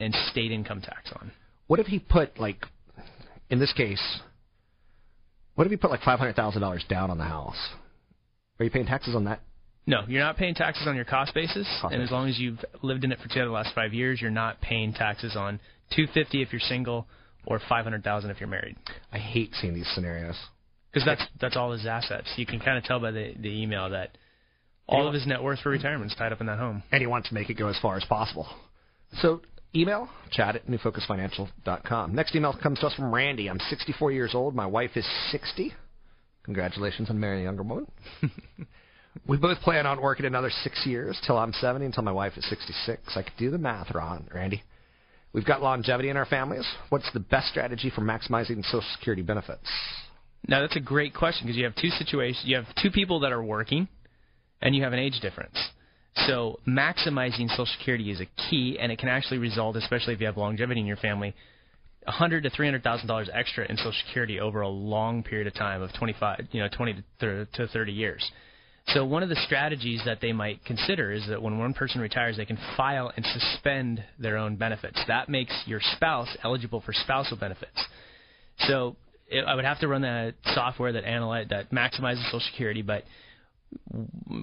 and 0.00 0.14
state 0.30 0.50
income 0.52 0.80
tax 0.80 1.10
on. 1.20 1.32
What 1.66 1.80
if 1.80 1.86
he 1.86 1.98
put 1.98 2.38
like, 2.38 2.64
in 3.50 3.58
this 3.58 3.72
case, 3.72 4.02
what 5.54 5.66
if 5.66 5.70
he 5.70 5.76
put 5.76 5.90
like 5.90 6.02
five 6.02 6.18
hundred 6.18 6.36
thousand 6.36 6.62
dollars 6.62 6.84
down 6.88 7.10
on 7.10 7.18
the 7.18 7.24
house? 7.24 7.56
Are 8.58 8.64
you 8.64 8.70
paying 8.70 8.86
taxes 8.86 9.14
on 9.14 9.24
that? 9.24 9.40
No, 9.86 10.00
you're 10.08 10.22
not 10.22 10.36
paying 10.36 10.54
taxes 10.54 10.86
on 10.86 10.96
your 10.96 11.04
cost 11.04 11.34
basis, 11.34 11.68
Cost 11.80 11.92
and 11.92 12.02
as 12.02 12.10
long 12.10 12.28
as 12.28 12.38
you've 12.38 12.64
lived 12.82 13.04
in 13.04 13.12
it 13.12 13.18
for 13.18 13.28
two 13.28 13.40
out 13.40 13.42
of 13.42 13.48
the 13.48 13.54
last 13.54 13.74
five 13.74 13.92
years, 13.92 14.20
you're 14.20 14.30
not 14.30 14.60
paying 14.60 14.94
taxes 14.94 15.36
on 15.36 15.60
250 15.90 16.42
if 16.42 16.52
you're 16.52 16.60
single 16.60 17.06
or 17.46 17.60
500,000 17.68 18.30
if 18.30 18.40
you're 18.40 18.48
married. 18.48 18.76
I 19.12 19.18
hate 19.18 19.50
seeing 19.60 19.74
these 19.74 19.90
scenarios. 19.94 20.36
Because 20.90 21.04
that's 21.04 21.22
that's 21.40 21.56
all 21.56 21.72
his 21.72 21.86
assets. 21.86 22.32
You 22.36 22.46
can 22.46 22.60
kind 22.60 22.78
of 22.78 22.84
tell 22.84 23.00
by 23.00 23.10
the 23.10 23.34
the 23.38 23.62
email 23.62 23.90
that 23.90 24.16
all 24.86 25.08
of 25.08 25.14
his 25.14 25.26
net 25.26 25.42
worth 25.42 25.58
for 25.60 25.70
retirement 25.70 26.10
is 26.10 26.16
tied 26.16 26.32
up 26.32 26.40
in 26.40 26.46
that 26.46 26.58
home. 26.58 26.82
And 26.92 27.00
he 27.00 27.06
wants 27.06 27.28
to 27.28 27.34
make 27.34 27.50
it 27.50 27.54
go 27.54 27.68
as 27.68 27.78
far 27.82 27.96
as 27.96 28.04
possible. 28.04 28.46
So 29.20 29.40
email 29.74 30.08
chad 30.30 30.56
at 30.56 30.66
newfocusfinancial.com. 30.68 32.14
Next 32.14 32.34
email 32.36 32.56
comes 32.62 32.78
to 32.80 32.86
us 32.86 32.94
from 32.94 33.12
Randy. 33.12 33.48
I'm 33.48 33.58
64 33.58 34.12
years 34.12 34.34
old. 34.34 34.54
My 34.54 34.66
wife 34.66 34.92
is 34.94 35.06
60. 35.30 35.72
Congratulations 36.44 37.10
on 37.10 37.18
marrying 37.18 37.42
a 37.42 37.44
younger 37.44 37.62
woman. 37.64 37.86
we 39.26 39.36
both 39.36 39.58
plan 39.60 39.86
on 39.86 40.00
working 40.00 40.26
another 40.26 40.50
six 40.62 40.84
years 40.86 41.20
till 41.26 41.38
I'm 41.38 41.52
70, 41.52 41.86
until 41.86 42.02
my 42.02 42.12
wife 42.12 42.32
is 42.36 42.48
66. 42.48 43.16
I 43.16 43.22
could 43.22 43.36
do 43.38 43.50
the 43.50 43.58
math, 43.58 43.94
Ron, 43.94 44.28
Randy. 44.34 44.62
We've 45.32 45.44
got 45.44 45.62
longevity 45.62 46.10
in 46.10 46.16
our 46.16 46.26
families. 46.26 46.66
What's 46.90 47.10
the 47.12 47.20
best 47.20 47.48
strategy 47.48 47.90
for 47.94 48.02
maximizing 48.02 48.64
Social 48.64 48.84
Security 48.96 49.22
benefits? 49.22 49.68
Now 50.46 50.60
that's 50.60 50.76
a 50.76 50.80
great 50.80 51.14
question 51.14 51.46
because 51.46 51.56
you 51.56 51.64
have 51.64 51.74
two 51.74 51.88
situations. 51.88 52.42
You 52.44 52.56
have 52.56 52.66
two 52.82 52.90
people 52.90 53.20
that 53.20 53.32
are 53.32 53.42
working, 53.42 53.88
and 54.60 54.74
you 54.74 54.82
have 54.82 54.92
an 54.92 54.98
age 54.98 55.18
difference. 55.20 55.56
So 56.26 56.60
maximizing 56.68 57.48
Social 57.48 57.66
Security 57.78 58.10
is 58.10 58.20
a 58.20 58.26
key, 58.48 58.78
and 58.80 58.92
it 58.92 58.98
can 58.98 59.08
actually 59.08 59.38
result, 59.38 59.76
especially 59.76 60.14
if 60.14 60.20
you 60.20 60.26
have 60.26 60.36
longevity 60.36 60.80
in 60.80 60.86
your 60.86 60.96
family, 60.98 61.34
hundred 62.06 62.42
to 62.42 62.50
three 62.50 62.66
hundred 62.66 62.84
thousand 62.84 63.08
dollars 63.08 63.28
extra 63.32 63.66
in 63.68 63.76
Social 63.76 63.94
Security 64.06 64.38
over 64.38 64.60
a 64.60 64.68
long 64.68 65.22
period 65.22 65.46
of 65.46 65.54
time 65.54 65.82
of 65.82 65.92
twenty 65.94 66.14
five, 66.20 66.46
you 66.52 66.60
know, 66.60 66.68
twenty 66.68 67.02
to 67.20 67.46
thirty 67.72 67.92
years. 67.92 68.30
So 68.88 69.04
one 69.04 69.22
of 69.22 69.28
the 69.30 69.40
strategies 69.46 70.02
that 70.04 70.20
they 70.20 70.32
might 70.32 70.64
consider 70.64 71.10
is 71.10 71.26
that 71.28 71.40
when 71.40 71.58
one 71.58 71.72
person 71.72 72.00
retires, 72.00 72.36
they 72.36 72.44
can 72.44 72.58
file 72.76 73.10
and 73.16 73.24
suspend 73.24 74.04
their 74.18 74.36
own 74.36 74.56
benefits. 74.56 75.00
That 75.08 75.28
makes 75.28 75.54
your 75.66 75.80
spouse 75.96 76.28
eligible 76.44 76.82
for 76.82 76.92
spousal 76.92 77.38
benefits. 77.38 77.82
So 78.68 78.96
it, 79.28 79.44
I 79.44 79.54
would 79.54 79.64
have 79.64 79.80
to 79.80 79.88
run 79.88 80.02
the 80.02 80.34
software 80.54 80.92
that 80.92 81.04
analyze 81.04 81.46
that 81.48 81.70
maximizes 81.70 82.24
Social 82.26 82.40
Security, 82.40 82.82
but 82.82 83.04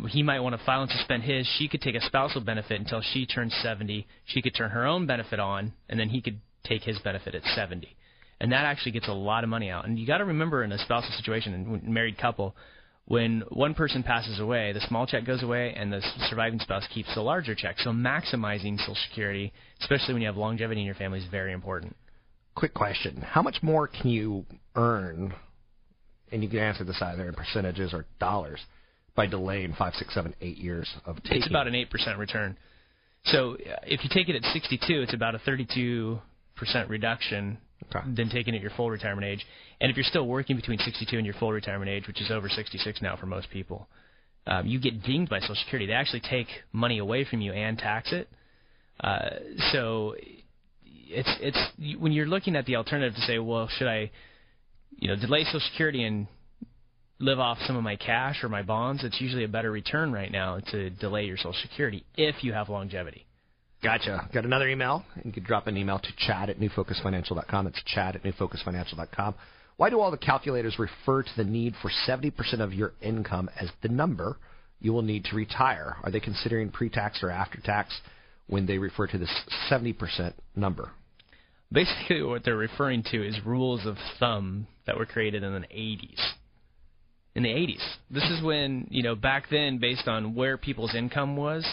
he 0.09 0.23
might 0.23 0.39
want 0.39 0.57
to 0.57 0.65
file 0.65 0.81
and 0.81 0.91
suspend 0.91 1.23
his. 1.23 1.47
She 1.57 1.67
could 1.67 1.81
take 1.81 1.95
a 1.95 2.01
spousal 2.01 2.41
benefit 2.41 2.79
until 2.79 3.01
she 3.13 3.25
turns 3.25 3.53
70. 3.61 4.07
She 4.25 4.41
could 4.41 4.55
turn 4.55 4.71
her 4.71 4.85
own 4.85 5.05
benefit 5.05 5.39
on, 5.39 5.73
and 5.87 5.99
then 5.99 6.09
he 6.09 6.21
could 6.21 6.39
take 6.63 6.81
his 6.81 6.97
benefit 6.99 7.35
at 7.35 7.43
70. 7.55 7.95
And 8.39 8.51
that 8.51 8.65
actually 8.65 8.93
gets 8.93 9.07
a 9.07 9.13
lot 9.13 9.43
of 9.43 9.49
money 9.49 9.69
out. 9.69 9.85
And 9.85 9.99
you 9.99 10.07
got 10.07 10.17
to 10.17 10.25
remember 10.25 10.63
in 10.63 10.71
a 10.71 10.77
spousal 10.79 11.11
situation, 11.11 11.53
in 11.53 11.87
a 11.87 11.89
married 11.89 12.17
couple, 12.17 12.55
when 13.11 13.43
one 13.49 13.73
person 13.73 14.03
passes 14.03 14.39
away, 14.39 14.71
the 14.71 14.79
small 14.87 15.05
check 15.05 15.25
goes 15.25 15.43
away, 15.43 15.73
and 15.75 15.91
the 15.91 16.01
surviving 16.29 16.59
spouse 16.59 16.87
keeps 16.93 17.13
the 17.13 17.19
larger 17.19 17.53
check. 17.53 17.77
So 17.79 17.89
maximizing 17.89 18.77
Social 18.79 18.95
Security, 19.09 19.51
especially 19.81 20.13
when 20.13 20.21
you 20.21 20.29
have 20.29 20.37
longevity 20.37 20.79
in 20.79 20.85
your 20.85 20.95
family, 20.95 21.19
is 21.19 21.25
very 21.29 21.51
important. 21.51 21.93
Quick 22.55 22.73
question. 22.73 23.17
How 23.17 23.41
much 23.41 23.57
more 23.61 23.89
can 23.89 24.09
you 24.09 24.45
earn, 24.77 25.33
and 26.31 26.41
you 26.41 26.47
can 26.47 26.59
answer 26.59 26.85
this 26.85 27.01
either 27.01 27.27
in 27.27 27.33
percentages 27.35 27.93
or 27.93 28.05
dollars, 28.17 28.61
by 29.13 29.27
delaying 29.27 29.73
five, 29.77 29.93
six, 29.95 30.13
seven, 30.13 30.33
eight 30.39 30.57
years 30.57 30.89
of 31.05 31.21
taking? 31.23 31.39
It's 31.39 31.49
about 31.49 31.67
an 31.67 31.75
eight 31.75 31.89
percent 31.89 32.17
return. 32.17 32.55
So 33.25 33.55
uh, 33.55 33.75
if 33.83 34.05
you 34.05 34.09
take 34.13 34.29
it 34.29 34.37
at 34.37 34.53
62, 34.53 35.01
it's 35.01 35.13
about 35.13 35.35
a 35.35 35.39
32 35.39 36.17
percent 36.55 36.89
reduction 36.89 37.57
than 38.15 38.29
taking 38.29 38.53
it 38.53 38.57
at 38.57 38.61
your 38.61 38.71
full 38.71 38.89
retirement 38.89 39.25
age. 39.25 39.45
And 39.79 39.89
if 39.89 39.97
you're 39.97 40.03
still 40.03 40.27
working 40.27 40.55
between 40.55 40.79
62 40.79 41.15
and 41.15 41.25
your 41.25 41.35
full 41.35 41.51
retirement 41.51 41.89
age, 41.89 42.07
which 42.07 42.21
is 42.21 42.31
over 42.31 42.49
66 42.49 43.01
now 43.01 43.15
for 43.15 43.25
most 43.25 43.49
people, 43.49 43.87
um, 44.47 44.65
you 44.65 44.79
get 44.79 45.03
dinged 45.03 45.29
by 45.29 45.39
Social 45.39 45.55
Security. 45.55 45.85
They 45.85 45.93
actually 45.93 46.21
take 46.21 46.47
money 46.71 46.97
away 46.99 47.25
from 47.25 47.41
you 47.41 47.53
and 47.53 47.77
tax 47.77 48.11
it. 48.11 48.27
Uh, 48.99 49.29
so 49.71 50.15
it's 50.83 51.29
it's 51.39 51.99
when 51.99 52.11
you're 52.11 52.25
looking 52.25 52.55
at 52.55 52.65
the 52.65 52.75
alternative 52.75 53.15
to 53.15 53.21
say, 53.21 53.39
well, 53.39 53.67
should 53.77 53.87
I, 53.87 54.11
you 54.97 55.09
know, 55.09 55.15
delay 55.15 55.43
Social 55.43 55.61
Security 55.71 56.03
and 56.03 56.27
live 57.19 57.39
off 57.39 57.59
some 57.67 57.75
of 57.75 57.83
my 57.83 57.95
cash 57.95 58.43
or 58.43 58.49
my 58.49 58.63
bonds? 58.63 59.03
It's 59.03 59.19
usually 59.21 59.43
a 59.43 59.47
better 59.47 59.71
return 59.71 60.11
right 60.11 60.31
now 60.31 60.59
to 60.71 60.89
delay 60.89 61.25
your 61.25 61.37
Social 61.37 61.55
Security 61.61 62.03
if 62.15 62.43
you 62.43 62.53
have 62.53 62.69
longevity. 62.69 63.25
Gotcha. 63.83 64.29
Got 64.31 64.45
another 64.45 64.69
email. 64.69 65.03
You 65.23 65.31
can 65.31 65.43
drop 65.43 65.65
an 65.67 65.75
email 65.75 65.97
to 65.97 66.09
chad 66.17 66.49
at 66.49 66.59
newfocusfinancial.com. 66.59 67.67
It's 67.67 67.81
chad 67.83 68.15
at 68.15 68.23
newfocusfinancial.com. 68.23 69.35
Why 69.77 69.89
do 69.89 69.99
all 69.99 70.11
the 70.11 70.17
calculators 70.17 70.77
refer 70.77 71.23
to 71.23 71.29
the 71.35 71.43
need 71.43 71.73
for 71.81 71.89
70% 72.07 72.59
of 72.59 72.73
your 72.73 72.93
income 73.01 73.49
as 73.59 73.69
the 73.81 73.89
number 73.89 74.37
you 74.79 74.93
will 74.93 75.01
need 75.01 75.25
to 75.25 75.35
retire? 75.35 75.97
Are 76.03 76.11
they 76.11 76.19
considering 76.19 76.69
pre-tax 76.69 77.23
or 77.23 77.31
after-tax 77.31 77.99
when 78.47 78.67
they 78.67 78.77
refer 78.77 79.07
to 79.07 79.17
this 79.17 79.31
70% 79.71 80.33
number? 80.55 80.91
Basically, 81.71 82.21
what 82.21 82.43
they're 82.43 82.57
referring 82.57 83.01
to 83.11 83.27
is 83.27 83.35
rules 83.43 83.85
of 83.87 83.95
thumb 84.19 84.67
that 84.85 84.97
were 84.97 85.05
created 85.07 85.41
in 85.41 85.53
the 85.53 85.59
80s. 85.59 86.19
In 87.33 87.43
the 87.43 87.49
80s, 87.49 87.81
this 88.11 88.25
is 88.25 88.43
when 88.43 88.87
you 88.91 89.01
know 89.01 89.15
back 89.15 89.45
then, 89.49 89.77
based 89.77 90.07
on 90.07 90.35
where 90.35 90.57
people's 90.57 90.93
income 90.93 91.37
was 91.37 91.65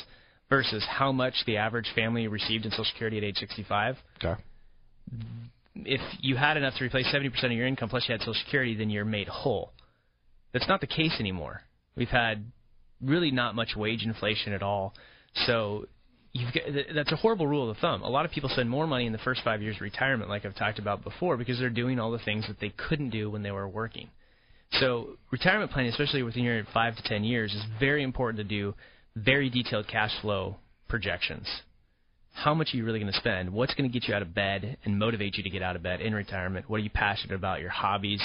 versus 0.51 0.84
how 0.88 1.12
much 1.12 1.34
the 1.46 1.57
average 1.57 1.90
family 1.94 2.26
received 2.28 2.64
in 2.64 2.70
Social 2.70 2.84
Security 2.84 3.18
at 3.18 3.24
age 3.24 3.36
65. 3.36 3.96
Okay. 4.22 4.40
If 5.76 6.01
you 6.20 6.36
had 6.36 6.57
enough 6.57 6.74
to 6.78 6.84
replace 6.84 7.07
70% 7.07 7.44
of 7.44 7.53
your 7.53 7.66
income 7.66 7.88
plus 7.88 8.05
you 8.09 8.12
had 8.12 8.20
Social 8.20 8.34
Security, 8.44 8.74
then 8.74 8.90
you're 8.90 9.05
made 9.05 9.28
whole. 9.28 9.72
That's 10.53 10.68
not 10.68 10.80
the 10.80 10.86
case 10.86 11.14
anymore. 11.20 11.62
We've 11.96 12.09
had 12.09 12.44
really 13.03 13.30
not 13.30 13.55
much 13.55 13.76
wage 13.76 14.03
inflation 14.03 14.53
at 14.53 14.62
all. 14.62 14.94
So 15.46 15.86
you've 16.32 16.53
got, 16.53 16.62
that's 16.94 17.12
a 17.12 17.16
horrible 17.16 17.46
rule 17.46 17.70
of 17.70 17.76
thumb. 17.78 18.03
A 18.03 18.09
lot 18.09 18.24
of 18.24 18.30
people 18.30 18.49
spend 18.49 18.70
more 18.70 18.86
money 18.86 19.07
in 19.07 19.12
the 19.12 19.18
first 19.18 19.42
five 19.44 19.62
years 19.62 19.76
of 19.76 19.82
retirement, 19.82 20.30
like 20.30 20.44
I've 20.44 20.57
talked 20.57 20.78
about 20.78 21.05
before, 21.05 21.36
because 21.36 21.59
they're 21.59 21.70
doing 21.70 22.01
all 22.01 22.11
the 22.11 22.18
things 22.18 22.46
that 22.49 22.61
they 22.61 22.70
couldn't 22.70 23.11
do 23.11 23.30
when 23.30 23.42
they 23.42 23.51
were 23.51 23.68
working. 23.68 24.09
So 24.72 25.16
retirement 25.30 25.70
planning, 25.70 25.90
especially 25.90 26.22
within 26.22 26.44
your 26.44 26.62
five 26.74 26.96
to 26.96 27.03
ten 27.03 27.24
years, 27.24 27.53
is 27.55 27.62
very 27.80 28.03
important 28.03 28.38
to 28.38 28.44
do 28.44 28.74
very 29.25 29.51
detailed 29.51 29.89
cash 29.89 30.12
flow 30.21 30.57
projections. 30.89 31.47
How 32.35 32.55
much 32.55 32.73
are 32.73 32.77
you 32.77 32.85
really 32.85 33.01
going 33.01 33.12
to 33.12 33.19
spend? 33.19 33.53
What's 33.53 33.75
going 33.75 33.91
to 33.91 33.93
get 33.93 34.09
you 34.09 34.14
out 34.14 34.23
of 34.23 34.35
bed 34.35 34.77
and 34.85 34.99
motivate 34.99 35.37
you 35.37 35.43
to 35.43 35.51
get 35.51 35.62
out 35.62 35.77
of 35.77 35.83
bed 35.83 36.01
in 36.01 36.14
retirement? 36.14 36.71
What 36.71 36.77
are 36.77 36.85
you 36.85 36.91
passionate 36.91 37.35
about? 37.35 37.61
Your 37.61 37.71
hobbies, 37.71 38.23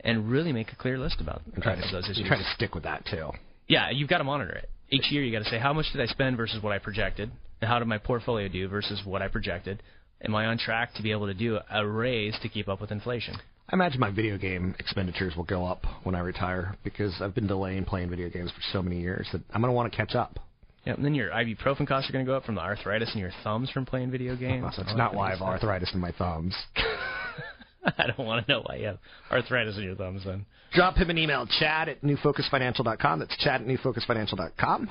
and 0.00 0.30
really 0.30 0.52
make 0.52 0.72
a 0.72 0.76
clear 0.76 0.98
list 0.98 1.20
about 1.20 1.42
I'm 1.54 1.62
trying 1.62 1.80
to, 1.80 1.88
those 1.90 2.08
issues. 2.08 2.24
I'm 2.30 2.38
to 2.38 2.54
stick 2.54 2.74
with 2.74 2.84
that 2.84 3.04
too. 3.10 3.30
Yeah, 3.68 3.90
you've 3.90 4.08
got 4.08 4.18
to 4.18 4.24
monitor 4.24 4.52
it. 4.52 4.68
Each 4.90 5.10
year 5.10 5.22
you 5.22 5.32
got 5.32 5.44
to 5.44 5.50
say 5.50 5.58
how 5.58 5.72
much 5.72 5.86
did 5.92 6.00
I 6.00 6.06
spend 6.06 6.36
versus 6.36 6.62
what 6.62 6.72
I 6.72 6.78
projected, 6.78 7.30
and 7.60 7.68
how 7.68 7.78
did 7.78 7.88
my 7.88 7.98
portfolio 7.98 8.48
do 8.48 8.68
versus 8.68 9.00
what 9.04 9.22
I 9.22 9.28
projected. 9.28 9.82
Am 10.24 10.34
I 10.34 10.46
on 10.46 10.58
track 10.58 10.94
to 10.94 11.02
be 11.02 11.10
able 11.10 11.26
to 11.26 11.34
do 11.34 11.58
a 11.70 11.86
raise 11.86 12.38
to 12.42 12.48
keep 12.48 12.68
up 12.68 12.80
with 12.80 12.92
inflation? 12.92 13.34
I 13.72 13.74
imagine 13.74 14.00
my 14.00 14.10
video 14.10 14.36
game 14.36 14.74
expenditures 14.78 15.34
will 15.34 15.44
go 15.44 15.64
up 15.64 15.86
when 16.02 16.14
I 16.14 16.18
retire 16.18 16.76
because 16.84 17.14
I've 17.22 17.34
been 17.34 17.46
delaying 17.46 17.86
playing 17.86 18.10
video 18.10 18.28
games 18.28 18.50
for 18.50 18.60
so 18.70 18.82
many 18.82 19.00
years 19.00 19.26
that 19.32 19.40
I'm 19.50 19.62
going 19.62 19.70
to 19.70 19.74
want 19.74 19.90
to 19.90 19.96
catch 19.96 20.14
up. 20.14 20.38
Yeah, 20.84 20.92
and 20.92 21.02
then 21.02 21.14
your 21.14 21.30
ibuprofen 21.30 21.88
costs 21.88 22.10
are 22.10 22.12
going 22.12 22.26
to 22.26 22.30
go 22.30 22.36
up 22.36 22.44
from 22.44 22.56
the 22.56 22.60
arthritis 22.60 23.10
in 23.14 23.20
your 23.20 23.30
thumbs 23.42 23.70
from 23.70 23.86
playing 23.86 24.10
video 24.10 24.36
games. 24.36 24.74
That's 24.76 24.94
not 24.94 25.14
why 25.14 25.28
I 25.28 25.30
have 25.30 25.40
arthritis 25.40 25.90
in 25.94 26.00
my 26.00 26.12
thumbs. 26.12 26.54
I 27.98 28.08
don't 28.08 28.26
want 28.26 28.46
to 28.46 28.52
know 28.52 28.62
why 28.66 28.76
you 28.76 28.86
have 28.88 28.98
arthritis 29.30 29.78
in 29.78 29.84
your 29.84 29.94
thumbs 29.94 30.22
then. 30.26 30.44
Drop 30.74 30.96
him 30.96 31.08
an 31.08 31.16
email, 31.16 31.46
chad 31.58 31.88
at 31.88 32.02
newfocusfinancial.com. 32.02 33.20
That's 33.20 33.36
chad 33.38 33.62
at 33.62 33.66
newfocusfinancial.com. 33.66 34.90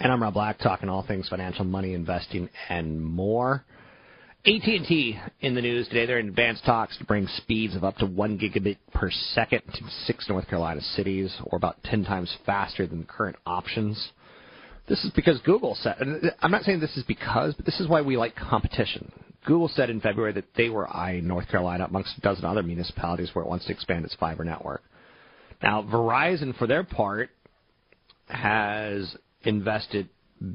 And 0.00 0.12
I'm 0.12 0.22
Rob 0.22 0.34
Black, 0.34 0.58
talking 0.58 0.90
all 0.90 1.06
things 1.06 1.28
financial, 1.28 1.64
money, 1.64 1.94
investing, 1.94 2.50
and 2.68 3.02
more. 3.02 3.64
AT&T 4.44 5.20
in 5.40 5.54
the 5.54 5.60
news 5.60 5.86
today. 5.86 6.04
They're 6.04 6.18
in 6.18 6.28
advanced 6.28 6.64
talks 6.64 6.98
to 6.98 7.04
bring 7.04 7.28
speeds 7.28 7.76
of 7.76 7.84
up 7.84 7.96
to 7.98 8.06
one 8.06 8.40
gigabit 8.40 8.76
per 8.92 9.08
second 9.08 9.62
to 9.72 9.84
six 10.04 10.28
North 10.28 10.48
Carolina 10.48 10.80
cities, 10.80 11.32
or 11.44 11.56
about 11.56 11.80
ten 11.84 12.04
times 12.04 12.36
faster 12.44 12.84
than 12.84 13.00
the 13.00 13.06
current 13.06 13.36
options. 13.46 14.10
This 14.88 15.04
is 15.04 15.12
because 15.14 15.40
Google 15.42 15.76
said. 15.76 15.94
I'm 16.40 16.50
not 16.50 16.64
saying 16.64 16.80
this 16.80 16.96
is 16.96 17.04
because, 17.04 17.54
but 17.54 17.66
this 17.66 17.78
is 17.78 17.86
why 17.86 18.00
we 18.00 18.16
like 18.16 18.34
competition. 18.34 19.12
Google 19.44 19.68
said 19.68 19.90
in 19.90 20.00
February 20.00 20.32
that 20.32 20.52
they 20.56 20.70
were 20.70 20.92
eyeing 20.92 21.28
North 21.28 21.48
Carolina 21.48 21.84
amongst 21.84 22.18
a 22.18 22.20
dozen 22.20 22.44
other 22.44 22.64
municipalities 22.64 23.30
where 23.34 23.44
it 23.44 23.48
wants 23.48 23.66
to 23.66 23.72
expand 23.72 24.04
its 24.04 24.16
fiber 24.16 24.44
network. 24.44 24.82
Now, 25.62 25.82
Verizon, 25.82 26.58
for 26.58 26.66
their 26.66 26.82
part, 26.82 27.30
has 28.26 29.16
invested 29.44 30.08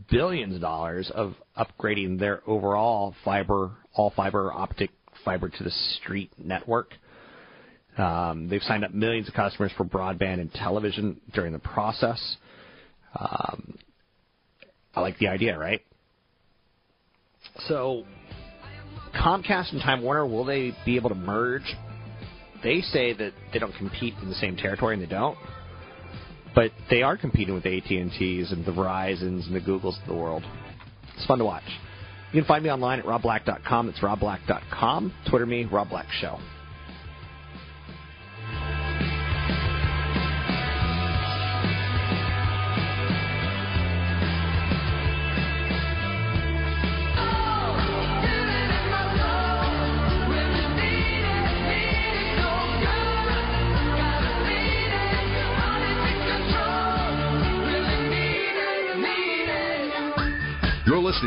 billions 0.10 0.56
of 0.56 0.62
dollars 0.62 1.12
of 1.14 1.36
upgrading 1.58 2.20
their 2.20 2.42
overall 2.48 3.16
fiber, 3.24 3.72
all 3.94 4.12
fiber 4.16 4.52
optic 4.52 4.92
fiber 5.24 5.50
to 5.50 5.64
the 5.64 5.72
street 5.72 6.32
network. 6.38 6.94
Um, 7.98 8.48
they've 8.48 8.62
signed 8.62 8.86
up 8.86 8.94
millions 8.94 9.28
of 9.28 9.34
customers 9.34 9.72
for 9.76 9.84
broadband 9.84 10.40
and 10.40 10.54
television 10.54 11.20
during 11.34 11.52
the 11.52 11.60
process. 11.60 12.38
Um, 13.20 13.78
I 14.94 15.02
like 15.02 15.18
the 15.18 15.28
idea, 15.28 15.58
right? 15.58 15.82
So, 17.68 18.04
Comcast 19.16 19.72
and 19.72 19.82
Time 19.82 20.04
Warner 20.04 20.28
will 20.28 20.46
they 20.46 20.76
be 20.86 20.96
able 20.96 21.10
to 21.10 21.16
merge? 21.16 21.76
They 22.64 22.82
say 22.82 23.14
that 23.14 23.34
they 23.54 23.60
don't 23.60 23.76
compete 23.76 24.14
in 24.22 24.30
the 24.30 24.36
same 24.36 24.56
territory, 24.56 24.96
and 24.96 25.02
they 25.04 25.08
don't. 25.08 25.38
But 26.58 26.72
they 26.90 27.04
are 27.04 27.16
competing 27.16 27.54
with 27.54 27.66
the 27.66 27.78
AT 27.78 27.92
and 27.92 28.12
T's 28.12 28.52
and 28.52 28.66
the 28.66 28.72
Verizons 28.72 29.46
and 29.46 29.56
the 29.56 29.62
Googles 29.62 30.02
of 30.02 30.08
the 30.08 30.16
world. 30.16 30.42
It's 31.16 31.24
fun 31.28 31.38
to 31.38 31.46
watch. 31.46 31.62
You 32.34 32.42
can 32.42 32.48
find 32.48 32.64
me 32.64 32.72
online 32.72 32.98
at 32.98 33.06
robblack.com. 33.06 33.90
It's 33.90 34.00
robblack.com. 34.00 35.14
Twitter 35.30 35.46
me, 35.46 35.66
Rob 35.66 35.90
Black 35.90 36.08
Show. 36.20 36.40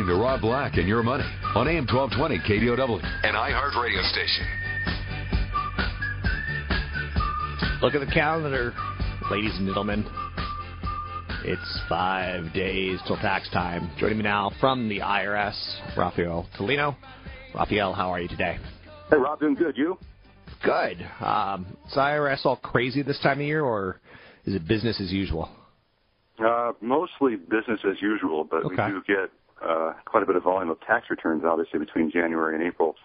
Listening 0.01 0.17
to 0.17 0.23
Rob 0.23 0.41
Black 0.41 0.77
and 0.79 0.89
Your 0.89 1.03
Money 1.03 1.25
on 1.55 1.69
AM 1.69 1.87
1220 1.87 2.39
KDOW, 2.39 3.03
an 3.23 3.35
iHeart 3.35 3.83
radio 3.83 4.01
station. 4.03 4.47
Look 7.83 7.95
at 7.95 8.01
the 8.01 8.11
calendar, 8.13 8.73
ladies 9.31 9.55
and 9.59 9.67
gentlemen. 9.67 10.07
It's 11.45 11.81
five 11.89 12.53
days 12.55 12.99
till 13.07 13.17
tax 13.17 13.51
time. 13.51 13.91
Joining 13.99 14.19
me 14.19 14.25
now 14.25 14.53
from 14.59 14.89
the 14.89 15.01
IRS, 15.01 15.97
Rafael 15.97 16.47
Tolino. 16.59 16.97
Rafael, 17.55 17.93
how 17.93 18.11
are 18.11 18.21
you 18.21 18.29
today? 18.29 18.59
Hey, 19.11 19.17
Rob, 19.17 19.41
doing 19.41 19.55
good. 19.55 19.77
You? 19.77 19.99
Good. 20.63 21.07
Um, 21.21 21.67
is 21.87 21.95
IRS 21.95 22.47
all 22.47 22.57
crazy 22.57 23.03
this 23.03 23.19
time 23.21 23.41
of 23.41 23.47
year, 23.47 23.63
or 23.63 24.01
is 24.47 24.55
it 24.55 24.67
business 24.67 24.99
as 25.01 25.13
usual? 25.13 25.51
Uh, 26.43 26.73
mostly 26.81 27.37
business 27.37 27.81
as 27.85 28.01
usual, 28.01 28.45
but 28.45 28.65
Okay. 28.65 28.87
we 28.87 28.93
do 28.93 29.03
get 29.07 29.31
uh, 29.65 29.93
quite 30.05 30.23
a 30.23 30.27
bit 30.27 30.37
of 30.37 30.43
volume 30.43 30.71
of 30.71 30.81
tax 30.81 31.07
returns, 31.11 31.43
obviously, 31.45 31.79
between 31.79 32.11
January 32.11 32.55
and 32.55 32.65
April. 32.65 32.97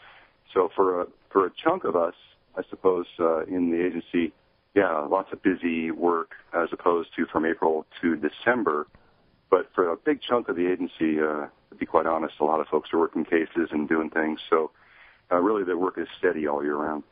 So 0.53 0.69
for 0.75 1.01
a 1.01 1.05
for 1.31 1.47
a 1.47 1.51
chunk 1.63 1.83
of 1.83 1.95
us, 1.95 2.13
I 2.57 2.61
suppose, 2.69 3.05
uh, 3.19 3.43
in 3.45 3.71
the 3.71 3.85
agency, 3.85 4.33
yeah, 4.73 4.99
lots 4.99 5.29
of 5.33 5.43
busy 5.43 5.91
work 5.91 6.31
as 6.53 6.69
opposed 6.71 7.09
to 7.17 7.25
from 7.31 7.45
April 7.45 7.85
to 8.01 8.15
December. 8.15 8.87
But 9.49 9.69
for 9.75 9.91
a 9.91 9.97
big 9.97 10.21
chunk 10.21 10.49
of 10.49 10.55
the 10.55 10.71
agency, 10.71 11.19
uh, 11.19 11.47
to 11.69 11.75
be 11.77 11.85
quite 11.85 12.05
honest, 12.05 12.35
a 12.39 12.45
lot 12.45 12.59
of 12.59 12.67
folks 12.67 12.89
are 12.93 12.99
working 12.99 13.25
cases 13.25 13.69
and 13.71 13.87
doing 13.87 14.09
things. 14.09 14.39
So 14.49 14.71
uh, 15.31 15.37
really, 15.37 15.63
the 15.63 15.77
work 15.77 15.97
is 15.97 16.07
steady 16.19 16.47
all 16.47 16.63
year 16.63 16.77
round. 16.77 17.03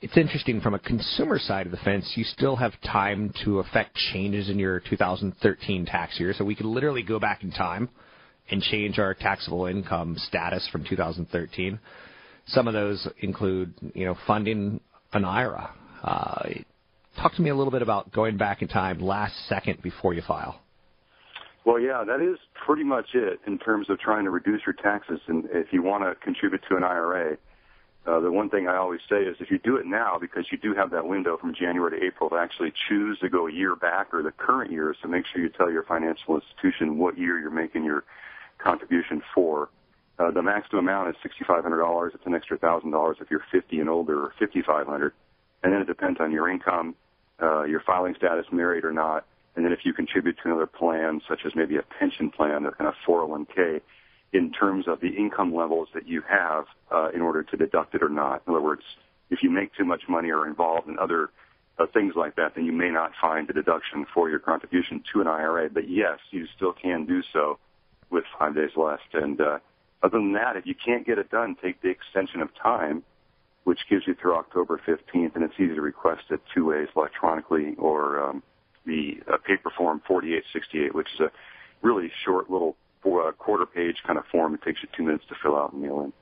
It's 0.00 0.16
interesting 0.18 0.60
from 0.60 0.74
a 0.74 0.78
consumer 0.78 1.38
side 1.38 1.64
of 1.64 1.72
the 1.72 1.78
fence, 1.78 2.12
you 2.14 2.24
still 2.24 2.56
have 2.56 2.72
time 2.82 3.32
to 3.44 3.60
affect 3.60 3.96
changes 4.12 4.50
in 4.50 4.58
your 4.58 4.80
2013 4.80 5.86
tax 5.86 6.20
year. 6.20 6.34
So 6.36 6.44
we 6.44 6.54
could 6.54 6.66
literally 6.66 7.02
go 7.02 7.18
back 7.18 7.42
in 7.42 7.50
time 7.50 7.88
and 8.50 8.62
change 8.62 8.98
our 8.98 9.14
taxable 9.14 9.66
income 9.66 10.16
status 10.28 10.68
from 10.70 10.84
2013. 10.84 11.78
Some 12.46 12.68
of 12.68 12.74
those 12.74 13.08
include, 13.20 13.74
you 13.94 14.04
know, 14.04 14.16
funding 14.26 14.80
an 15.12 15.24
IRA. 15.24 15.70
Uh, 16.02 16.48
talk 17.16 17.34
to 17.34 17.42
me 17.42 17.50
a 17.50 17.54
little 17.54 17.70
bit 17.70 17.82
about 17.82 18.12
going 18.12 18.36
back 18.36 18.60
in 18.60 18.68
time 18.68 19.00
last 19.00 19.34
second 19.48 19.82
before 19.82 20.12
you 20.12 20.22
file. 20.26 20.60
Well, 21.64 21.80
yeah, 21.80 22.04
that 22.06 22.20
is 22.20 22.38
pretty 22.66 22.84
much 22.84 23.06
it 23.14 23.40
in 23.46 23.58
terms 23.58 23.88
of 23.88 23.98
trying 23.98 24.24
to 24.24 24.30
reduce 24.30 24.60
your 24.66 24.74
taxes. 24.74 25.20
And 25.28 25.44
if 25.50 25.68
you 25.72 25.82
want 25.82 26.04
to 26.04 26.14
contribute 26.22 26.60
to 26.68 26.76
an 26.76 26.84
IRA, 26.84 27.38
uh, 28.06 28.20
the 28.20 28.30
one 28.30 28.50
thing 28.50 28.68
I 28.68 28.76
always 28.76 29.00
say 29.08 29.22
is 29.22 29.36
if 29.40 29.50
you 29.50 29.58
do 29.58 29.76
it 29.76 29.86
now, 29.86 30.18
because 30.20 30.44
you 30.52 30.58
do 30.58 30.74
have 30.74 30.90
that 30.90 31.06
window 31.06 31.38
from 31.38 31.54
January 31.54 31.98
to 31.98 32.06
April 32.06 32.28
to 32.28 32.36
actually 32.36 32.72
choose 32.88 33.18
to 33.20 33.30
go 33.30 33.48
a 33.48 33.52
year 33.52 33.76
back 33.76 34.12
or 34.12 34.22
the 34.22 34.32
current 34.32 34.70
year, 34.70 34.94
so 35.00 35.08
make 35.08 35.24
sure 35.32 35.40
you 35.40 35.48
tell 35.48 35.70
your 35.70 35.84
financial 35.84 36.38
institution 36.38 36.98
what 36.98 37.16
year 37.16 37.38
you're 37.40 37.50
making 37.50 37.82
your 37.82 38.04
contribution 38.64 39.22
for. 39.34 39.68
Uh, 40.18 40.30
the 40.30 40.42
maximum 40.42 40.88
amount 40.88 41.08
is 41.08 41.16
$6,500. 41.48 42.14
It's 42.14 42.24
an 42.24 42.34
extra 42.34 42.58
$1,000 42.58 43.20
if 43.20 43.30
you're 43.30 43.44
50 43.50 43.80
and 43.80 43.90
older 43.90 44.24
or 44.24 44.32
5,500. 44.38 45.12
And 45.62 45.72
then 45.72 45.80
it 45.80 45.86
depends 45.86 46.20
on 46.20 46.30
your 46.30 46.48
income, 46.48 46.94
uh, 47.42 47.64
your 47.64 47.80
filing 47.80 48.14
status, 48.16 48.46
married 48.52 48.84
or 48.84 48.92
not. 48.92 49.26
And 49.56 49.64
then 49.64 49.72
if 49.72 49.80
you 49.84 49.92
contribute 49.92 50.36
to 50.42 50.48
another 50.48 50.66
plan, 50.66 51.20
such 51.28 51.40
as 51.44 51.52
maybe 51.54 51.76
a 51.76 51.82
pension 51.82 52.30
plan 52.30 52.64
or 52.64 52.72
kind 52.72 52.88
of 52.88 52.94
401k, 53.06 53.80
in 54.32 54.50
terms 54.50 54.86
of 54.88 55.00
the 55.00 55.08
income 55.08 55.54
levels 55.54 55.88
that 55.94 56.08
you 56.08 56.22
have 56.28 56.64
uh, 56.90 57.08
in 57.14 57.20
order 57.20 57.42
to 57.44 57.56
deduct 57.56 57.94
it 57.94 58.02
or 58.02 58.08
not. 58.08 58.42
In 58.46 58.52
other 58.52 58.62
words, 58.62 58.82
if 59.30 59.42
you 59.42 59.50
make 59.50 59.74
too 59.74 59.84
much 59.84 60.02
money 60.08 60.30
or 60.30 60.40
are 60.40 60.46
involved 60.46 60.88
in 60.88 60.98
other 60.98 61.30
uh, 61.78 61.86
things 61.92 62.14
like 62.16 62.36
that, 62.36 62.54
then 62.56 62.64
you 62.64 62.72
may 62.72 62.90
not 62.90 63.12
find 63.20 63.48
the 63.48 63.52
deduction 63.52 64.06
for 64.12 64.28
your 64.28 64.40
contribution 64.40 65.02
to 65.12 65.20
an 65.20 65.28
IRA. 65.28 65.70
But 65.70 65.88
yes, 65.88 66.18
you 66.30 66.46
still 66.56 66.72
can 66.72 67.06
do 67.06 67.22
so 67.32 67.58
with 68.10 68.24
five 68.38 68.54
days 68.54 68.70
left. 68.76 69.14
And 69.14 69.40
uh, 69.40 69.58
other 70.02 70.18
than 70.18 70.32
that, 70.34 70.56
if 70.56 70.66
you 70.66 70.74
can't 70.74 71.06
get 71.06 71.18
it 71.18 71.30
done, 71.30 71.56
take 71.62 71.80
the 71.82 71.88
extension 71.88 72.40
of 72.40 72.48
time, 72.62 73.02
which 73.64 73.78
gives 73.88 74.02
you 74.06 74.14
through 74.20 74.36
October 74.36 74.80
15th, 74.86 75.34
and 75.34 75.44
it's 75.44 75.54
easy 75.54 75.74
to 75.74 75.80
request 75.80 76.22
it 76.30 76.40
two 76.54 76.66
ways, 76.66 76.88
electronically 76.96 77.74
or 77.78 78.22
um, 78.22 78.42
the 78.86 79.14
uh, 79.32 79.38
paper 79.38 79.70
form 79.76 80.02
4868, 80.06 80.94
which 80.94 81.08
is 81.14 81.20
a 81.20 81.30
really 81.82 82.10
short 82.24 82.50
little 82.50 82.76
four, 83.02 83.28
uh, 83.28 83.32
quarter 83.32 83.66
page 83.66 83.96
kind 84.06 84.18
of 84.18 84.24
form. 84.30 84.54
It 84.54 84.62
takes 84.62 84.80
you 84.82 84.88
two 84.96 85.04
minutes 85.04 85.24
to 85.28 85.34
fill 85.42 85.56
out 85.56 85.72
and 85.72 85.82
mail 85.82 86.00
in. 86.02 86.12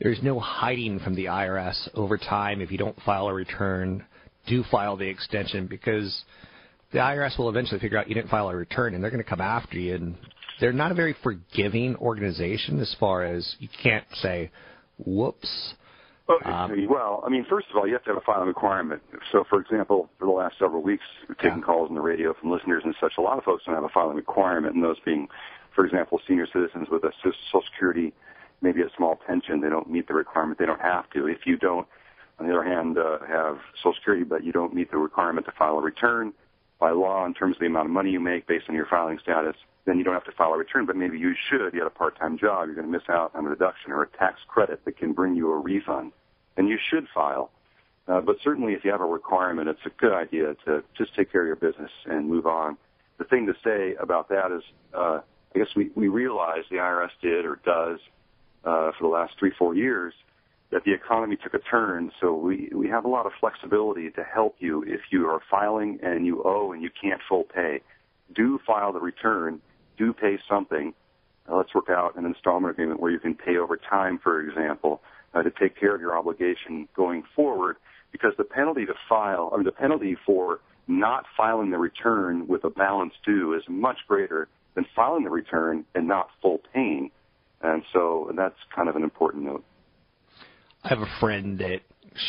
There's 0.00 0.22
no 0.22 0.40
hiding 0.40 0.98
from 1.00 1.14
the 1.14 1.26
IRS 1.26 1.90
over 1.94 2.16
time 2.16 2.62
if 2.62 2.72
you 2.72 2.78
don't 2.78 2.96
file 3.02 3.28
a 3.28 3.34
return. 3.34 4.04
Do 4.46 4.64
file 4.70 4.96
the 4.96 5.06
extension 5.06 5.66
because 5.66 6.24
the 6.92 6.98
IRS 6.98 7.38
will 7.38 7.50
eventually 7.50 7.78
figure 7.80 7.98
out 7.98 8.08
you 8.08 8.14
didn't 8.14 8.30
file 8.30 8.48
a 8.48 8.56
return 8.56 8.94
and 8.94 9.04
they're 9.04 9.10
going 9.10 9.22
to 9.22 9.28
come 9.28 9.42
after 9.42 9.78
you. 9.78 9.94
And 9.94 10.16
they're 10.60 10.72
not 10.72 10.92
a 10.92 10.94
very 10.94 11.16
forgiving 11.22 11.96
organization 11.96 12.80
as 12.80 12.94
far 13.00 13.24
as 13.24 13.56
you 13.58 13.68
can't 13.82 14.04
say, 14.14 14.50
whoops. 15.04 15.74
Okay. 16.30 16.86
well, 16.88 17.24
I 17.26 17.28
mean, 17.28 17.44
first 17.50 17.66
of 17.70 17.76
all, 17.76 17.88
you 17.88 17.94
have 17.94 18.04
to 18.04 18.10
have 18.10 18.16
a 18.16 18.24
filing 18.24 18.46
requirement. 18.46 19.02
So, 19.32 19.44
for 19.50 19.60
example, 19.60 20.08
for 20.18 20.26
the 20.26 20.32
last 20.32 20.54
several 20.60 20.80
weeks, 20.80 21.02
we've 21.28 21.38
taken 21.38 21.60
calls 21.60 21.88
on 21.88 21.96
the 21.96 22.00
radio 22.00 22.34
from 22.40 22.52
listeners 22.52 22.82
and 22.84 22.94
such. 23.00 23.14
A 23.18 23.20
lot 23.20 23.36
of 23.36 23.42
folks 23.42 23.64
don't 23.66 23.74
have 23.74 23.84
a 23.84 23.88
filing 23.88 24.16
requirement, 24.16 24.76
and 24.76 24.84
those 24.84 24.98
being, 25.04 25.26
for 25.74 25.84
example, 25.84 26.20
senior 26.28 26.46
citizens 26.52 26.86
with 26.88 27.02
a 27.02 27.10
Social 27.24 27.66
Security, 27.72 28.12
maybe 28.62 28.80
a 28.82 28.88
small 28.96 29.18
pension. 29.26 29.60
They 29.60 29.70
don't 29.70 29.90
meet 29.90 30.06
the 30.06 30.14
requirement. 30.14 30.58
They 30.60 30.66
don't 30.66 30.80
have 30.80 31.10
to. 31.10 31.26
If 31.26 31.46
you 31.46 31.56
don't, 31.56 31.86
on 32.38 32.46
the 32.46 32.52
other 32.52 32.64
hand, 32.64 32.96
uh, 32.96 33.18
have 33.26 33.58
Social 33.78 33.94
Security, 33.94 34.22
but 34.22 34.44
you 34.44 34.52
don't 34.52 34.72
meet 34.72 34.92
the 34.92 34.98
requirement 34.98 35.46
to 35.46 35.52
file 35.58 35.78
a 35.78 35.82
return 35.82 36.32
by 36.80 36.90
law 36.90 37.24
in 37.26 37.34
terms 37.34 37.56
of 37.56 37.60
the 37.60 37.66
amount 37.66 37.86
of 37.86 37.92
money 37.92 38.10
you 38.10 38.20
make 38.20 38.46
based 38.46 38.64
on 38.68 38.74
your 38.74 38.86
filing 38.86 39.18
status, 39.22 39.54
then 39.84 39.98
you 39.98 40.04
don't 40.04 40.14
have 40.14 40.24
to 40.24 40.32
file 40.32 40.52
a 40.52 40.58
return. 40.58 40.86
But 40.86 40.96
maybe 40.96 41.18
you 41.18 41.34
should. 41.48 41.72
You 41.74 41.80
had 41.80 41.86
a 41.86 41.90
part-time 41.90 42.38
job. 42.38 42.66
You're 42.66 42.74
going 42.74 42.86
to 42.86 42.92
miss 42.92 43.08
out 43.08 43.32
on 43.34 43.46
a 43.46 43.50
deduction 43.50 43.92
or 43.92 44.02
a 44.02 44.08
tax 44.08 44.40
credit 44.48 44.84
that 44.84 44.96
can 44.96 45.12
bring 45.12 45.36
you 45.36 45.52
a 45.52 45.58
refund 45.58 46.12
and 46.56 46.68
you 46.68 46.78
should 46.90 47.06
file. 47.14 47.50
Uh, 48.08 48.20
but 48.20 48.36
certainly, 48.42 48.72
if 48.72 48.84
you 48.84 48.90
have 48.90 49.00
a 49.00 49.06
requirement, 49.06 49.68
it's 49.68 49.80
a 49.86 49.90
good 49.90 50.12
idea 50.12 50.56
to 50.64 50.82
just 50.96 51.14
take 51.14 51.30
care 51.30 51.42
of 51.42 51.46
your 51.46 51.56
business 51.56 51.90
and 52.06 52.28
move 52.28 52.46
on. 52.46 52.76
The 53.18 53.24
thing 53.24 53.46
to 53.46 53.54
say 53.62 53.94
about 54.00 54.28
that 54.30 54.50
is, 54.50 54.62
uh, 54.94 55.20
I 55.54 55.58
guess 55.58 55.68
we, 55.76 55.90
we 55.94 56.08
realize 56.08 56.64
the 56.70 56.76
IRS 56.76 57.10
did 57.20 57.44
or 57.44 57.60
does 57.64 58.00
uh, 58.64 58.92
for 58.92 59.02
the 59.02 59.08
last 59.08 59.34
three, 59.38 59.52
four 59.56 59.74
years 59.74 60.14
that 60.70 60.84
the 60.84 60.92
economy 60.92 61.36
took 61.42 61.54
a 61.54 61.58
turn. 61.58 62.12
So 62.20 62.34
we, 62.34 62.70
we 62.74 62.88
have 62.88 63.04
a 63.04 63.08
lot 63.08 63.26
of 63.26 63.32
flexibility 63.40 64.10
to 64.10 64.22
help 64.22 64.56
you 64.58 64.82
if 64.86 65.00
you 65.10 65.26
are 65.26 65.40
filing 65.50 65.98
and 66.02 66.24
you 66.24 66.42
owe 66.44 66.72
and 66.72 66.82
you 66.82 66.90
can't 67.00 67.20
full 67.28 67.44
pay. 67.44 67.80
Do 68.34 68.60
file 68.66 68.92
the 68.92 69.00
return. 69.00 69.60
Do 69.98 70.12
pay 70.12 70.38
something. 70.48 70.94
Uh, 71.50 71.56
let's 71.56 71.74
work 71.74 71.90
out 71.90 72.16
an 72.16 72.24
installment 72.24 72.72
agreement 72.72 73.00
where 73.00 73.10
you 73.10 73.18
can 73.18 73.34
pay 73.34 73.56
over 73.56 73.76
time, 73.76 74.18
for 74.22 74.40
example 74.40 75.02
uh, 75.34 75.42
to 75.42 75.50
take 75.50 75.78
care 75.78 75.94
of 75.94 76.00
your 76.00 76.16
obligation 76.16 76.88
going 76.94 77.22
forward 77.34 77.76
because 78.12 78.32
the 78.36 78.44
penalty 78.44 78.86
to 78.86 78.94
file, 79.08 79.48
or 79.52 79.62
the 79.62 79.72
penalty 79.72 80.16
for 80.26 80.60
not 80.88 81.24
filing 81.36 81.70
the 81.70 81.78
return 81.78 82.48
with 82.48 82.64
a 82.64 82.70
balance 82.70 83.14
due 83.24 83.54
is 83.54 83.62
much 83.68 83.98
greater 84.08 84.48
than 84.74 84.84
filing 84.96 85.24
the 85.24 85.30
return 85.30 85.84
and 85.94 86.08
not 86.08 86.28
full 86.42 86.60
paying. 86.74 87.10
And 87.62 87.82
so 87.92 88.32
that's 88.36 88.56
kind 88.74 88.88
of 88.88 88.96
an 88.96 89.04
important 89.04 89.44
note. 89.44 89.64
I 90.82 90.88
have 90.88 91.00
a 91.00 91.18
friend 91.20 91.58
that 91.58 91.80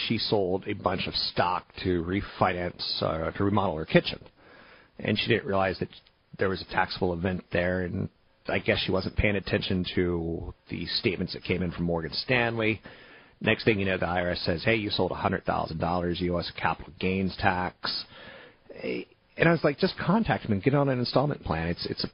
she 0.08 0.18
sold 0.18 0.66
a 0.68 0.74
bunch 0.74 1.08
of 1.08 1.16
stock 1.16 1.66
to 1.84 2.04
refinance, 2.04 3.02
uh, 3.02 3.32
to 3.32 3.43
remodel 3.43 3.78
her 3.78 3.86
kitchen. 3.86 4.20
And 4.99 5.18
she 5.18 5.28
didn't 5.28 5.45
realize 5.45 5.80
that 5.80 5.89
there 6.38 6.49
was 6.49 6.62
a 6.62 6.66
taxable 6.66 7.14
event 7.14 7.43
there 7.52 7.82
and 7.82 8.10
I 8.47 8.60
guess 8.60 8.80
she 8.80 8.91
wasn't 8.91 9.16
paying 9.16 9.36
attention 9.36 9.86
to 9.95 10.54
the 10.70 10.86
statements 10.86 11.34
that 11.34 11.43
came 11.43 11.62
in 11.62 11.72
from 11.72 11.86
Morgan 11.86 12.12
Stanley. 12.14 12.82
Next 13.39 13.64
thing 13.64 13.80
you 13.80 13.86
know, 13.86 13.97
the 13.97 14.06
IRS 14.06 14.43
says, 14.43 14.64
"Hey, 14.64 14.76
you 14.76 14.89
sold 14.89 15.12
hundred 15.12 15.45
thousand 15.45 15.80
dollars. 15.80 16.20
Us 16.22 16.52
capital 16.58 16.93
gains 16.99 17.36
tax." 17.38 18.06
And 18.84 19.47
I 19.47 19.52
was 19.52 19.64
like, 19.64 19.80
"Just 19.80 19.97
contact 19.97 20.43
them 20.43 20.54
and 20.54 20.64
get 20.64 20.76
on 20.76 20.89
an 20.89 20.99
installment 20.99 21.43
plan. 21.43 21.68
It's 21.68 21.86
it's 21.86 22.04
a 22.04 22.10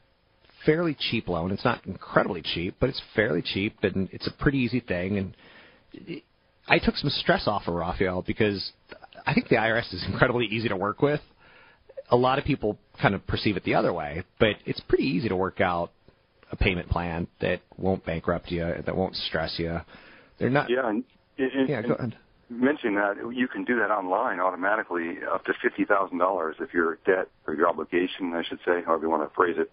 fairly 0.66 0.96
cheap 1.00 1.28
loan. 1.28 1.52
It's 1.52 1.66
not 1.66 1.86
incredibly 1.86 2.42
cheap, 2.42 2.76
but 2.80 2.90
it's 2.90 3.02
fairly 3.16 3.42
cheap, 3.42 3.78
and 3.84 4.10
it's 4.12 4.28
a 4.28 4.32
pretty 4.32 4.60
easy 4.60 4.80
thing. 4.80 5.18
And 5.18 6.22
I 6.68 6.80
took 6.80 6.96
some 6.98 7.10
stress 7.10 7.48
off 7.48 7.68
of 7.68 7.74
Raphael 7.74 8.24
because 8.26 8.72
I 9.26 9.34
think 9.34 9.50
the 9.50 9.56
IRS 9.56 9.94
is 9.94 10.04
incredibly 10.08 10.46
easy 10.46 10.70
to 10.70 10.76
work 10.76 11.02
with. 11.02 11.22
A 12.10 12.16
lot 12.16 12.40
of 12.40 12.46
people 12.46 12.78
kind 13.02 13.16
of 13.16 13.26
perceive 13.28 13.58
it 13.58 13.64
the 13.64 13.76
other 13.76 13.94
way, 13.94 14.24
but 14.40 14.56
it's 14.66 14.80
pretty 14.82 15.04
easy 15.06 15.30
to 15.30 15.36
work 15.36 15.60
out 15.62 15.92
a 16.52 16.56
payment 16.56 16.90
plan 16.90 17.28
that 17.42 17.62
won't 17.78 18.06
bankrupt 18.06 18.50
you, 18.50 18.66
that 18.86 18.96
won't 18.96 19.16
stress 19.16 19.56
you. 19.58 19.80
They're 20.40 20.50
not. 20.50 20.70
Yeah, 20.70 20.88
and, 20.88 21.04
and, 21.38 21.68
Yeah, 21.70 21.82
go 21.82 21.96
ahead. 21.96 22.16
mention 22.50 22.96
that 22.96 23.16
you 23.34 23.48
can 23.48 23.66
do 23.66 23.78
that 23.80 23.92
online 23.92 24.40
automatically 24.40 25.18
up 25.30 25.44
to 25.46 25.54
fifty 25.62 25.84
thousand 25.84 26.20
dollars 26.20 26.56
if 26.62 26.74
your 26.74 27.00
debt 27.06 27.28
or 27.46 27.54
your 27.56 27.68
obligation, 27.68 28.34
I 28.34 28.44
should 28.48 28.60
say, 28.66 28.82
however 28.86 29.04
you 29.04 29.10
want 29.10 29.28
to 29.30 29.36
phrase 29.36 29.56
it, 29.58 29.70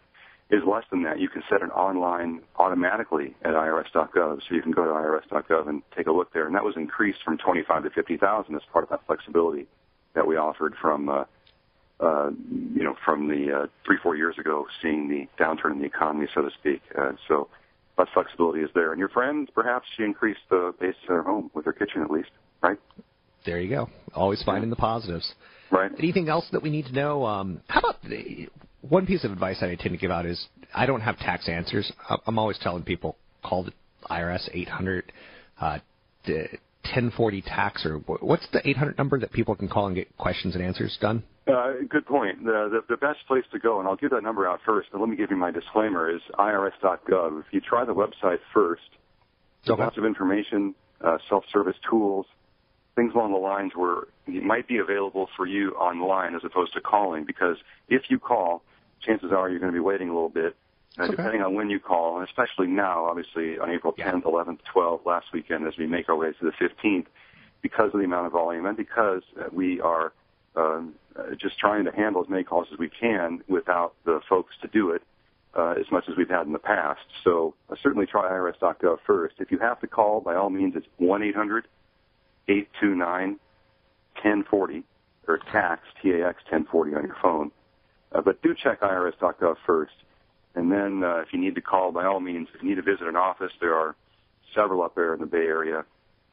is 0.50 0.62
less 0.66 0.84
than 0.90 1.02
that. 1.04 1.18
You 1.18 1.28
can 1.28 1.42
set 1.50 1.62
it 1.62 1.70
online 1.70 2.42
automatically 2.56 3.34
at 3.42 3.54
irs.gov, 3.54 4.40
so 4.46 4.54
you 4.54 4.62
can 4.62 4.72
go 4.72 4.84
to 4.84 4.90
irs.gov 4.90 5.68
and 5.68 5.82
take 5.96 6.06
a 6.06 6.12
look 6.12 6.32
there. 6.32 6.46
And 6.46 6.54
that 6.54 6.64
was 6.64 6.74
increased 6.76 7.18
from 7.24 7.38
twenty-five 7.38 7.82
to 7.84 7.90
fifty 7.90 8.16
thousand 8.16 8.54
as 8.54 8.62
part 8.72 8.84
of 8.84 8.90
that 8.90 9.00
flexibility 9.06 9.66
that 10.14 10.26
we 10.26 10.36
offered 10.36 10.74
from, 10.80 11.08
uh, 11.08 11.24
uh, 12.00 12.30
you 12.74 12.84
know, 12.84 12.94
from 13.04 13.28
the 13.28 13.62
uh, 13.62 13.66
three 13.84 13.96
four 14.02 14.16
years 14.16 14.36
ago, 14.38 14.66
seeing 14.82 15.08
the 15.08 15.26
downturn 15.42 15.72
in 15.72 15.78
the 15.78 15.86
economy, 15.86 16.26
so 16.34 16.42
to 16.42 16.50
speak. 16.60 16.82
Uh, 16.96 17.12
so. 17.28 17.48
That 17.96 18.08
flexibility 18.12 18.58
is 18.58 18.70
there, 18.74 18.90
and 18.90 18.98
your 18.98 19.08
friend, 19.08 19.48
perhaps 19.54 19.86
she 19.96 20.02
increased 20.02 20.40
the 20.50 20.74
base 20.80 20.96
of 21.04 21.10
her 21.10 21.22
home 21.22 21.48
with 21.54 21.64
her 21.64 21.72
kitchen 21.72 22.02
at 22.02 22.10
least, 22.10 22.30
right? 22.60 22.76
There 23.46 23.60
you 23.60 23.70
go. 23.70 23.88
Always 24.14 24.42
finding 24.42 24.68
the 24.68 24.74
positives. 24.74 25.32
Right. 25.74 25.90
Anything 25.98 26.28
else 26.28 26.46
that 26.52 26.62
we 26.62 26.70
need 26.70 26.86
to 26.86 26.92
know? 26.92 27.26
Um, 27.26 27.60
how 27.66 27.80
about 27.80 28.00
the, 28.04 28.48
one 28.88 29.06
piece 29.06 29.24
of 29.24 29.32
advice 29.32 29.58
that 29.60 29.70
I 29.70 29.74
tend 29.74 29.90
to 29.90 29.96
give 29.96 30.12
out 30.12 30.24
is 30.24 30.46
I 30.72 30.86
don't 30.86 31.00
have 31.00 31.18
tax 31.18 31.48
answers. 31.48 31.90
I'm 32.26 32.38
always 32.38 32.58
telling 32.58 32.84
people 32.84 33.16
call 33.42 33.64
the 33.64 33.72
IRS 34.08 34.48
800 34.52 35.12
uh, 35.60 35.78
1040 36.26 37.42
tax 37.42 37.84
or 37.84 37.96
what's 38.20 38.46
the 38.52 38.66
800 38.66 38.96
number 38.98 39.18
that 39.18 39.32
people 39.32 39.56
can 39.56 39.68
call 39.68 39.88
and 39.88 39.96
get 39.96 40.16
questions 40.16 40.54
and 40.54 40.62
answers 40.62 40.96
done? 41.00 41.24
Uh, 41.48 41.72
good 41.88 42.06
point. 42.06 42.44
The, 42.44 42.68
the, 42.70 42.94
the 42.94 42.96
best 42.96 43.18
place 43.26 43.44
to 43.50 43.58
go, 43.58 43.80
and 43.80 43.88
I'll 43.88 43.96
give 43.96 44.10
that 44.10 44.22
number 44.22 44.48
out 44.48 44.60
first, 44.64 44.90
but 44.92 45.00
let 45.00 45.10
me 45.10 45.16
give 45.16 45.30
you 45.30 45.36
my 45.36 45.50
disclaimer, 45.50 46.08
is 46.14 46.22
irs.gov. 46.38 47.40
If 47.40 47.46
you 47.50 47.60
try 47.60 47.84
the 47.84 47.94
website 47.94 48.38
first, 48.52 48.82
there's 49.66 49.78
lots 49.78 49.98
of 49.98 50.04
information, 50.04 50.74
uh, 51.04 51.18
self-service 51.28 51.76
tools, 51.90 52.26
things 52.96 53.12
along 53.14 53.32
the 53.32 53.38
lines 53.38 53.72
where 53.74 54.04
it 54.26 54.42
might 54.42 54.68
be 54.68 54.78
available 54.78 55.28
for 55.36 55.46
you 55.46 55.72
online 55.72 56.34
as 56.34 56.42
opposed 56.44 56.72
to 56.74 56.80
calling, 56.80 57.24
because 57.24 57.56
if 57.88 58.02
you 58.08 58.18
call, 58.18 58.62
chances 59.00 59.32
are 59.32 59.48
you're 59.48 59.58
going 59.58 59.72
to 59.72 59.76
be 59.76 59.80
waiting 59.80 60.08
a 60.08 60.14
little 60.14 60.28
bit, 60.28 60.56
uh, 60.98 61.06
depending 61.08 61.42
on 61.42 61.54
when 61.54 61.70
you 61.70 61.80
call, 61.80 62.18
and 62.18 62.28
especially 62.28 62.68
now, 62.68 63.04
obviously, 63.04 63.58
on 63.58 63.70
April 63.70 63.92
10th, 63.92 64.22
11th, 64.22 64.60
12th, 64.74 65.04
last 65.04 65.26
weekend, 65.32 65.66
as 65.66 65.76
we 65.76 65.86
make 65.86 66.08
our 66.08 66.16
way 66.16 66.32
to 66.32 66.44
the 66.44 66.52
15th, 66.52 67.06
because 67.62 67.86
of 67.94 67.98
the 67.98 68.04
amount 68.04 68.26
of 68.26 68.32
volume 68.32 68.66
and 68.66 68.76
because 68.76 69.22
uh, 69.40 69.44
we 69.50 69.80
are 69.80 70.12
um, 70.54 70.94
uh, 71.16 71.34
just 71.40 71.58
trying 71.58 71.84
to 71.86 71.90
handle 71.90 72.22
as 72.22 72.28
many 72.28 72.44
calls 72.44 72.68
as 72.70 72.78
we 72.78 72.90
can 72.90 73.42
without 73.48 73.94
the 74.04 74.20
folks 74.28 74.54
to 74.60 74.68
do 74.68 74.90
it 74.90 75.02
uh, 75.56 75.74
as 75.78 75.90
much 75.90 76.04
as 76.08 76.16
we've 76.16 76.28
had 76.28 76.46
in 76.46 76.52
the 76.52 76.58
past. 76.58 77.00
So 77.24 77.54
uh, 77.70 77.76
certainly 77.82 78.06
try 78.06 78.30
irs.gov 78.30 78.98
first. 79.06 79.36
If 79.38 79.50
you 79.50 79.58
have 79.58 79.80
to 79.80 79.86
call, 79.86 80.20
by 80.20 80.34
all 80.34 80.50
means, 80.50 80.74
it's 80.76 80.86
1-800-829-1040 82.48 84.82
or 85.26 85.38
tax, 85.50 85.82
T-A-X 86.02 86.36
1040 86.50 86.94
on 86.94 87.04
your 87.04 87.16
phone. 87.22 87.50
Uh, 88.12 88.20
but 88.20 88.40
do 88.42 88.54
check 88.54 88.80
irs.gov 88.80 89.56
first. 89.66 89.92
And 90.54 90.70
then 90.70 91.02
uh, 91.02 91.16
if 91.16 91.32
you 91.32 91.40
need 91.40 91.54
to 91.56 91.60
call, 91.60 91.90
by 91.90 92.04
all 92.04 92.20
means, 92.20 92.48
if 92.54 92.62
you 92.62 92.68
need 92.68 92.76
to 92.76 92.82
visit 92.82 93.08
an 93.08 93.16
office, 93.16 93.52
there 93.60 93.74
are 93.74 93.96
several 94.54 94.82
up 94.82 94.94
there 94.94 95.14
in 95.14 95.20
the 95.20 95.26
Bay 95.26 95.46
Area 95.46 95.84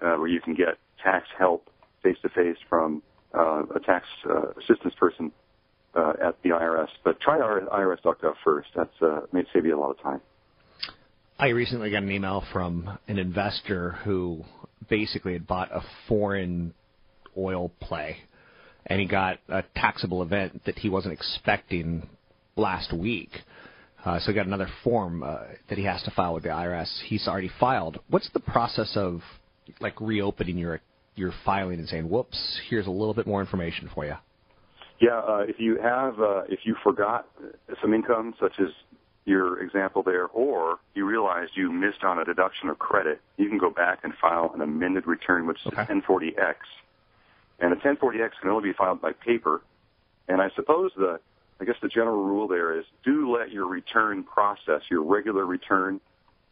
uh, 0.01 0.16
where 0.16 0.28
you 0.28 0.41
can 0.41 0.53
get 0.53 0.78
tax 1.03 1.28
help 1.38 1.70
face 2.03 2.18
to 2.22 2.30
face 2.30 2.57
from 2.70 3.01
uh, 3.34 3.64
a 3.76 3.80
tax 3.80 4.05
uh, 4.30 4.51
assistance 4.59 4.93
person 4.95 5.32
uh, 5.95 6.14
at 6.24 6.41
the 6.43 6.49
IRS. 6.49 6.89
But 7.03 7.20
try 7.20 7.39
irs.gov 7.39 8.36
first. 8.43 8.70
That's 8.76 9.01
uh, 9.01 9.22
may 9.32 9.43
save 9.53 9.66
you 9.66 9.78
a 9.78 9.80
lot 9.80 9.91
of 9.91 10.01
time. 10.01 10.22
I 11.42 11.48
recently 11.48 11.89
got 11.89 12.04
an 12.04 12.12
email 12.12 12.44
from 12.54 13.00
an 13.08 13.18
investor 13.18 13.94
who 14.04 14.46
basically 14.92 15.34
had 15.34 15.48
bought 15.48 15.72
a 15.72 15.82
foreign 16.08 16.76
oil 17.36 17.72
play, 17.80 18.18
and 18.86 19.02
he 19.02 19.08
got 19.08 19.39
a 19.50 19.64
taxable 19.76 20.22
event 20.22 20.66
that 20.66 20.78
he 20.78 20.88
wasn't 20.88 21.16
expecting 21.16 22.08
last 22.56 22.94
week. 22.94 23.32
Uh, 24.06 24.20
so 24.20 24.28
he 24.28 24.34
got 24.36 24.46
another 24.46 24.70
form 24.84 25.24
uh, 25.24 25.39
that 25.68 25.80
he 25.80 25.84
has 25.84 26.04
to 26.04 26.12
file 26.12 26.36
with 26.36 26.44
the 26.44 26.50
IRS. 26.50 27.02
He's 27.08 27.28
already 27.28 27.50
filed. 27.60 27.98
What's 28.08 28.30
the 28.36 28.39
process 28.39 28.92
of 28.96 29.22
like 29.80 30.00
reopening 30.00 30.60
your 30.60 30.80
your 31.16 31.34
filing 31.44 31.80
and 31.80 31.89
saying, 31.89 32.08
"Whoops, 32.08 32.62
here's 32.70 32.86
a 32.86 32.92
little 32.92 33.16
bit 33.16 33.26
more 33.26 33.42
information 33.42 33.89
for 33.96 34.06
you"? 34.06 34.14
Yeah, 35.00 35.18
uh, 35.18 35.39
if 35.48 35.56
you 35.58 35.80
have, 35.82 36.20
uh, 36.20 36.44
if 36.50 36.60
you 36.66 36.76
forgot 36.84 37.28
some 37.82 37.96
income, 37.96 38.36
such 38.39 38.54
as 38.60 38.68
your 39.26 39.60
example 39.62 40.04
there, 40.04 40.28
or 40.28 40.80
you 40.96 41.06
realized 41.06 41.52
you 41.56 41.72
missed 41.72 42.04
on 42.04 42.20
a 42.20 42.26
deduction 42.26 42.70
or 42.70 42.76
credit, 42.76 43.22
you 43.38 43.48
can 43.50 43.58
go 43.58 43.70
back 43.70 44.00
and 44.04 44.14
file 44.20 44.52
an 44.54 44.62
amended 44.62 45.06
return, 45.06 45.46
which 45.46 45.60
is 45.66 45.72
a 45.72 45.76
1040X. 45.76 46.56
And 47.60 47.74
a 47.74 47.76
1040X 47.76 48.32
can 48.42 48.50
only 48.50 48.70
be 48.70 48.74
filed 48.74 49.02
by 49.02 49.12
paper. 49.14 49.62
And 50.28 50.42
I 50.42 50.50
suppose 50.56 50.92
the, 50.98 51.20
I 51.60 51.66
guess 51.66 51.76
the 51.82 51.88
general 51.88 52.24
rule 52.24 52.48
there 52.48 52.78
is 52.78 52.86
do 53.06 53.32
let 53.32 53.52
your 53.52 53.68
return 53.68 54.24
process, 54.24 54.82
your 54.90 55.04
regular 55.04 55.46
return, 55.46 56.02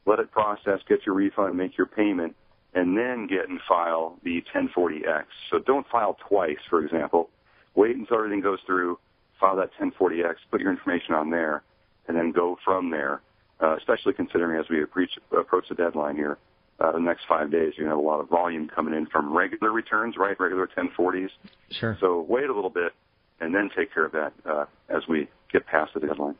let 0.05 0.19
it 0.19 0.31
process, 0.31 0.79
get 0.87 1.05
your 1.05 1.15
refund, 1.15 1.57
make 1.57 1.77
your 1.77 1.87
payment, 1.87 2.35
and 2.75 2.95
then 2.95 3.25
get 3.25 3.49
and 3.49 3.59
file 3.67 4.17
the 4.23 4.43
1040X. 4.53 5.23
So 5.49 5.57
don't 5.59 5.87
file 5.87 6.17
twice, 6.27 6.59
for 6.69 6.83
example. 6.85 7.29
Wait 7.73 7.95
until 7.95 8.17
everything 8.17 8.41
goes 8.41 8.59
through, 8.67 8.99
file 9.39 9.55
that 9.55 9.71
1040X, 9.79 10.35
put 10.51 10.61
your 10.61 10.71
information 10.71 11.15
on 11.15 11.31
there, 11.31 11.63
and 12.09 12.17
then 12.17 12.33
go 12.33 12.57
from 12.65 12.91
there, 12.91 13.21
uh, 13.61 13.77
especially 13.77 14.11
considering 14.13 14.59
as 14.59 14.65
we 14.69 14.83
approach, 14.83 15.11
approach 15.31 15.69
the 15.69 15.75
deadline 15.75 16.15
here, 16.15 16.37
uh, 16.81 16.91
the 16.91 16.99
next 16.99 17.21
five 17.29 17.51
days, 17.51 17.73
you're 17.77 17.87
going 17.87 17.89
to 17.89 17.95
have 17.95 17.97
a 17.97 18.07
lot 18.07 18.19
of 18.19 18.27
volume 18.29 18.67
coming 18.67 18.93
in 18.93 19.05
from 19.05 19.35
regular 19.35 19.71
returns, 19.71 20.15
right? 20.17 20.37
Regular 20.39 20.67
1040s. 20.67 21.29
Sure. 21.71 21.97
So 22.01 22.25
wait 22.27 22.49
a 22.49 22.53
little 22.53 22.69
bit 22.69 22.93
and 23.41 23.53
then 23.53 23.69
take 23.75 23.93
care 23.93 24.05
of 24.05 24.11
that 24.11 24.33
uh, 24.45 24.65
as 24.89 25.03
we 25.07 25.27
get 25.51 25.65
past 25.65 25.93
the 25.93 25.99
deadline. 25.99 26.35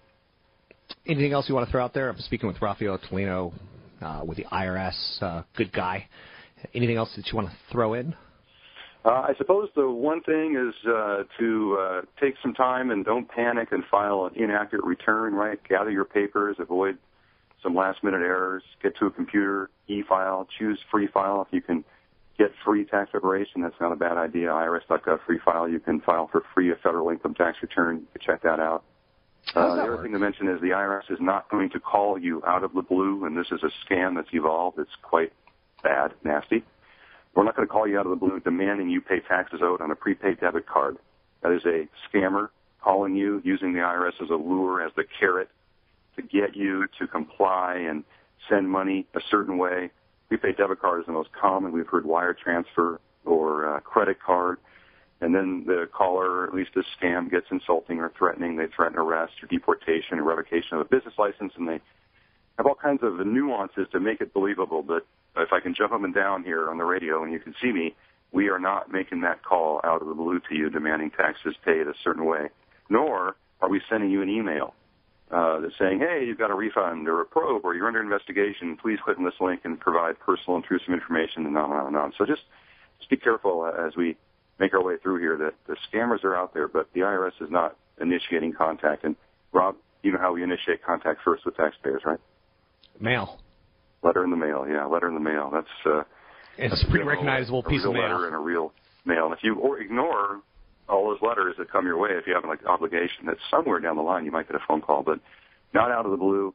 Anything 1.06 1.34
else 1.34 1.48
you 1.48 1.56
want 1.56 1.68
to 1.68 1.72
throw 1.72 1.84
out 1.84 1.94
there? 1.94 2.10
I'm 2.10 2.18
speaking 2.20 2.48
with 2.48 2.62
Raphael 2.62 2.98
Tulino 2.98 3.54
uh, 4.02 4.22
with 4.26 4.38
the 4.38 4.46
IRS. 4.46 5.22
Uh, 5.22 5.44
good 5.56 5.72
guy. 5.72 6.08
Anything 6.74 6.98
else 6.98 7.14
that 7.16 7.28
you 7.28 7.36
want 7.36 7.50
to 7.50 7.56
throw 7.72 7.94
in? 7.94 8.16
Uh, 9.10 9.26
I 9.28 9.34
suppose 9.40 9.70
the 9.76 9.90
one 9.90 10.22
thing 10.22 10.56
is 10.56 10.76
uh, 10.88 11.24
to 11.40 11.78
uh, 11.80 12.02
take 12.22 12.36
some 12.44 12.54
time 12.54 12.92
and 12.92 13.04
don't 13.04 13.28
panic 13.28 13.70
and 13.72 13.84
file 13.90 14.30
an 14.32 14.40
inaccurate 14.40 14.86
return, 14.86 15.34
right? 15.34 15.60
Gather 15.68 15.90
your 15.90 16.06
papers, 16.06 16.58
avoid 16.60 16.96
some 17.64 17.74
last 17.74 18.04
minute 18.04 18.22
errors, 18.22 18.62
get 18.84 18.96
to 18.98 19.08
a 19.08 19.12
computer, 19.12 19.72
e-file, 19.88 20.48
choose 20.60 20.78
free 20.92 21.08
file. 21.08 21.42
If 21.42 21.52
you 21.52 21.60
can 21.60 21.84
get 22.38 22.52
free 22.64 22.86
tax 22.86 23.10
preparation, 23.10 23.64
that's 23.64 23.80
not 23.82 23.92
a 23.92 23.96
bad 23.96 24.18
idea. 24.18 24.50
IRS.gov 24.50 25.26
free 25.26 25.40
file. 25.44 25.68
You 25.68 25.80
can 25.80 26.02
file 26.02 26.30
for 26.32 26.44
free 26.54 26.72
a 26.72 26.76
federal 26.76 27.10
income 27.10 27.34
tax 27.34 27.58
return. 27.64 27.96
You 28.02 28.08
can 28.14 28.22
check 28.22 28.44
that 28.44 28.60
out. 28.60 28.84
Uh, 29.56 29.76
the 29.76 29.82
other 29.82 30.04
thing 30.04 30.12
to 30.12 30.20
mention 30.20 30.48
is 30.48 30.62
the 30.62 30.68
IRS 30.68 31.10
is 31.10 31.18
not 31.20 31.50
going 31.50 31.72
to 31.72 31.80
call 31.80 32.20
you 32.20 32.44
out 32.46 32.64
of 32.64 32.74
the 32.74 32.84
blue, 32.84 33.26
and 33.26 33.36
this 33.36 33.48
is 33.52 33.62
a 33.64 33.72
scam 33.92 34.16
that's 34.16 34.30
evolved. 34.34 34.78
It's 34.78 34.92
quite 35.02 35.34
bad, 35.82 36.12
nasty. 36.24 36.64
We're 37.36 37.44
not 37.44 37.56
going 37.56 37.68
to 37.68 37.72
call 37.72 37.88
you 37.88 38.00
out 38.00 38.06
of 38.06 38.10
the 38.12 38.16
blue 38.16 38.40
demanding 38.40 38.90
you 38.90 39.02
pay 39.02 39.20
taxes 39.20 39.60
owed 39.64 39.82
on 39.82 39.92
a 39.92 39.96
prepaid 39.96 40.40
debit 40.40 40.68
card. 40.68 40.98
That 41.42 41.52
is 41.52 41.62
a 41.66 41.88
scammer 42.10 42.50
calling 42.82 43.16
you, 43.16 43.42
using 43.44 43.74
the 43.74 43.80
IRS 43.80 44.22
as 44.22 44.30
a 44.30 44.36
lure, 44.36 44.86
as 44.86 44.92
the 44.96 45.04
carrot 45.20 45.50
to 46.16 46.22
get 46.22 46.56
you 46.56 46.88
to 47.00 47.08
comply 47.08 47.76
and 47.76 48.04
send 48.50 48.70
money 48.70 49.06
a 49.16 49.20
certain 49.30 49.58
way. 49.58 49.92
Prepaid 50.28 50.58
debit 50.58 50.80
card 50.80 51.02
is 51.02 51.06
the 51.06 51.12
most 51.12 51.30
common. 51.32 51.72
We've 51.72 51.88
heard 51.88 52.06
wire 52.06 52.34
transfer 52.34 53.00
or 53.26 53.76
uh, 53.76 53.80
credit 53.82 54.18
card. 54.22 54.58
And 55.22 55.36
then 55.36 55.66
the 55.68 55.90
caller, 55.92 56.48
at 56.48 56.54
least 56.54 56.72
this 56.76 56.86
scam, 57.02 57.30
gets 57.30 57.48
insulting 57.52 58.00
or 58.00 58.12
threatening. 58.18 58.56
They 58.56 58.68
threaten 58.74 58.98
arrest 58.98 59.34
or 59.44 59.48
deportation 59.48 60.18
or 60.18 60.24
revocation 60.24 60.78
of 60.78 60.82
a 60.82 60.86
business 60.86 61.14
license, 61.18 61.54
and 61.58 61.68
they 61.68 61.82
have 62.58 62.66
all 62.66 62.76
kinds 62.76 63.02
of 63.04 63.26
nuances 63.26 63.88
to 63.92 64.00
make 64.00 64.22
it 64.22 64.34
believable. 64.34 64.82
But 64.82 65.06
if 65.38 65.54
I 65.54 65.60
can 65.60 65.74
jump 65.74 65.94
up 65.94 66.04
and 66.04 66.14
down 66.14 66.44
here 66.44 66.70
on 66.70 66.78
the 66.78 66.86
radio 66.86 67.24
and 67.24 67.32
you 67.32 67.40
can 67.40 67.56
see 67.62 67.72
me, 67.72 67.96
we 68.32 68.50
are 68.50 68.60
not 68.60 68.92
making 68.92 69.22
that 69.22 69.44
call 69.44 69.82
out 69.84 70.02
of 70.02 70.08
the 70.08 70.14
blue 70.14 70.40
to 70.40 70.56
you 70.56 70.70
demanding 70.70 71.12
taxes 71.12 71.56
paid 71.66 71.88
a 71.88 71.94
certain 72.04 72.26
way, 72.26 72.50
nor 72.90 73.36
are 73.62 73.70
we 73.70 73.82
sending 73.90 74.12
you 74.12 74.22
an 74.22 74.30
email 74.30 74.74
uh, 75.32 75.60
that's 75.60 75.78
saying, 75.78 76.00
hey, 76.00 76.26
you've 76.26 76.38
got 76.38 76.52
a 76.52 76.56
refund 76.56 77.08
or 77.08 77.22
a 77.22 77.26
probe 77.26 77.66
or 77.66 77.76
you're 77.76 77.88
under 77.88 78.02
investigation. 78.02 78.78
Please 78.78 79.00
click 79.04 79.18
on 79.18 79.26
this 79.26 79.40
link 79.40 79.62
and 79.64 79.80
provide 79.80 80.20
personal 80.20 80.58
intrusive 80.58 80.90
information 80.90 81.46
and 81.46 81.58
on 81.58 81.72
and 81.72 81.80
on 81.80 81.88
and 81.88 81.98
on. 81.98 82.14
So 82.18 82.26
just, 82.26 82.42
just 83.00 83.10
be 83.10 83.18
careful 83.18 83.62
uh, 83.62 83.88
as 83.88 83.96
we 83.96 84.16
make 84.60 84.74
our 84.74 84.84
way 84.84 84.98
through 84.98 85.20
here 85.20 85.38
that 85.38 85.54
the 85.68 85.76
scammers 85.92 86.24
are 86.24 86.36
out 86.36 86.54
there, 86.54 86.68
but 86.68 86.90
the 86.94 87.02
IRS 87.02 87.42
is 87.42 87.50
not 87.50 87.78
initiating 88.02 88.54
contact. 88.54 89.04
And 89.04 89.16
Rob, 89.52 89.76
you 90.04 90.12
know 90.12 90.20
how 90.20 90.34
we 90.34 90.44
initiate 90.44 90.84
contact 90.84 91.22
first 91.24 91.46
with 91.46 91.56
taxpayers, 91.58 92.04
right? 92.06 92.20
Mail. 93.00 93.40
Letter 94.04 94.24
in 94.24 94.32
the 94.32 94.38
mail, 94.38 94.66
yeah, 94.68 94.86
letter 94.86 95.08
in 95.08 95.14
the 95.14 95.20
mail. 95.20 95.50
That's 95.52 95.68
uh, 95.86 96.04
It's 96.58 96.72
that's 96.74 96.84
a 96.84 96.90
pretty 96.90 97.06
recognizable 97.06 97.60
a 97.60 97.70
piece 97.70 97.82
real 97.82 97.90
of 97.90 97.94
mail. 97.96 98.04
letter 98.04 98.26
and 98.28 98.36
a 98.36 98.40
real 98.40 98.72
mail. 99.06 99.26
And 99.26 99.34
if 99.34 99.40
you 99.44 99.56
or 99.56 99.80
ignore 99.80 100.42
all 100.88 101.10
those 101.10 101.22
letters 101.22 101.56
that 101.58 101.72
come 101.72 101.86
your 101.86 101.98
way, 101.98 102.10
if 102.12 102.26
you 102.26 102.34
have 102.34 102.44
like 102.46 102.66
obligation, 102.66 103.26
that 103.28 103.38
somewhere 103.52 103.80
down 103.80 103.96
the 103.96 104.02
line 104.02 104.26
you 104.26 104.32
might 104.32 104.48
get 104.48 104.56
a 104.56 104.64
phone 104.68 104.82
call, 104.82 105.04
but 105.04 105.20
not 105.74 105.92
out 105.92 106.06
of 106.06 106.12
the 106.12 106.18
blue, 106.18 106.54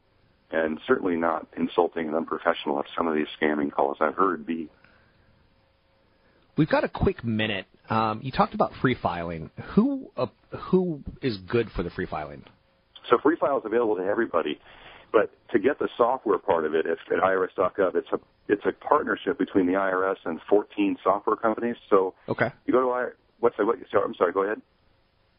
and 0.51 0.79
certainly 0.87 1.15
not 1.15 1.47
insulting 1.57 2.07
and 2.07 2.15
unprofessional. 2.15 2.79
If 2.79 2.87
some 2.97 3.07
of 3.07 3.15
these 3.15 3.27
scamming 3.39 3.71
calls 3.71 3.97
I've 4.01 4.15
heard 4.15 4.45
be 4.45 4.69
We've 6.57 6.69
got 6.69 6.83
a 6.83 6.89
quick 6.89 7.23
minute. 7.23 7.65
Um, 7.89 8.21
you 8.23 8.31
talked 8.31 8.53
about 8.53 8.71
free 8.81 8.95
filing. 9.01 9.51
Who 9.75 10.09
uh, 10.15 10.27
who 10.71 11.01
is 11.21 11.37
good 11.49 11.69
for 11.75 11.83
the 11.83 11.89
free 11.89 12.05
filing? 12.05 12.43
So 13.09 13.17
free 13.21 13.35
file 13.39 13.57
is 13.59 13.63
available 13.65 13.97
to 13.97 14.03
everybody, 14.03 14.59
but 15.15 15.31
to 15.53 15.59
get 15.59 15.79
the 15.79 15.87
software 15.95 16.37
part 16.37 16.65
of 16.65 16.75
it, 16.75 16.85
it's 16.85 16.99
at 17.09 17.23
irs.gov. 17.23 17.95
It's 17.95 18.09
a 18.11 18.19
it's 18.49 18.63
a 18.65 18.73
partnership 18.85 19.39
between 19.39 19.65
the 19.65 19.73
IRS 19.73 20.17
and 20.25 20.39
14 20.49 20.97
software 21.01 21.37
companies. 21.37 21.77
So 21.89 22.13
Okay. 22.27 22.49
you 22.65 22.73
go 22.73 22.81
to 22.81 22.89
I 22.91 23.07
what's 23.39 23.55
the 23.57 23.65
what? 23.65 23.77
Sorry, 23.89 24.03
I'm 24.03 24.13
sorry. 24.15 24.33
Go 24.33 24.43
ahead. 24.43 24.61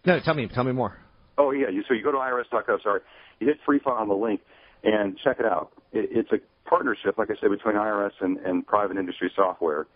No, 0.06 0.18
tell 0.20 0.32
me 0.34 0.48
tell 0.48 0.64
me 0.64 0.72
more. 0.72 0.98
Oh 1.36 1.50
yeah, 1.50 1.68
you, 1.68 1.84
so 1.86 1.92
you 1.92 2.02
go 2.02 2.10
to 2.10 2.16
irs.gov. 2.18 2.82
Sorry, 2.82 3.00
you 3.38 3.48
hit 3.48 3.58
free 3.66 3.78
file 3.84 3.94
on 3.94 4.08
the 4.08 4.14
link 4.14 4.40
and 4.82 5.18
check 5.22 5.36
it 5.38 5.44
out. 5.44 5.72
It, 5.92 6.08
it's 6.10 6.32
a 6.32 6.38
partnership, 6.68 7.18
like 7.18 7.28
I 7.30 7.34
said, 7.38 7.50
between 7.50 7.74
IRS 7.76 8.12
and, 8.22 8.38
and 8.38 8.66
private 8.66 8.96
industry 8.96 9.30
software. 9.36 9.86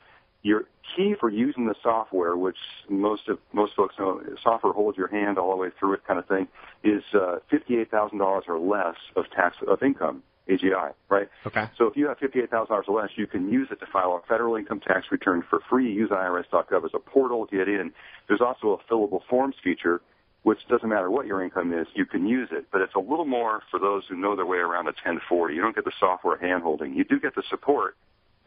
Your 0.43 0.65
key 0.97 1.15
for 1.19 1.31
using 1.31 1.67
the 1.67 1.75
software, 1.83 2.37
which 2.37 2.57
most 2.89 3.29
of 3.29 3.39
most 3.53 3.75
folks 3.77 3.95
know, 3.99 4.21
software 4.43 4.73
holds 4.73 4.97
your 4.97 5.09
hand 5.09 5.39
all 5.39 5.51
the 5.51 5.57
way 5.57 5.69
through 5.79 5.95
it, 5.95 6.01
kind 6.07 6.19
of 6.19 6.27
thing, 6.27 6.49
is 6.83 7.03
uh, 7.15 7.37
fifty-eight 7.51 7.91
thousand 7.91 8.19
dollars 8.19 8.45
or 8.49 8.59
less 8.59 8.97
of 9.17 9.25
tax 9.35 9.57
of 9.67 9.83
income, 9.83 10.23
AGI, 10.49 10.93
right? 11.09 11.29
Okay. 11.47 11.65
So 11.77 11.87
if 11.87 11.97
you 11.97 12.09
have 12.09 12.19
fifty-eight 12.19 12.51
thousand 12.51 12.71
dollars 12.71 12.87
or 12.89 13.01
less, 13.01 13.11
you 13.17 13.27
can 13.27 13.51
use 13.51 13.69
it 13.71 13.81
to 13.81 13.87
file 13.93 14.21
a 14.23 14.27
federal 14.27 14.57
income 14.57 14.81
tax 14.81 15.07
return 15.11 15.45
for 15.49 15.61
free. 15.69 15.93
Use 15.93 16.11
irs.gov 16.11 16.85
as 16.85 16.91
a 16.95 16.99
portal 16.99 17.47
to 17.47 17.57
get 17.57 17.69
in. 17.69 17.93
There's 18.29 18.41
also 18.41 18.81
a 18.81 18.93
fillable 18.93 19.21
forms 19.29 19.57
feature, 19.63 20.01
which 20.43 20.59
doesn't 20.69 20.89
matter 20.89 21.11
what 21.11 21.27
your 21.27 21.45
income 21.45 21.73
is, 21.73 21.87
you 21.95 22.07
can 22.07 22.27
use 22.27 22.49
it. 22.51 22.67
But 22.73 22.81
it's 22.81 22.95
a 22.95 23.01
little 23.01 23.27
more 23.27 23.63
for 23.71 23.79
those 23.79 24.05
who 24.09 24.17
know 24.17 24.37
their 24.37 24.47
way 24.47 24.59
around 24.59 24.87
a 24.87 24.97
1040. 25.05 25.55
You 25.55 25.61
don't 25.61 25.75
get 25.75 25.85
the 25.85 25.93
software 26.01 26.39
handholding. 26.39 26.97
You 26.97 27.05
do 27.05 27.21
get 27.21 27.35
the 27.35 27.43
support 27.51 27.97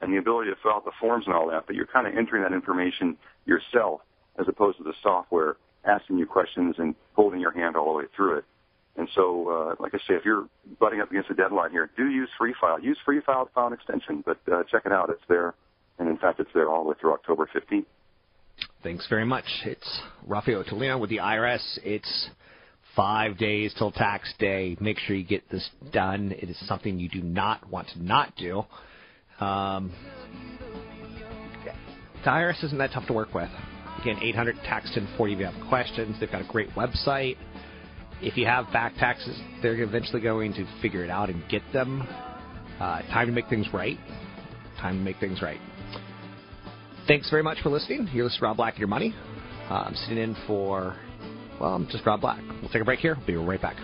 and 0.04 0.14
the 0.14 0.18
ability 0.18 0.49
to 0.51 0.58
fill 0.62 0.74
out 0.74 0.86
the 0.86 0.91
forms 0.99 1.26
and 1.26 1.36
all 1.36 1.49
that, 1.49 1.66
but 1.66 1.76
you're 1.76 1.88
kind 1.88 2.08
of 2.08 2.16
entering 2.16 2.43
that 2.43 2.54
information 2.54 3.18
yourself 3.45 4.01
as 4.38 4.47
opposed 4.47 4.78
to 4.78 4.84
the 4.84 4.93
software 5.01 5.56
asking 5.86 6.18
you 6.18 6.26
questions 6.26 6.76
and 6.78 6.95
holding 7.14 7.39
your 7.39 7.51
hand 7.51 7.76
all 7.76 7.86
the 7.93 7.99
way 7.99 8.06
through 8.16 8.38
it. 8.38 8.45
And 8.95 9.08
so, 9.16 9.49
uh, 9.49 9.76
like 9.82 9.93
I 9.95 9.97
say, 9.99 10.14
if 10.14 10.24
you're 10.24 10.47
butting 10.80 11.01
up 11.01 11.10
against 11.10 11.30
a 11.30 11.34
deadline 11.34 11.72
here, 11.72 11.89
do 11.97 12.08
use 12.08 12.30
Free 12.38 12.54
File. 12.60 12.80
Use 12.80 12.97
Free 13.04 13.22
File 13.26 13.49
an 13.56 13.74
extension, 13.74 14.24
but 14.26 14.38
uh, 14.51 14.64
check 14.70 14.84
it 14.86 14.91
out. 14.91 15.10
It's 15.10 15.24
there. 15.28 15.56
And 15.97 16.08
in 16.08 16.18
fact, 16.18 16.39
it's 16.39 16.49
there 16.54 16.70
all 16.70 16.84
the 16.84 16.89
way 16.89 16.95
through 17.01 17.14
October 17.14 17.49
15th. 17.56 17.86
Thanks 18.84 19.08
very 19.10 19.26
much. 19.26 19.45
It's 19.66 20.01
Raphael 20.28 20.64
Tulino 20.64 20.99
with 20.99 21.10
the 21.10 21.18
IRS. 21.18 21.80
It's 21.84 22.30
five 22.95 23.38
days 23.38 23.74
till 23.78 23.91
tax 23.91 24.32
day. 24.38 24.78
Make 24.80 24.99
sure 24.99 25.16
you 25.16 25.24
get 25.24 25.49
this 25.49 25.68
done. 25.91 26.32
It 26.32 26.49
is 26.49 26.68
something 26.68 26.99
you 26.99 27.10
do 27.10 27.22
not 27.22 27.68
want 27.70 27.88
to 27.89 28.04
not 28.04 28.36
do. 28.36 28.64
Um, 29.39 29.91
the 32.23 32.29
IRS 32.29 32.63
isn't 32.63 32.77
that 32.77 32.91
tough 32.93 33.07
to 33.07 33.13
work 33.13 33.34
with. 33.34 33.49
Again, 34.01 34.17
800 34.21 34.55
tax 34.63 34.86
1040 34.95 35.34
if 35.34 35.39
you 35.39 35.45
have 35.45 35.69
questions. 35.69 36.15
They've 36.19 36.31
got 36.31 36.41
a 36.41 36.47
great 36.47 36.69
website. 36.71 37.38
If 38.21 38.38
you 38.38 38.45
have 38.45 38.71
back 38.71 38.95
taxes, 38.95 39.39
they're 39.61 39.81
eventually 39.81 40.21
going 40.21 40.53
to 40.53 40.65
figure 40.81 41.03
it 41.03 41.09
out 41.09 41.29
and 41.29 41.43
get 41.49 41.61
them. 41.73 42.07
Uh, 42.79 43.01
time 43.03 43.27
to 43.27 43.34
make 43.34 43.47
things 43.49 43.67
right. 43.73 43.97
Time 44.79 44.97
to 44.97 45.03
make 45.03 45.19
things 45.19 45.41
right. 45.41 45.59
Thanks 47.07 47.29
very 47.29 47.43
much 47.43 47.59
for 47.61 47.69
listening. 47.69 48.09
You're 48.13 48.25
listening 48.25 48.39
to 48.39 48.45
Rob 48.45 48.57
Black 48.57 48.73
and 48.75 48.79
Your 48.79 48.88
Money. 48.88 49.13
Uh, 49.69 49.73
I'm 49.73 49.95
sitting 49.95 50.17
in 50.17 50.36
for, 50.47 50.95
well, 51.59 51.75
I'm 51.75 51.88
just 51.88 52.05
Rob 52.05 52.21
Black. 52.21 52.41
We'll 52.61 52.71
take 52.71 52.81
a 52.81 52.86
break 52.86 52.99
here. 52.99 53.15
We'll 53.17 53.25
be 53.25 53.36
right 53.36 53.61
back. 53.61 53.75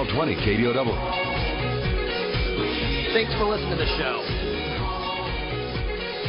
1220 0.00 0.64
KDOW. 0.64 0.96
Thanks 3.12 3.34
for 3.34 3.44
listening 3.44 3.72
to 3.72 3.76
the 3.76 3.84
show. 3.98 4.24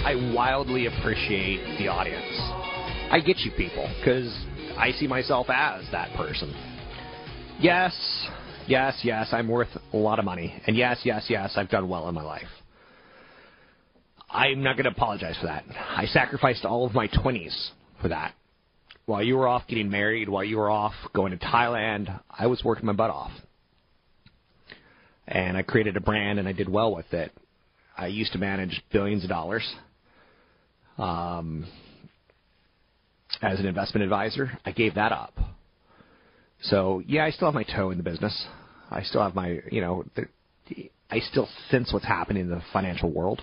I 0.03 0.33
wildly 0.35 0.87
appreciate 0.87 1.77
the 1.77 1.87
audience. 1.87 2.35
I 3.11 3.21
get 3.25 3.37
you 3.39 3.51
people 3.51 3.89
because 3.99 4.27
I 4.77 4.91
see 4.91 5.07
myself 5.07 5.47
as 5.49 5.85
that 5.93 6.13
person. 6.17 6.53
Yes, 7.61 7.95
yes, 8.67 8.99
yes, 9.03 9.29
I'm 9.31 9.47
worth 9.47 9.69
a 9.93 9.97
lot 9.97 10.19
of 10.19 10.25
money. 10.25 10.53
And 10.67 10.75
yes, 10.75 10.99
yes, 11.05 11.27
yes, 11.29 11.53
I've 11.55 11.69
done 11.69 11.87
well 11.87 12.09
in 12.09 12.15
my 12.15 12.23
life. 12.23 12.49
I'm 14.29 14.63
not 14.63 14.75
going 14.75 14.83
to 14.83 14.91
apologize 14.91 15.37
for 15.39 15.45
that. 15.45 15.63
I 15.95 16.07
sacrificed 16.07 16.65
all 16.65 16.85
of 16.85 16.93
my 16.93 17.07
20s 17.07 17.69
for 18.01 18.09
that. 18.09 18.33
While 19.05 19.23
you 19.23 19.37
were 19.37 19.47
off 19.47 19.63
getting 19.69 19.89
married, 19.89 20.27
while 20.27 20.43
you 20.43 20.57
were 20.57 20.69
off 20.69 20.93
going 21.13 21.31
to 21.31 21.37
Thailand, 21.37 22.19
I 22.29 22.47
was 22.47 22.65
working 22.65 22.85
my 22.85 22.93
butt 22.93 23.11
off. 23.11 23.31
And 25.31 25.55
I 25.55 25.61
created 25.61 25.95
a 25.95 26.01
brand 26.01 26.39
and 26.39 26.47
I 26.47 26.51
did 26.51 26.67
well 26.67 26.93
with 26.93 27.13
it. 27.13 27.31
I 27.97 28.07
used 28.07 28.33
to 28.33 28.37
manage 28.37 28.81
billions 28.91 29.23
of 29.23 29.29
dollars 29.29 29.63
um, 30.97 31.65
as 33.41 33.57
an 33.59 33.65
investment 33.65 34.03
advisor. 34.03 34.51
I 34.65 34.71
gave 34.71 34.95
that 34.95 35.13
up. 35.13 35.33
So, 36.63 37.01
yeah, 37.07 37.23
I 37.23 37.31
still 37.31 37.47
have 37.47 37.55
my 37.55 37.63
toe 37.63 37.91
in 37.91 37.97
the 37.97 38.03
business. 38.03 38.45
I 38.89 39.03
still 39.03 39.21
have 39.21 39.33
my, 39.33 39.59
you 39.71 39.79
know, 39.79 40.03
the, 40.15 40.89
I 41.09 41.19
still 41.19 41.47
sense 41.69 41.93
what's 41.93 42.05
happening 42.05 42.43
in 42.43 42.49
the 42.49 42.61
financial 42.73 43.09
world. 43.09 43.41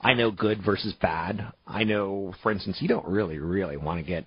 I 0.00 0.14
know 0.14 0.32
good 0.32 0.64
versus 0.64 0.92
bad. 1.00 1.52
I 1.66 1.84
know, 1.84 2.34
for 2.42 2.50
instance, 2.50 2.78
you 2.80 2.88
don't 2.88 3.06
really, 3.06 3.38
really 3.38 3.76
want 3.76 4.00
to 4.00 4.06
get 4.06 4.26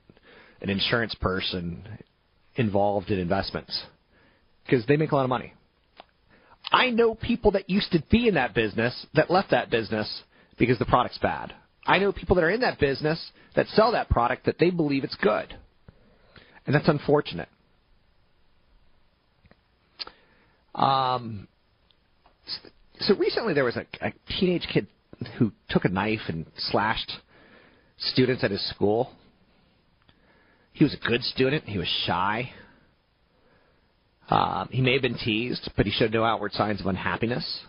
an 0.62 0.70
insurance 0.70 1.14
person 1.16 1.84
involved 2.56 3.10
in 3.12 3.20
investments 3.20 3.84
because 4.66 4.86
they 4.88 4.96
make 4.96 5.12
a 5.12 5.16
lot 5.16 5.24
of 5.24 5.30
money. 5.30 5.54
I 6.72 6.90
know 6.90 7.16
people 7.16 7.52
that 7.52 7.70
used 7.70 7.92
to 7.94 8.04
be 8.12 8.28
in 8.28 8.36
that 8.36 8.54
business 8.54 9.06
that 9.16 9.32
left 9.32 9.52
that 9.52 9.70
business 9.70 10.24
because 10.58 10.78
the 10.78 10.86
product's 10.86 11.18
bad. 11.18 11.54
I 11.86 11.98
know 11.98 12.12
people 12.12 12.36
that 12.36 12.44
are 12.44 12.50
in 12.50 12.62
that 12.62 12.80
business 12.80 13.32
that 13.56 13.68
sell 13.70 13.94
that 13.94 14.10
product 14.10 14.46
that 14.46 14.60
they 14.60 14.70
believe 14.70 15.04
it's 15.04 15.16
good. 15.16 15.56
And 16.66 16.76
that's 16.76 16.88
unfortunate. 16.88 17.50
Um, 20.76 21.48
so 23.00 23.16
recently 23.16 23.54
there 23.54 23.64
was 23.64 23.76
a, 23.76 23.86
a 24.02 24.14
teenage 24.40 24.68
kid 24.72 24.88
who 25.38 25.52
took 25.70 25.86
a 25.86 25.90
knife 25.90 26.22
and 26.28 26.46
slashed 26.58 27.12
students 27.98 28.44
at 28.44 28.52
his 28.52 28.70
school. 28.70 29.12
He 30.74 30.84
was 30.84 30.94
a 30.94 31.08
good 31.08 31.24
student. 31.24 31.66
He 31.66 31.78
was 31.78 31.88
shy. 32.06 32.52
Um, 34.30 34.70
he 34.72 34.82
may 34.82 34.94
have 34.94 35.02
been 35.02 35.18
teased, 35.18 35.72
but 35.76 35.86
he 35.86 35.92
showed 35.92 36.14
no 36.14 36.24
outward 36.24 36.54
signs 36.54 36.80
of 36.82 36.88
unhappiness. 36.88 37.62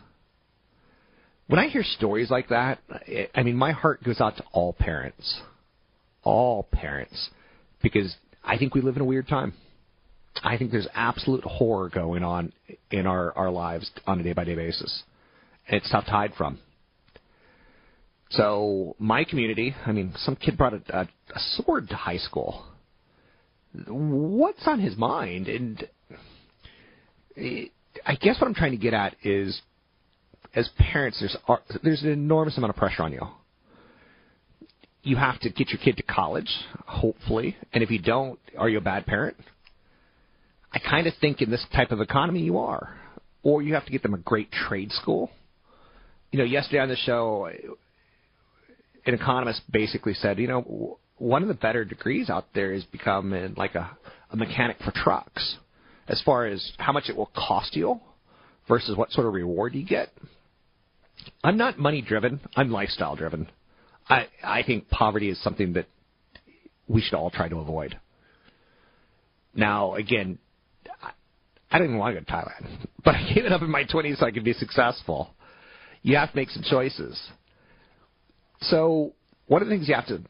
When 1.47 1.59
I 1.59 1.69
hear 1.69 1.83
stories 1.83 2.31
like 2.31 2.49
that, 2.51 2.79
I 3.35 3.43
mean, 3.43 3.57
my 3.57 3.73
heart 3.73 4.05
goes 4.05 4.21
out 4.21 4.37
to 4.37 4.45
all 4.53 4.73
parents. 4.73 5.41
All 6.23 6.69
parents. 6.71 7.31
Because 7.83 8.15
I 8.45 8.57
think 8.57 8.75
we 8.75 8.83
live 8.83 8.97
in 8.97 9.03
a 9.03 9.07
weird 9.07 9.27
time. 9.27 9.55
I 10.45 10.57
think 10.57 10.71
there's 10.71 10.87
absolute 10.95 11.43
horror 11.43 11.89
going 11.89 12.23
on 12.23 12.53
in 12.91 13.07
our, 13.07 13.33
our 13.37 13.51
lives 13.51 13.91
on 14.07 14.21
a 14.21 14.23
day 14.23 14.33
by 14.33 14.45
day 14.45 14.55
basis. 14.55 15.03
And 15.67 15.77
it's 15.79 15.91
tough 15.91 16.05
to 16.05 16.11
hide 16.11 16.35
from. 16.37 16.59
So 18.31 18.95
my 18.99 19.25
community, 19.25 19.75
I 19.85 19.93
mean, 19.93 20.13
some 20.19 20.37
kid 20.37 20.57
brought 20.57 20.75
a, 20.75 20.83
a, 20.91 21.01
a 21.03 21.41
sword 21.57 21.89
to 21.89 21.97
high 21.97 22.19
school. 22.19 22.65
What's 23.89 24.67
on 24.67 24.79
his 24.79 24.97
mind? 24.97 25.49
And 25.49 25.85
I 28.07 28.15
guess 28.21 28.41
what 28.41 28.47
I'm 28.47 28.55
trying 28.55 28.73
to 28.73 28.77
get 28.77 28.95
at 28.95 29.17
is, 29.25 29.61
as 30.55 30.69
parents, 30.79 31.21
there's 31.21 31.37
there's 31.83 32.03
an 32.03 32.11
enormous 32.11 32.57
amount 32.57 32.71
of 32.71 32.77
pressure 32.77 33.03
on 33.03 33.13
you. 33.13 33.23
You 35.03 35.17
have 35.17 35.41
to 35.41 35.51
get 35.51 35.71
your 35.71 35.79
kid 35.79 35.97
to 35.97 36.03
college, 36.03 36.51
hopefully, 36.87 37.57
and 37.73 37.83
if 37.83 37.91
you 37.91 37.99
don't, 37.99 38.39
are 38.59 38.69
you 38.69 38.79
a 38.79 38.83
bad 38.83 39.07
parent? 39.07 39.37
I 40.73 40.79
kind 40.79 41.07
of 41.07 41.15
think 41.21 41.41
in 41.41 41.51
this 41.51 41.65
type 41.75 41.91
of 41.91 42.01
economy 42.01 42.41
you 42.41 42.59
are, 42.59 42.95
or 43.43 43.63
you 43.63 43.75
have 43.75 43.87
to 43.87 43.93
get 43.93 44.03
them 44.03 44.15
a 44.15 44.19
great 44.19 44.53
trade 44.53 44.93
school. 44.93 45.31
You 46.31 46.39
know, 46.39 46.45
yesterday 46.45 46.81
on 46.81 46.89
the 46.89 46.97
show, 46.97 47.51
an 49.07 49.15
economist 49.15 49.63
basically 49.71 50.15
said, 50.15 50.39
you 50.39 50.47
know, 50.47 50.99
one 51.17 51.43
of 51.43 51.49
the 51.49 51.55
better 51.55 51.85
degrees 51.85 52.31
out 52.31 52.47
there 52.55 52.73
is 52.73 52.85
becoming 52.85 53.55
like 53.57 53.75
a, 53.75 53.91
a 54.31 54.37
mechanic 54.37 54.77
for 54.85 54.93
trucks, 54.93 55.57
as 56.11 56.21
far 56.23 56.45
as 56.47 56.73
how 56.79 56.93
much 56.93 57.05
it 57.09 57.17
will 57.17 57.31
cost 57.35 57.77
you 57.77 58.01
versus 58.69 58.97
what 58.97 59.11
sort 59.13 59.27
of 59.27 59.33
reward 59.33 59.75
you 59.75 59.87
get. 59.87 60.09
I'm 61.43 61.57
not 61.57 61.79
money 61.79 62.03
driven. 62.03 62.41
I'm 62.57 62.71
lifestyle 62.71 63.15
driven. 63.15 63.49
I 64.09 64.27
I 64.43 64.63
think 64.65 64.91
poverty 64.91 65.31
is 65.31 65.41
something 65.43 65.75
that 65.75 65.87
we 66.89 67.01
should 67.01 67.15
all 67.15 67.31
try 67.31 67.49
to 67.49 67.59
avoid. 67.59 67.97
Now, 69.55 69.95
again, 69.95 70.39
I, 71.71 71.77
even 71.77 71.99
want 71.99 72.17
to 72.17 72.21
go 72.21 72.25
to 72.25 72.33
Thailand, 72.33 72.87
but 73.05 73.15
I 73.15 73.33
gave 73.33 73.45
it 73.45 73.53
up 73.53 73.63
in 73.63 73.71
my 73.71 73.85
20s 73.85 74.19
so 74.19 74.27
I 74.27 74.33
could 74.33 74.45
be 74.45 74.53
successful. 74.53 75.31
You 76.03 76.17
have 76.17 76.31
to 76.31 76.37
make 76.37 76.51
some 76.51 76.65
choices. 76.69 77.21
So 78.63 79.13
one 79.47 79.63
of 79.63 79.69
the 79.69 79.75
things 79.75 79.89
you 79.89 79.95
have 79.95 80.07
to, 80.07 80.21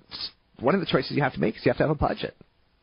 one 0.58 0.74
of 0.74 0.80
the 0.80 0.86
choices 0.86 1.12
you 1.12 1.22
have 1.22 1.34
to 1.34 1.40
make 1.40 1.56
is 1.56 1.64
you 1.64 1.70
have 1.70 1.78
to 1.78 1.84
have 1.84 1.90
a 1.90 1.94
budget. 1.94 2.34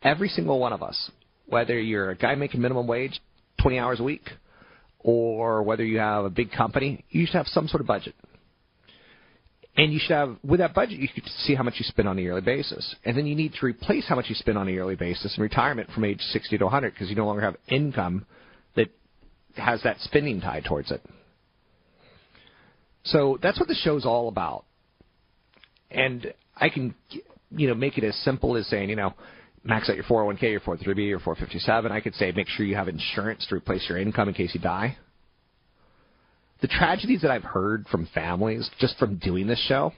Every 0.01 0.29
single 0.29 0.59
one 0.59 0.73
of 0.73 0.81
us, 0.81 1.11
whether 1.47 1.79
you're 1.79 2.11
a 2.11 2.15
guy 2.15 2.35
making 2.35 2.61
minimum 2.61 2.87
wage, 2.87 3.19
20 3.61 3.79
hours 3.79 3.99
a 3.99 4.03
week, 4.03 4.29
or 4.99 5.63
whether 5.63 5.83
you 5.83 5.99
have 5.99 6.25
a 6.25 6.29
big 6.29 6.51
company, 6.51 7.03
you 7.09 7.25
should 7.25 7.35
have 7.35 7.47
some 7.47 7.67
sort 7.67 7.81
of 7.81 7.87
budget. 7.87 8.13
And 9.77 9.93
you 9.93 9.99
should 9.99 10.11
have, 10.11 10.37
with 10.43 10.59
that 10.59 10.73
budget, 10.73 10.99
you 10.99 11.07
can 11.07 11.23
see 11.45 11.53
how 11.53 11.61
much 11.63 11.75
you 11.77 11.85
spend 11.85 12.07
on 12.07 12.17
a 12.17 12.21
yearly 12.21 12.41
basis. 12.41 12.95
And 13.05 13.15
then 13.15 13.27
you 13.27 13.35
need 13.35 13.53
to 13.59 13.65
replace 13.65 14.07
how 14.07 14.15
much 14.15 14.25
you 14.27 14.35
spend 14.35 14.57
on 14.57 14.67
a 14.67 14.71
yearly 14.71 14.95
basis 14.95 15.37
in 15.37 15.43
retirement 15.43 15.89
from 15.93 16.03
age 16.03 16.19
60 16.19 16.57
to 16.57 16.63
100 16.65 16.93
because 16.93 17.09
you 17.09 17.15
no 17.15 17.27
longer 17.27 17.43
have 17.43 17.57
income 17.67 18.25
that 18.75 18.89
has 19.55 19.83
that 19.83 19.97
spending 19.99 20.41
tied 20.41 20.65
towards 20.65 20.91
it. 20.91 21.01
So 23.03 23.37
that's 23.41 23.59
what 23.59 23.67
the 23.67 23.75
show's 23.75 24.05
all 24.05 24.27
about. 24.29 24.65
And 25.91 26.33
I 26.55 26.69
can, 26.69 26.95
you 27.51 27.67
know, 27.67 27.75
make 27.75 27.99
it 27.99 28.03
as 28.03 28.15
simple 28.23 28.57
as 28.57 28.67
saying, 28.67 28.89
you 28.89 28.95
know, 28.95 29.13
max 29.67 29.89
out 29.89 29.95
your 29.95 30.05
401k, 30.05 30.43
your 30.43 30.59
403b, 30.61 31.07
your 31.07 31.19
457. 31.19 31.91
I 31.91 31.99
could 31.99 32.15
say 32.15 32.31
make 32.31 32.47
sure 32.47 32.65
you 32.65 32.75
have 32.75 32.87
insurance 32.87 33.45
to 33.47 33.55
replace 33.55 33.87
your 33.89 33.97
income 33.97 34.29
in 34.29 34.33
case 34.33 34.51
you 34.53 34.61
die. 34.61 34.97
The 36.61 36.67
tragedies 36.67 37.21
that 37.21 37.31
I've 37.31 37.43
heard 37.43 37.85
from 37.87 38.07
families 38.13 38.69
just 38.79 38.97
from 38.97 39.17
doing 39.17 39.45
this 39.45 39.63
show 39.67 39.93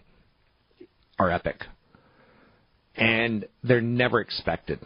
are 1.17 1.31
epic. 1.31 1.63
And 2.95 3.45
they're 3.63 3.79
never 3.79 4.19
expected. 4.19 4.79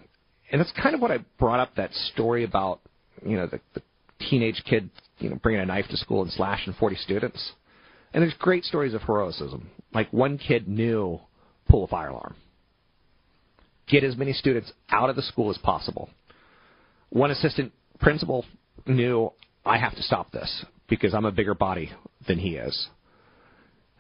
And 0.51 0.59
that's 0.59 0.71
kind 0.73 0.93
of 0.93 1.01
what 1.01 1.09
I 1.09 1.19
brought 1.39 1.59
up 1.59 1.75
that 1.75 1.91
story 2.13 2.43
about, 2.43 2.81
you 3.25 3.37
know, 3.37 3.47
the, 3.47 3.59
the 3.73 3.81
teenage 4.29 4.61
kid, 4.69 4.89
you 5.17 5.29
know, 5.29 5.39
bringing 5.41 5.61
a 5.61 5.65
knife 5.65 5.85
to 5.89 5.97
school 5.97 6.21
and 6.21 6.31
slashing 6.31 6.73
40 6.79 6.95
students. 6.97 7.53
And 8.13 8.21
there's 8.21 8.35
great 8.35 8.63
stories 8.65 8.93
of 8.93 9.01
heroism. 9.01 9.69
Like 9.93 10.13
one 10.13 10.37
kid 10.37 10.67
knew 10.67 11.19
pull 11.67 11.85
a 11.85 11.87
fire 11.87 12.09
alarm. 12.09 12.35
Get 13.93 14.03
as 14.03 14.17
many 14.17 14.33
students 14.33 14.71
out 14.89 15.11
of 15.11 15.15
the 15.15 15.21
school 15.21 15.51
as 15.51 15.57
possible. 15.59 16.09
One 17.11 17.29
assistant 17.29 17.71
principal 17.99 18.43
knew 18.87 19.31
I 19.63 19.77
have 19.77 19.95
to 19.95 20.01
stop 20.01 20.31
this 20.31 20.65
because 20.89 21.13
I'm 21.13 21.25
a 21.25 21.31
bigger 21.31 21.53
body 21.53 21.91
than 22.27 22.39
he 22.39 22.55
is. 22.55 22.87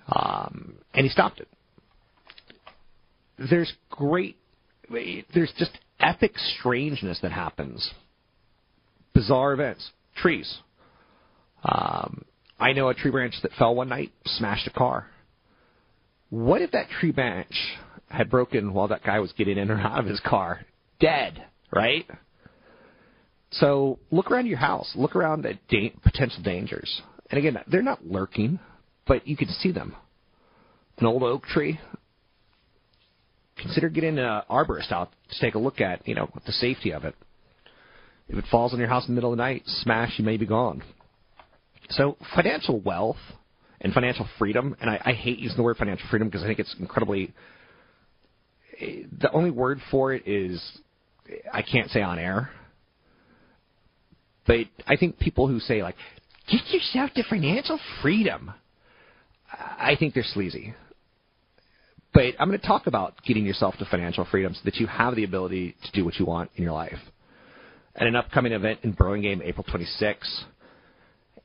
Um, 0.07 0.77
and 0.95 1.03
he 1.05 1.09
stopped 1.11 1.41
it. 1.41 1.47
There's 3.37 3.71
great, 3.91 4.35
there's 4.89 5.53
just 5.59 5.77
epic 5.99 6.39
strangeness 6.57 7.19
that 7.21 7.31
happens. 7.31 7.87
Bizarre 9.13 9.53
events. 9.53 9.91
Trees. 10.15 10.57
Um, 11.63 12.25
I 12.59 12.73
know 12.73 12.89
a 12.89 12.95
tree 12.95 13.11
branch 13.11 13.35
that 13.43 13.51
fell 13.59 13.75
one 13.75 13.89
night, 13.89 14.11
smashed 14.25 14.65
a 14.65 14.71
car. 14.71 15.05
What 16.31 16.63
if 16.63 16.71
that 16.71 16.87
tree 16.99 17.11
branch 17.11 17.53
had 18.13 18.29
broken 18.29 18.73
while 18.73 18.87
that 18.89 19.03
guy 19.03 19.19
was 19.19 19.31
getting 19.33 19.57
in 19.57 19.71
or 19.71 19.79
out 19.79 19.99
of 19.99 20.05
his 20.05 20.19
car? 20.19 20.65
Dead, 20.99 21.45
right? 21.71 22.05
So 23.51 23.99
look 24.11 24.31
around 24.31 24.47
your 24.47 24.57
house. 24.57 24.91
Look 24.95 25.15
around 25.15 25.45
at 25.45 25.67
da- 25.67 25.93
potential 26.03 26.41
dangers. 26.43 27.01
And 27.29 27.37
again, 27.37 27.57
they're 27.67 27.81
not 27.81 28.05
lurking, 28.05 28.59
but 29.07 29.27
you 29.27 29.35
can 29.35 29.47
see 29.47 29.71
them. 29.71 29.95
An 30.99 31.07
old 31.07 31.23
oak 31.23 31.43
tree. 31.45 31.79
Consider 33.57 33.89
getting 33.89 34.17
an 34.17 34.41
arborist 34.49 34.91
out 34.91 35.11
to 35.29 35.39
take 35.39 35.55
a 35.55 35.59
look 35.59 35.81
at, 35.81 36.07
you 36.07 36.15
know, 36.15 36.29
the 36.45 36.51
safety 36.51 36.91
of 36.91 37.05
it. 37.05 37.15
If 38.29 38.37
it 38.37 38.45
falls 38.49 38.73
on 38.73 38.79
your 38.79 38.87
house 38.87 39.07
in 39.07 39.13
the 39.13 39.15
middle 39.15 39.31
of 39.31 39.37
the 39.37 39.43
night, 39.43 39.63
smash, 39.65 40.13
you 40.17 40.25
may 40.25 40.37
be 40.37 40.45
gone. 40.45 40.83
So 41.89 42.17
financial 42.35 42.79
wealth 42.79 43.17
and 43.81 43.93
financial 43.93 44.27
freedom, 44.39 44.75
and 44.79 44.89
I, 44.89 45.01
I 45.05 45.13
hate 45.13 45.39
using 45.39 45.57
the 45.57 45.63
word 45.63 45.77
financial 45.77 46.07
freedom 46.09 46.29
because 46.29 46.43
I 46.43 46.47
think 46.47 46.59
it's 46.59 46.75
incredibly. 46.79 47.33
The 49.19 49.31
only 49.31 49.51
word 49.51 49.79
for 49.91 50.13
it 50.13 50.27
is 50.27 50.61
I 51.51 51.61
can't 51.61 51.89
say 51.91 52.01
on 52.01 52.19
air. 52.19 52.49
But 54.45 54.65
I 54.87 54.97
think 54.97 55.19
people 55.19 55.47
who 55.47 55.59
say 55.59 55.81
like, 55.81 55.95
get 56.49 56.61
yourself 56.69 57.11
to 57.15 57.23
financial 57.23 57.79
freedom, 58.01 58.51
I 59.51 59.95
think 59.97 60.13
they're 60.13 60.23
sleazy. 60.23 60.73
But 62.13 62.35
I'm 62.39 62.47
going 62.47 62.59
to 62.59 62.67
talk 62.67 62.87
about 62.87 63.15
getting 63.25 63.45
yourself 63.45 63.75
to 63.77 63.85
financial 63.85 64.25
freedom 64.29 64.53
so 64.53 64.61
that 64.65 64.75
you 64.75 64.87
have 64.87 65.15
the 65.15 65.23
ability 65.23 65.75
to 65.83 65.91
do 65.93 66.05
what 66.05 66.19
you 66.19 66.25
want 66.25 66.51
in 66.55 66.63
your 66.63 66.73
life. 66.73 66.99
At 67.95 68.07
an 68.07 68.15
upcoming 68.15 68.53
event 68.53 68.79
in 68.83 68.91
Burlingame, 68.91 69.41
April 69.43 69.65
26th, 69.65 70.43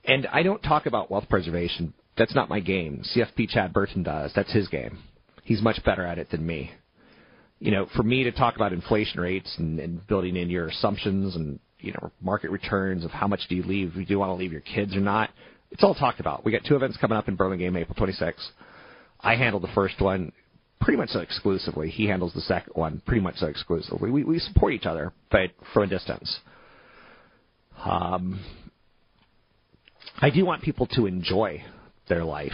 and 0.05 0.27
I 0.27 0.43
don't 0.43 0.63
talk 0.63 0.87
about 0.87 1.11
wealth 1.11 1.29
preservation. 1.29 1.93
That's 2.17 2.35
not 2.35 2.49
my 2.49 2.61
game. 2.61 3.03
CFP 3.15 3.51
Chad 3.51 3.73
Burton 3.73 4.03
does. 4.03 4.33
That's 4.35 4.53
his 4.53 4.69
game. 4.69 4.99
He's 5.45 5.63
much 5.63 5.83
better 5.85 6.05
at 6.05 6.19
it 6.19 6.31
than 6.31 6.47
me. 6.47 6.73
You 7.61 7.73
know, 7.73 7.87
for 7.97 8.03
me 8.03 8.25
to 8.25 8.33
talk 8.33 8.57
about 8.57 8.73
inflation 8.73 9.21
rates 9.21 9.53
and, 9.59 9.81
and 9.81 10.07
building 10.07 10.37
in 10.37 10.49
your 10.49 10.69
assumptions 10.69 11.35
and 11.35 11.59
you 11.81 11.93
know 11.93 12.11
market 12.21 12.51
returns 12.51 13.05
of 13.05 13.11
how 13.11 13.27
much 13.27 13.41
do 13.49 13.57
you 13.57 13.63
leave, 13.63 13.95
do 13.95 14.05
you 14.07 14.19
want 14.19 14.31
to 14.31 14.35
leave 14.35 14.53
your 14.53 14.61
kids 14.61 14.95
or 14.95 15.01
not, 15.01 15.31
it's 15.71 15.83
all 15.83 15.95
talked 15.95 16.21
about. 16.21 16.45
We 16.45 16.53
got 16.53 16.65
two 16.65 16.77
events 16.77 16.97
coming 17.01 17.19
up 17.19 17.29
in 17.29 17.37
Burlingame, 17.37 17.77
April 17.77 17.97
26th. 17.97 18.35
I 19.21 19.35
handle 19.35 19.61
the 19.61 19.69
first 19.75 20.01
one 20.01 20.33
pretty 20.81 20.97
much 20.97 21.11
so 21.11 21.21
exclusively. 21.21 21.91
He 21.91 22.07
handles 22.07 22.33
the 22.33 22.41
second 22.43 22.73
one 22.75 23.03
pretty 23.05 23.21
much 23.21 23.37
so 23.37 23.47
exclusively. 23.47 24.11
We 24.11 24.25
we 24.25 24.39
support 24.39 24.73
each 24.73 24.87
other, 24.87 25.13
but 25.31 25.51
from 25.75 25.85
a 25.85 25.87
distance. 25.87 26.39
Um, 27.85 28.41
I 30.21 30.31
do 30.31 30.45
want 30.45 30.63
people 30.63 30.87
to 30.95 31.07
enjoy 31.07 31.63
their 32.09 32.25
life 32.25 32.53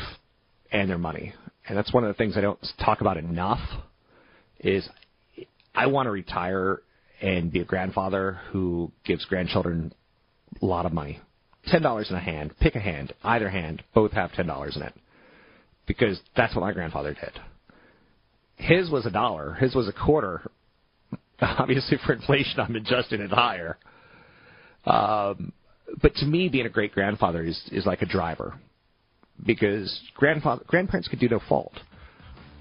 and 0.71 0.91
their 0.91 0.99
money. 0.99 1.35
And 1.67 1.79
that's 1.79 1.93
one 1.95 2.05
of 2.05 2.09
the 2.09 2.15
things 2.15 2.37
I 2.37 2.43
don't 2.43 2.59
talk 2.85 3.01
about 3.01 3.17
enough 3.17 3.61
is 4.65 4.89
I 5.75 5.87
want 5.87 6.07
to 6.07 6.11
retire 6.11 6.81
and 7.21 7.53
be 7.53 7.61
a 7.61 7.65
grandfather 7.65 8.41
who 8.51 8.91
gives 9.05 9.25
grandchildren 9.27 9.93
a 10.61 10.65
lot 10.65 10.87
of 10.87 10.93
money. 10.93 11.21
Ten 11.67 11.83
dollars 11.83 12.11
in 12.11 12.17
a 12.17 12.21
hand, 12.21 12.55
pick 12.61 12.75
a 12.75 12.81
hand, 12.81 13.13
either 13.23 13.49
hand, 13.49 13.83
both 13.95 14.13
have 14.13 14.33
ten 14.33 14.47
dollars 14.47 14.77
in 14.77 14.83
it. 14.83 14.95
Because 15.87 16.19
that's 16.37 16.55
what 16.55 16.63
my 16.63 16.73
grandfather 16.73 17.15
did. 17.15 17.33
His 18.57 18.91
was 18.91 19.07
a 19.07 19.11
dollar, 19.11 19.55
his 19.55 19.75
was 19.75 19.89
a 19.89 19.93
quarter. 19.93 20.51
Obviously 21.41 21.99
for 22.05 22.15
inflation 22.15 22.61
I'm 22.61 22.77
adjusting 22.77 23.21
it 23.21 23.31
higher. 23.31 23.79
Um, 24.87 25.53
but 26.01 26.15
to 26.17 26.27
me, 26.27 26.49
being 26.49 26.67
a 26.67 26.71
great 26.71 26.93
grandfather 26.93 27.43
is 27.43 27.61
is 27.71 27.87
like 27.87 28.03
a 28.03 28.07
driver, 28.07 28.55
because 29.45 30.01
grandfather 30.15 30.65
grandparents 30.67 31.09
could 31.09 31.21
do 31.21 31.29
no 31.29 31.41
fault. 31.49 31.75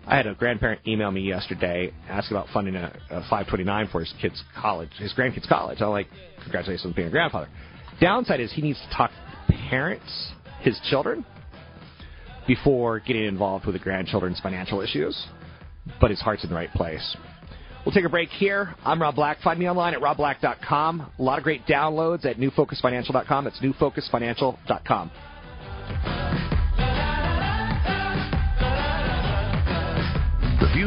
I 0.05 0.17
had 0.17 0.27
a 0.27 0.35
grandparent 0.35 0.81
email 0.85 1.11
me 1.11 1.21
yesterday 1.21 1.93
asking 2.09 2.35
about 2.35 2.49
funding 2.53 2.75
a, 2.75 2.87
a 3.09 3.21
529 3.21 3.87
for 3.87 4.01
his 4.01 4.13
kids' 4.21 4.43
college, 4.55 4.89
his 4.97 5.13
grandkids' 5.13 5.47
college. 5.47 5.81
I'm 5.81 5.89
like, 5.89 6.07
congratulations 6.41 6.85
on 6.85 6.93
being 6.93 7.07
a 7.07 7.11
grandfather. 7.11 7.47
Downside 8.01 8.39
is 8.39 8.51
he 8.51 8.61
needs 8.61 8.79
to 8.79 8.95
talk 8.95 9.11
to 9.47 9.53
parents, 9.69 10.31
his 10.61 10.79
children, 10.89 11.25
before 12.47 12.99
getting 12.99 13.25
involved 13.25 13.65
with 13.65 13.73
the 13.73 13.79
grandchildren's 13.79 14.39
financial 14.41 14.81
issues. 14.81 15.25
But 16.01 16.09
his 16.09 16.19
heart's 16.19 16.43
in 16.43 16.49
the 16.49 16.55
right 16.55 16.71
place. 16.73 17.15
We'll 17.85 17.93
take 17.93 18.05
a 18.05 18.09
break 18.09 18.29
here. 18.29 18.75
I'm 18.85 19.01
Rob 19.01 19.15
Black. 19.15 19.41
Find 19.41 19.59
me 19.59 19.69
online 19.69 19.93
at 19.93 19.99
robblack.com. 19.99 21.11
A 21.19 21.21
lot 21.21 21.37
of 21.37 21.43
great 21.43 21.65
downloads 21.65 22.25
at 22.25 22.37
newfocusfinancial.com. 22.37 23.43
That's 23.43 23.59
newfocusfinancial.com. 23.59 25.11